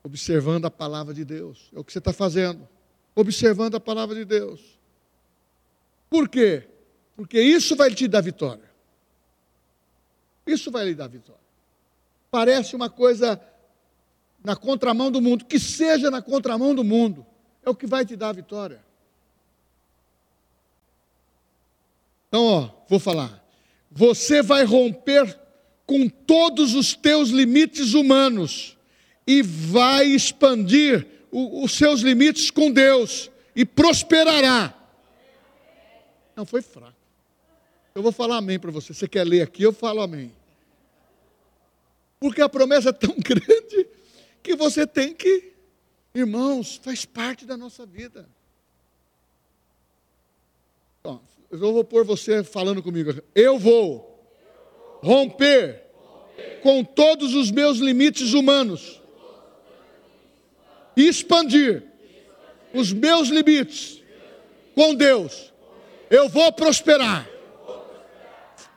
observando 0.05 0.67
a 0.67 0.71
palavra 0.71 1.15
de 1.15 1.25
Deus. 1.25 1.71
É 1.75 1.79
o 1.79 1.83
que 1.83 1.91
você 1.91 1.99
está 1.99 2.13
fazendo. 2.13 2.69
Observando 3.15 3.75
a 3.75 3.81
palavra 3.81 4.15
de 4.15 4.25
Deus. 4.25 4.61
Por 6.11 6.29
quê? 6.29 6.69
Porque 7.17 7.41
isso 7.41 7.75
vai 7.75 7.93
te 7.93 8.07
dar 8.07 8.21
vitória. 8.21 8.71
Isso 10.47 10.71
vai 10.71 10.85
lhe 10.85 10.95
dar 10.95 11.09
vitória. 11.09 11.41
Parece 12.35 12.75
uma 12.75 12.91
coisa 12.91 13.41
na 14.43 14.57
contramão 14.57 15.09
do 15.09 15.21
mundo, 15.21 15.45
que 15.45 15.57
seja 15.57 16.11
na 16.11 16.21
contramão 16.21 16.75
do 16.75 16.83
mundo, 16.83 17.25
é 17.65 17.71
o 17.71 17.77
que 17.77 17.87
vai 17.87 18.05
te 18.05 18.17
dar 18.17 18.31
a 18.31 18.33
vitória. 18.33 18.85
Então, 22.27 22.45
ó, 22.45 22.71
vou 22.89 22.99
falar. 22.99 23.41
Você 23.89 24.43
vai 24.43 24.65
romper 24.65 25.39
com 25.87 26.09
todos 26.09 26.75
os 26.75 26.97
teus 26.97 27.29
limites 27.29 27.95
humanos 27.95 28.77
e 29.25 29.41
vai 29.41 30.07
expandir 30.07 31.07
o, 31.31 31.63
os 31.63 31.71
seus 31.71 32.01
limites 32.01 32.51
com 32.51 32.69
Deus 32.73 33.31
e 33.55 33.65
prosperará. 33.65 34.75
Não, 36.35 36.45
foi 36.45 36.63
fraco. 36.63 36.97
Eu 37.95 38.03
vou 38.03 38.11
falar 38.11 38.39
amém 38.39 38.59
para 38.59 38.73
você. 38.73 38.93
Você 38.93 39.07
quer 39.07 39.23
ler 39.23 39.43
aqui? 39.43 39.63
Eu 39.63 39.73
falo 39.73 40.01
amém. 40.01 40.33
Porque 42.25 42.41
a 42.41 42.49
promessa 42.49 42.89
é 42.89 42.93
tão 42.93 43.15
grande 43.21 43.87
que 44.43 44.57
você 44.57 44.87
tem 44.87 45.13
que, 45.13 45.53
irmãos, 46.15 46.81
faz 46.83 47.05
parte 47.05 47.45
da 47.45 47.55
nossa 47.55 47.85
vida. 47.85 48.27
Eu 51.51 51.59
vou 51.59 51.85
pôr 51.85 52.03
você 52.03 52.43
falando 52.43 52.83
comigo. 52.83 53.13
Eu 53.35 53.59
vou 53.59 54.27
romper 55.03 55.83
com 56.63 56.83
todos 56.83 57.35
os 57.35 57.51
meus 57.51 57.77
limites 57.77 58.33
humanos 58.33 59.03
e 60.97 61.07
expandir 61.07 61.83
os 62.73 62.91
meus 62.91 63.29
limites 63.29 64.03
com 64.75 64.95
Deus. 64.95 65.53
Eu 66.09 66.31
vou 66.31 66.51
prosperar 66.55 67.29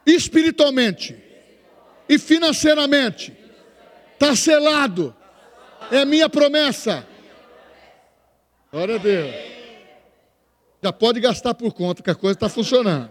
espiritualmente 0.06 1.27
e 2.08 2.18
financeiramente. 2.18 3.36
Está 4.14 4.36
selado. 4.36 5.16
É 5.92 6.04
minha 6.06 6.30
promessa. 6.30 7.06
Glória 8.72 8.96
a 8.96 8.98
Deus. 8.98 9.34
Já 10.84 10.94
pode 10.94 11.20
gastar 11.20 11.54
por 11.54 11.74
conta 11.74 12.04
que 12.04 12.10
a 12.10 12.16
coisa 12.16 12.36
está 12.36 12.50
funcionando. 12.50 13.10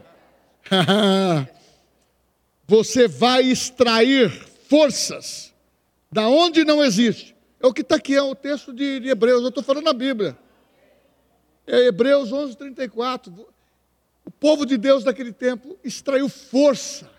Você 2.67 3.07
vai 3.07 3.43
extrair 3.45 4.31
forças 4.69 5.55
da 6.11 6.29
onde 6.29 6.65
não 6.65 6.83
existe. 6.83 7.35
É 7.61 7.67
o 7.67 7.73
que 7.73 7.83
está 7.83 7.97
aqui, 7.97 8.15
é 8.15 8.23
o 8.23 8.35
texto 8.35 8.73
de, 8.73 9.09
Hebreus. 9.09 9.43
Eu 9.43 9.49
estou 9.49 9.63
falando 9.63 9.85
na 9.85 9.93
Bíblia. 9.93 10.37
É 11.67 11.87
Hebreus 11.87 12.33
11, 12.33 12.57
34. 12.57 13.33
O 14.25 14.31
povo 14.31 14.67
de 14.67 14.77
Deus 14.77 15.05
daquele 15.05 15.33
tempo 15.33 15.79
extraiu 15.85 16.29
força 16.29 17.16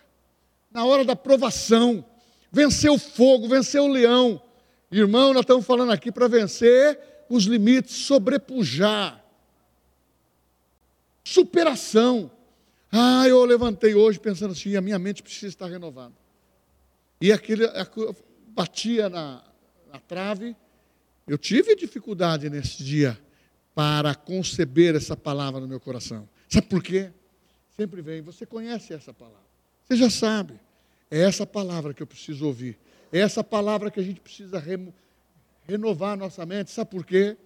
na 0.70 0.84
hora 0.84 1.04
da 1.04 1.16
provação, 1.16 2.04
venceu 2.50 2.94
o 2.94 2.98
fogo, 2.98 3.48
venceu 3.48 3.84
o 3.84 3.88
leão. 3.88 4.42
Irmão, 4.90 5.32
nós 5.32 5.42
estamos 5.42 5.66
falando 5.66 5.92
aqui 5.92 6.10
para 6.10 6.28
vencer 6.28 6.98
os 7.28 7.44
limites, 7.44 7.94
sobrepujar. 7.96 9.24
Superação. 11.24 12.30
Ah, 12.90 13.28
eu 13.28 13.44
levantei 13.44 13.94
hoje 13.94 14.18
pensando 14.18 14.52
assim, 14.52 14.76
a 14.76 14.80
minha 14.80 14.98
mente 14.98 15.22
precisa 15.22 15.48
estar 15.48 15.66
renovada. 15.66 16.14
E 17.20 17.30
aquele 17.32 17.64
batia 18.48 19.08
na, 19.08 19.42
na 19.92 20.00
trave. 20.00 20.56
Eu 21.26 21.36
tive 21.36 21.76
dificuldade 21.76 22.48
nesse 22.48 22.82
dia 22.82 23.18
para 23.74 24.14
conceber 24.14 24.96
essa 24.96 25.16
palavra 25.16 25.60
no 25.60 25.68
meu 25.68 25.78
coração. 25.78 26.28
Sabe 26.48 26.66
por 26.66 26.82
quê? 26.82 27.10
Sempre 27.76 28.00
vem, 28.00 28.22
você 28.22 28.46
conhece 28.46 28.94
essa 28.94 29.12
palavra. 29.12 29.47
Você 29.88 29.96
já 29.96 30.10
sabe. 30.10 30.54
É 31.10 31.20
essa 31.20 31.46
palavra 31.46 31.94
que 31.94 32.02
eu 32.02 32.06
preciso 32.06 32.46
ouvir. 32.46 32.78
É 33.10 33.20
essa 33.20 33.42
palavra 33.42 33.90
que 33.90 33.98
a 33.98 34.02
gente 34.02 34.20
precisa 34.20 34.58
remo, 34.58 34.94
renovar 35.66 36.12
a 36.12 36.16
nossa 36.16 36.44
mente. 36.44 36.70
Sabe 36.70 36.90
por 36.90 37.06
quê? 37.06 37.36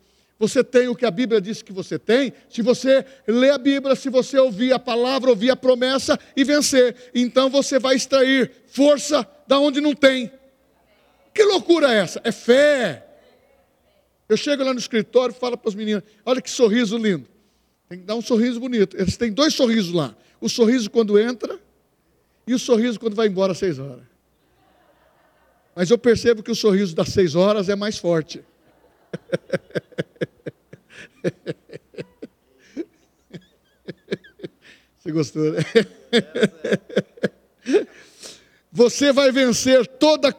Você 0.41 0.65
tem 0.65 0.89
o 0.89 0.97
que 0.97 1.07
a 1.07 1.11
Bíblia 1.11 1.41
diz 1.41 1.63
que 1.63 1.73
você 1.73 2.01
tem, 2.01 2.33
se 2.51 2.63
você 2.63 3.07
ler 3.29 3.53
a 3.53 3.59
Bíblia, 3.59 3.95
se 3.95 4.09
você 4.09 4.37
ouvir 4.39 4.73
a 4.73 4.79
palavra, 4.79 5.31
ouvir 5.31 5.53
a 5.53 5.57
promessa 5.57 6.19
e 6.37 6.43
vencer. 6.43 7.13
Então 7.15 7.49
você 7.49 7.79
vai 7.79 7.95
extrair 7.95 8.51
força 8.67 9.25
da 9.47 9.61
onde 9.61 9.81
não 9.81 9.95
tem. 9.95 10.33
Que 11.33 11.45
loucura 11.45 11.95
é 11.95 11.99
essa? 11.99 12.21
É 12.25 12.33
fé. 12.33 13.07
Eu 14.29 14.37
chego 14.37 14.65
lá 14.65 14.73
no 14.73 14.81
escritório 14.81 15.33
e 15.33 15.39
falo 15.39 15.57
para 15.57 15.69
as 15.69 15.77
meninas: 15.77 16.03
olha 16.27 16.43
que 16.43 16.51
sorriso 16.51 16.97
lindo. 16.99 17.29
Tem 17.89 18.01
que 18.01 18.05
dar 18.05 18.17
um 18.17 18.23
sorriso 18.23 18.59
bonito. 18.59 18.97
Eles 18.97 19.17
têm 19.17 19.31
dois 19.31 19.55
sorrisos 19.55 19.93
lá: 19.93 20.17
o 20.41 20.49
sorriso 20.49 20.91
quando 20.91 21.17
entra 21.21 21.61
e 22.47 22.55
o 22.55 22.59
sorriso 22.59 22.99
quando 22.99 23.15
vai 23.15 23.29
embora 23.29 23.53
às 23.53 23.59
seis 23.59 23.79
horas. 23.79 24.05
Mas 25.75 25.91
eu 25.91 25.97
percebo 25.99 26.43
que 26.43 26.51
o 26.51 26.55
sorriso 26.55 26.95
das 26.95 27.09
seis 27.09 27.35
horas 27.35 27.69
é 27.69 27.77
mais 27.77 27.99
forte. 27.99 28.45
Você 34.99 35.13
gostou, 35.13 35.53
né? 35.53 35.61
Você 38.71 39.13
vai 39.13 39.33
vencer 39.33 39.87
toda 39.87 40.35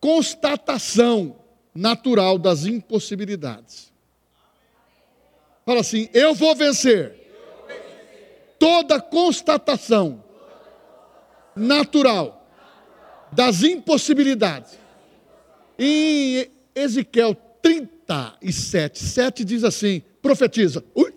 constatação 0.00 1.36
natural 1.74 2.38
das 2.38 2.64
impossibilidades. 2.64 3.92
Fala 5.64 5.80
assim: 5.80 6.08
eu 6.12 6.34
vou 6.34 6.54
vencer 6.56 7.14
toda 8.58 9.00
constatação 9.00 10.22
natural 11.54 12.46
das 13.30 13.62
impossibilidades. 13.62 14.78
Em 15.78 16.50
Ezequiel 16.74 17.34
37, 17.62 19.02
7 19.02 19.44
diz 19.44 19.64
assim: 19.64 20.02
profetiza. 20.20 20.84
Ui, 20.94 21.12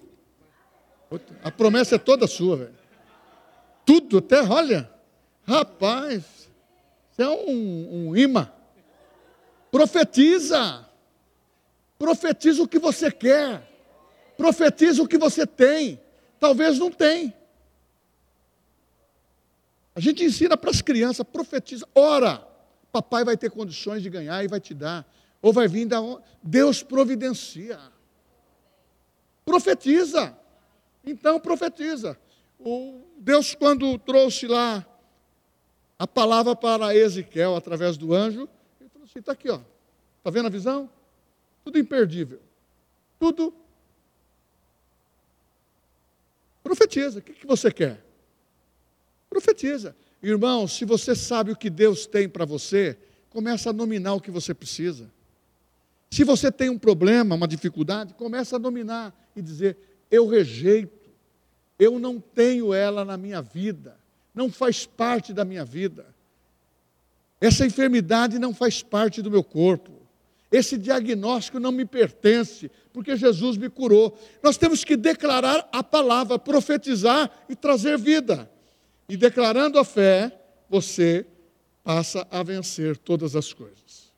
a 1.44 1.52
promessa 1.52 1.96
é 1.96 2.00
toda 2.00 2.28
sua, 2.28 2.58
velho. 2.58 2.76
Tudo, 3.86 4.18
até, 4.18 4.42
olha, 4.42 4.90
rapaz, 5.46 6.24
você 7.12 7.24
é 7.24 7.30
um, 7.30 8.10
um 8.10 8.16
imã. 8.16 8.52
Profetiza. 9.72 10.86
Profetiza 11.98 12.64
o 12.64 12.68
que 12.68 12.80
você 12.80 13.12
quer. 13.12 13.62
Profetiza 14.38 15.02
o 15.02 15.08
que 15.08 15.18
você 15.18 15.46
tem. 15.46 16.00
Talvez 16.40 16.78
não 16.78 16.92
tem. 16.92 17.34
A 19.96 20.00
gente 20.02 20.26
ensina 20.26 20.58
para 20.58 20.70
as 20.70 20.82
crianças, 20.82 21.26
profetiza, 21.26 21.88
ora. 21.96 22.46
Papai 22.92 23.24
vai 23.24 23.38
ter 23.38 23.50
condições 23.50 24.04
de 24.04 24.10
ganhar 24.10 24.44
e 24.44 24.48
vai 24.48 24.60
te 24.60 24.74
dar. 24.74 25.10
Ou 25.42 25.54
vai 25.54 25.68
vir 25.68 25.86
da 25.86 26.02
onde? 26.02 26.24
Deus 26.44 26.84
providencia. 26.84 27.80
Profetiza. 29.46 30.38
Então 31.06 31.40
profetiza. 31.40 32.18
O 32.60 33.02
Deus, 33.18 33.56
quando 33.56 33.98
trouxe 34.00 34.48
lá 34.48 34.86
a 35.98 36.06
palavra 36.06 36.56
para 36.56 36.96
Ezequiel 36.96 37.56
através 37.56 37.96
do 37.96 38.14
anjo, 38.14 38.50
assim, 39.04 39.20
está 39.20 39.32
aqui, 39.32 39.50
ó. 39.50 39.62
Está 40.18 40.30
vendo 40.30 40.48
a 40.48 40.50
visão? 40.50 40.90
Tudo 41.64 41.80
imperdível. 41.80 42.42
Tudo. 43.18 43.54
Profetiza. 46.64 47.20
O 47.20 47.22
que, 47.22 47.34
que 47.34 47.48
você 47.48 47.72
quer? 47.72 48.05
Profetiza. 49.30 49.96
Irmão, 50.22 50.68
se 50.68 50.86
você 50.86 51.16
sabe 51.16 51.52
o 51.52 51.56
que 51.56 51.70
Deus 51.70 52.06
tem 52.06 52.28
para 52.28 52.46
você, 52.46 52.98
começa 53.30 53.70
a 53.70 53.74
nominar 53.74 54.14
o 54.14 54.22
que 54.22 54.32
você 54.32 54.54
precisa. 54.54 55.12
Se 56.10 56.24
você 56.24 56.52
tem 56.52 56.70
um 56.70 56.80
problema, 56.80 57.36
uma 57.36 57.48
dificuldade, 57.48 58.14
começa 58.14 58.56
a 58.56 58.60
nominar 58.60 59.14
e 59.36 59.42
dizer: 59.42 59.78
eu 60.10 60.28
rejeito, 60.28 61.10
eu 61.78 62.00
não 62.00 62.20
tenho 62.20 62.74
ela 62.74 63.04
na 63.04 63.18
minha 63.18 63.42
vida, 63.42 63.98
não 64.34 64.50
faz 64.50 64.86
parte 64.86 65.34
da 65.34 65.44
minha 65.44 65.66
vida. 65.66 66.06
Essa 67.40 67.66
enfermidade 67.66 68.40
não 68.40 68.54
faz 68.54 68.82
parte 68.82 69.22
do 69.22 69.30
meu 69.30 69.44
corpo. 69.44 69.92
Esse 70.52 70.78
diagnóstico 70.78 71.60
não 71.60 71.72
me 71.72 71.84
pertence, 71.84 72.72
porque 72.94 73.18
Jesus 73.18 73.58
me 73.58 73.70
curou. 73.70 74.18
Nós 74.42 74.58
temos 74.58 74.84
que 74.84 74.96
declarar 74.96 75.68
a 75.72 75.84
palavra, 75.84 76.40
profetizar 76.40 77.30
e 77.50 77.56
trazer 77.56 77.98
vida. 77.98 78.50
E 79.08 79.16
declarando 79.16 79.78
a 79.78 79.86
fé, 79.86 80.38
você 80.70 81.26
passa 81.84 82.28
a 82.32 82.42
vencer 82.42 82.98
todas 82.98 83.36
as 83.36 83.54
coisas. 83.54 84.12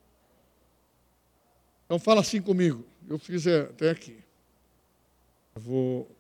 Então 1.86 2.00
fala 2.00 2.22
assim 2.22 2.42
comigo. 2.42 2.86
Eu 3.10 3.18
fiz 3.18 3.46
até 3.48 3.90
aqui. 3.90 4.18
Eu 5.56 5.62
vou. 5.62 6.12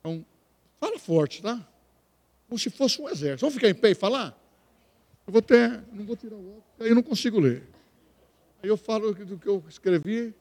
Então, 0.00 0.24
fala 0.80 0.98
forte, 0.98 1.42
tá? 1.42 1.66
Como 2.48 2.58
se 2.58 2.70
fosse 2.70 3.00
um 3.00 3.08
exército. 3.08 3.40
Vamos 3.40 3.54
ficar 3.54 3.68
em 3.68 3.74
pé 3.74 3.90
e 3.90 3.94
falar? 3.94 4.38
Eu 5.26 5.32
vou 5.32 5.42
ter, 5.42 5.82
não 5.92 6.04
vou 6.04 6.16
tirar 6.16 6.36
o 6.36 6.48
óculos, 6.50 6.80
aí 6.80 6.88
eu 6.88 6.94
não 6.94 7.02
consigo 7.02 7.40
ler. 7.40 7.68
Aí 8.62 8.68
eu 8.68 8.76
falo 8.76 9.12
do 9.12 9.38
que 9.38 9.48
eu 9.48 9.62
escrevi, 9.68 10.32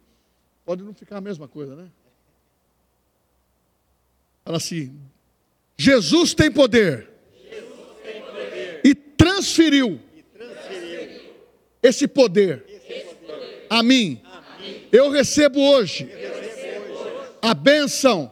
pode 0.63 0.83
não 0.83 0.93
ficar 0.93 1.17
a 1.17 1.21
mesma 1.21 1.47
coisa, 1.47 1.75
né? 1.75 1.89
Fala 4.43 4.57
assim: 4.57 4.95
Jesus 5.77 6.33
tem 6.33 6.49
poder. 6.49 7.09
E, 8.83 8.95
transferiu 8.95 9.99
esse 11.83 12.07
poder, 12.07 12.63
a, 13.69 13.83
mim. 13.83 14.21
Eu 14.91 15.09
recebo 15.09 15.59
hoje, 15.59 16.09
a, 17.41 17.53
bênção 17.53 18.31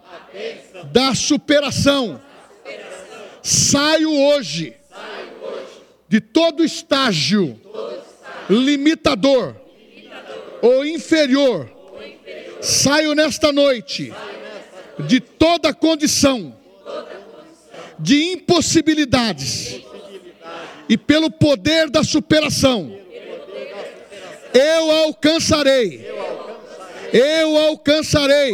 da 0.92 1.14
superação. 1.14 2.22
Saio 3.42 4.10
hoje 4.10 4.74
de 6.08 6.22
todo 6.22 6.64
estágio, 6.64 7.60
limitador, 8.50 9.56
ou 10.62 10.86
inferior, 10.86 11.70
saio 12.62 13.14
nesta 13.14 13.52
noite 13.52 14.14
de 15.00 15.20
toda 15.20 15.74
condição 15.74 16.56
de 18.00 18.34
impossibilidades 18.34 19.82
e 20.90 20.98
pelo 20.98 21.32
poder 21.32 21.90
da 21.90 22.04
superação, 22.04 22.96
eu 24.54 24.92
alcançarei, 24.92 26.06
eu 27.12 27.58
alcançarei 27.58 28.54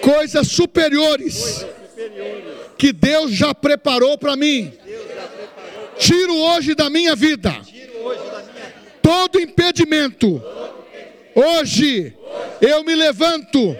coisas 0.00 0.48
superiores 0.48 1.66
que 2.76 2.92
Deus 2.92 3.32
já 3.32 3.54
preparou 3.54 4.16
para 4.16 4.36
mim. 4.36 4.72
Tiro 5.98 6.36
hoje 6.36 6.74
da 6.74 6.88
minha 6.88 7.16
vida 7.16 7.56
todo 9.08 9.40
impedimento. 9.40 10.42
Hoje 11.34 12.12
eu 12.60 12.84
me 12.84 12.94
levanto 12.94 13.74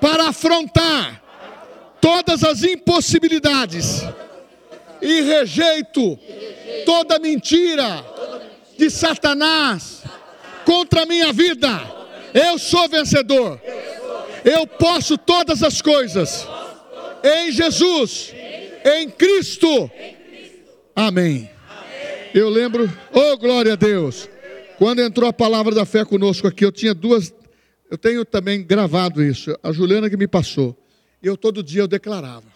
para 0.00 0.28
afrontar 0.28 1.19
todas 2.00 2.42
as 2.42 2.62
impossibilidades 2.62 4.02
e 5.02 5.20
rejeito 5.22 6.18
toda 6.84 7.18
mentira 7.18 8.04
de 8.78 8.90
Satanás 8.90 10.02
contra 10.64 11.02
a 11.02 11.06
minha 11.06 11.32
vida. 11.32 11.68
Eu 12.32 12.58
sou 12.58 12.88
vencedor. 12.88 13.60
Eu 14.44 14.66
posso 14.66 15.18
todas 15.18 15.62
as 15.62 15.82
coisas 15.82 16.46
em 17.22 17.52
Jesus, 17.52 18.32
em 18.84 19.10
Cristo. 19.10 19.90
Amém. 20.94 21.50
Eu 22.34 22.48
lembro, 22.48 22.90
oh 23.12 23.36
glória 23.36 23.74
a 23.74 23.76
Deus. 23.76 24.28
Quando 24.78 25.00
entrou 25.00 25.28
a 25.28 25.32
palavra 25.32 25.74
da 25.74 25.84
fé 25.84 26.04
conosco 26.04 26.46
aqui, 26.46 26.64
eu 26.64 26.72
tinha 26.72 26.94
duas, 26.94 27.34
eu 27.90 27.98
tenho 27.98 28.24
também 28.24 28.62
gravado 28.62 29.22
isso. 29.22 29.54
A 29.62 29.72
Juliana 29.72 30.08
que 30.08 30.16
me 30.16 30.26
passou. 30.26 30.76
Eu 31.22 31.36
todo 31.36 31.62
dia 31.62 31.82
eu 31.82 31.88
declarava: 31.88 32.48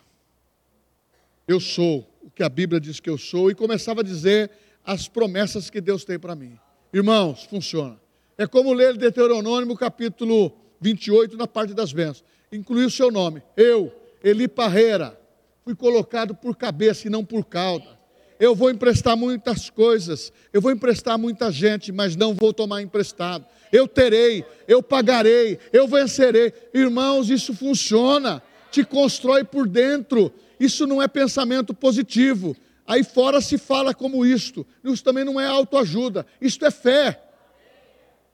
Eu 1.47 1.61
sou 1.61 2.09
o 2.23 2.31
que 2.31 2.43
a 2.43 2.49
Bíblia 2.49 2.81
diz 2.81 3.01
que 3.01 3.11
eu 3.11 3.19
sou 3.19 3.51
e 3.51 3.55
começava 3.55 4.01
a 4.01 4.05
dizer 4.05 4.51
as 4.85 5.09
promessas 5.09 5.71
que 5.71 5.81
Deus 5.81 6.05
tem 6.05 6.19
para 6.19 6.35
mim. 6.35 6.59
Irmãos, 6.93 7.45
funciona. 7.45 8.01
É 8.37 8.47
como 8.47 8.73
ler 8.73 8.97
Deuteronômio 8.97 9.77
capítulo 9.77 10.53
28 10.81 11.37
na 11.37 11.47
parte 11.47 11.75
das 11.75 11.93
bênçãos. 11.93 12.25
Incluir 12.51 12.85
o 12.85 12.91
seu 12.91 13.11
nome. 13.11 13.43
Eu, 13.57 13.93
Eli 14.23 14.49
Parreira, 14.49 15.19
fui 15.65 15.75
colocado 15.75 16.35
por 16.35 16.57
cabeça 16.57 17.07
e 17.07 17.11
não 17.11 17.25
por 17.25 17.45
cauda. 17.45 17.99
Eu 18.39 18.55
vou 18.55 18.71
emprestar 18.71 19.17
muitas 19.17 19.71
coisas, 19.71 20.33
eu 20.53 20.61
vou 20.61 20.73
emprestar 20.73 21.17
muita 21.17 21.51
gente, 21.51 21.93
mas 21.93 22.17
não 22.17 22.35
vou 22.35 22.53
tomar 22.53 22.83
emprestado. 22.83 23.47
Eu 23.73 23.89
terei, 23.89 24.45
eu 24.69 24.83
pagarei, 24.83 25.59
eu 25.73 25.87
vencerei. 25.87 26.53
Irmãos, 26.73 27.31
isso 27.31 27.55
funciona, 27.55 28.43
te 28.75 28.85
constrói 28.85 29.45
por 29.45 29.69
dentro. 29.69 30.33
Isso 30.59 30.85
não 30.87 31.01
é 31.01 31.07
pensamento 31.07 31.73
positivo. 31.73 32.57
Aí 32.85 33.05
fora 33.05 33.41
se 33.41 33.57
fala 33.57 33.95
como 33.95 34.27
isto. 34.27 34.67
Isso 34.83 35.03
também 35.03 35.25
não 35.25 35.41
é 35.41 35.47
autoajuda, 35.47 36.27
isto 36.41 36.67
é 36.67 36.71
fé. 36.71 37.23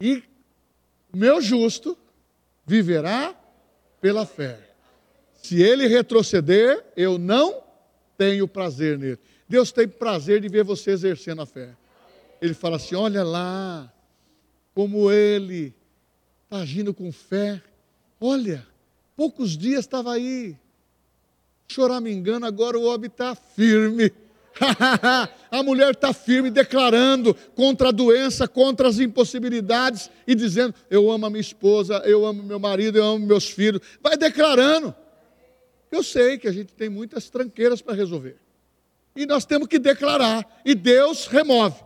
E 0.00 0.22
meu 1.12 1.42
justo 1.42 1.96
viverá 2.66 3.34
pela 4.00 4.24
fé. 4.24 4.58
Se 5.34 5.60
ele 5.62 5.86
retroceder, 5.86 6.84
eu 6.96 7.18
não 7.18 7.62
tenho 8.16 8.48
prazer 8.48 8.98
nele. 8.98 9.18
Deus 9.46 9.70
tem 9.72 9.86
prazer 9.86 10.40
de 10.40 10.48
ver 10.48 10.64
você 10.64 10.92
exercendo 10.92 11.42
a 11.42 11.46
fé. 11.46 11.76
Ele 12.40 12.54
fala 12.54 12.76
assim: 12.76 12.94
olha 12.94 13.22
lá, 13.22 13.92
como 14.74 15.10
ele 15.10 15.74
está 16.44 16.58
agindo 16.58 16.94
com 16.94 17.12
fé. 17.12 17.62
Olha, 18.20 18.66
poucos 19.20 19.54
dias 19.54 19.80
estava 19.80 20.14
aí, 20.14 20.56
chorar 21.68 22.00
me 22.00 22.10
engano, 22.10 22.46
agora 22.46 22.78
o 22.78 22.84
homem 22.84 23.06
está 23.06 23.34
firme. 23.34 24.10
a 25.50 25.62
mulher 25.62 25.90
está 25.90 26.14
firme, 26.14 26.50
declarando 26.50 27.34
contra 27.54 27.90
a 27.90 27.92
doença, 27.92 28.48
contra 28.48 28.88
as 28.88 28.98
impossibilidades 28.98 30.10
e 30.26 30.34
dizendo: 30.34 30.74
Eu 30.88 31.10
amo 31.10 31.26
a 31.26 31.30
minha 31.30 31.42
esposa, 31.42 31.98
eu 32.06 32.24
amo 32.24 32.42
meu 32.42 32.58
marido, 32.58 32.96
eu 32.96 33.04
amo 33.04 33.26
meus 33.26 33.50
filhos. 33.50 33.82
Vai 34.00 34.16
declarando. 34.16 34.94
Eu 35.92 36.02
sei 36.02 36.38
que 36.38 36.48
a 36.48 36.52
gente 36.52 36.72
tem 36.72 36.88
muitas 36.88 37.28
tranqueiras 37.28 37.82
para 37.82 37.92
resolver 37.92 38.38
e 39.14 39.26
nós 39.26 39.44
temos 39.44 39.68
que 39.68 39.78
declarar. 39.78 40.62
E 40.64 40.74
Deus 40.74 41.26
remove. 41.26 41.78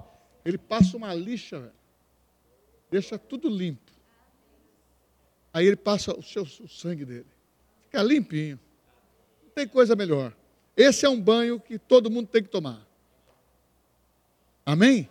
Ele 0.44 0.56
passa 0.56 0.96
uma 0.96 1.12
lixa, 1.12 1.58
velho. 1.58 1.72
deixa 2.92 3.18
tudo 3.18 3.48
limpo. 3.48 3.83
Aí 5.54 5.68
ele 5.68 5.76
passa 5.76 6.12
o, 6.12 6.20
seu, 6.20 6.42
o 6.42 6.68
sangue 6.68 7.04
dele. 7.04 7.26
Fica 7.84 8.02
limpinho. 8.02 8.58
Não 9.44 9.50
tem 9.50 9.68
coisa 9.68 9.94
melhor. 9.94 10.36
Esse 10.76 11.06
é 11.06 11.08
um 11.08 11.20
banho 11.20 11.60
que 11.60 11.78
todo 11.78 12.10
mundo 12.10 12.26
tem 12.26 12.42
que 12.42 12.48
tomar. 12.48 12.84
Amém? 14.66 15.08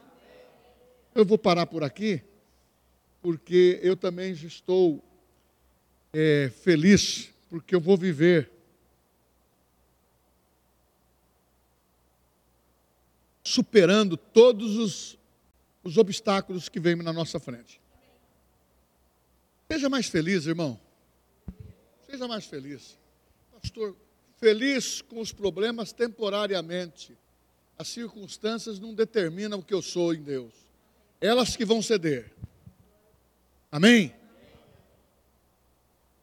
Eu 1.16 1.24
vou 1.24 1.38
parar 1.38 1.66
por 1.66 1.82
aqui, 1.82 2.22
porque 3.22 3.80
eu 3.82 3.96
também 3.96 4.34
estou 4.34 5.02
é, 6.12 6.52
feliz, 6.62 7.32
porque 7.50 7.74
eu 7.74 7.80
vou 7.80 7.96
viver 7.96 8.52
superando 13.42 14.18
todos 14.18 14.76
os, 14.76 15.18
os 15.84 15.98
obstáculos 15.98 16.68
que 16.68 16.82
vêm 16.82 16.98
na 16.98 17.14
nossa 17.14 17.40
frente. 17.40 17.83
Seja 19.72 19.90
mais 19.90 20.08
feliz, 20.08 20.46
irmão. 20.46 20.80
Seja 22.06 22.28
mais 22.28 22.46
feliz. 22.46 22.98
Pastor, 23.52 23.96
feliz 24.38 25.02
com 25.02 25.20
os 25.20 25.32
problemas 25.32 25.92
temporariamente. 25.92 27.18
As 27.78 27.88
circunstâncias 27.88 28.80
não 28.80 28.94
determinam 28.94 29.60
o 29.60 29.64
que 29.64 29.74
eu 29.74 29.82
sou 29.82 30.14
em 30.14 30.22
Deus. 30.22 30.54
Elas 31.20 31.56
que 31.56 31.66
vão 31.66 31.82
ceder. 31.82 32.32
Amém? 33.72 34.14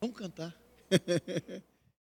Vamos 0.01 0.17
cantar. 0.17 0.55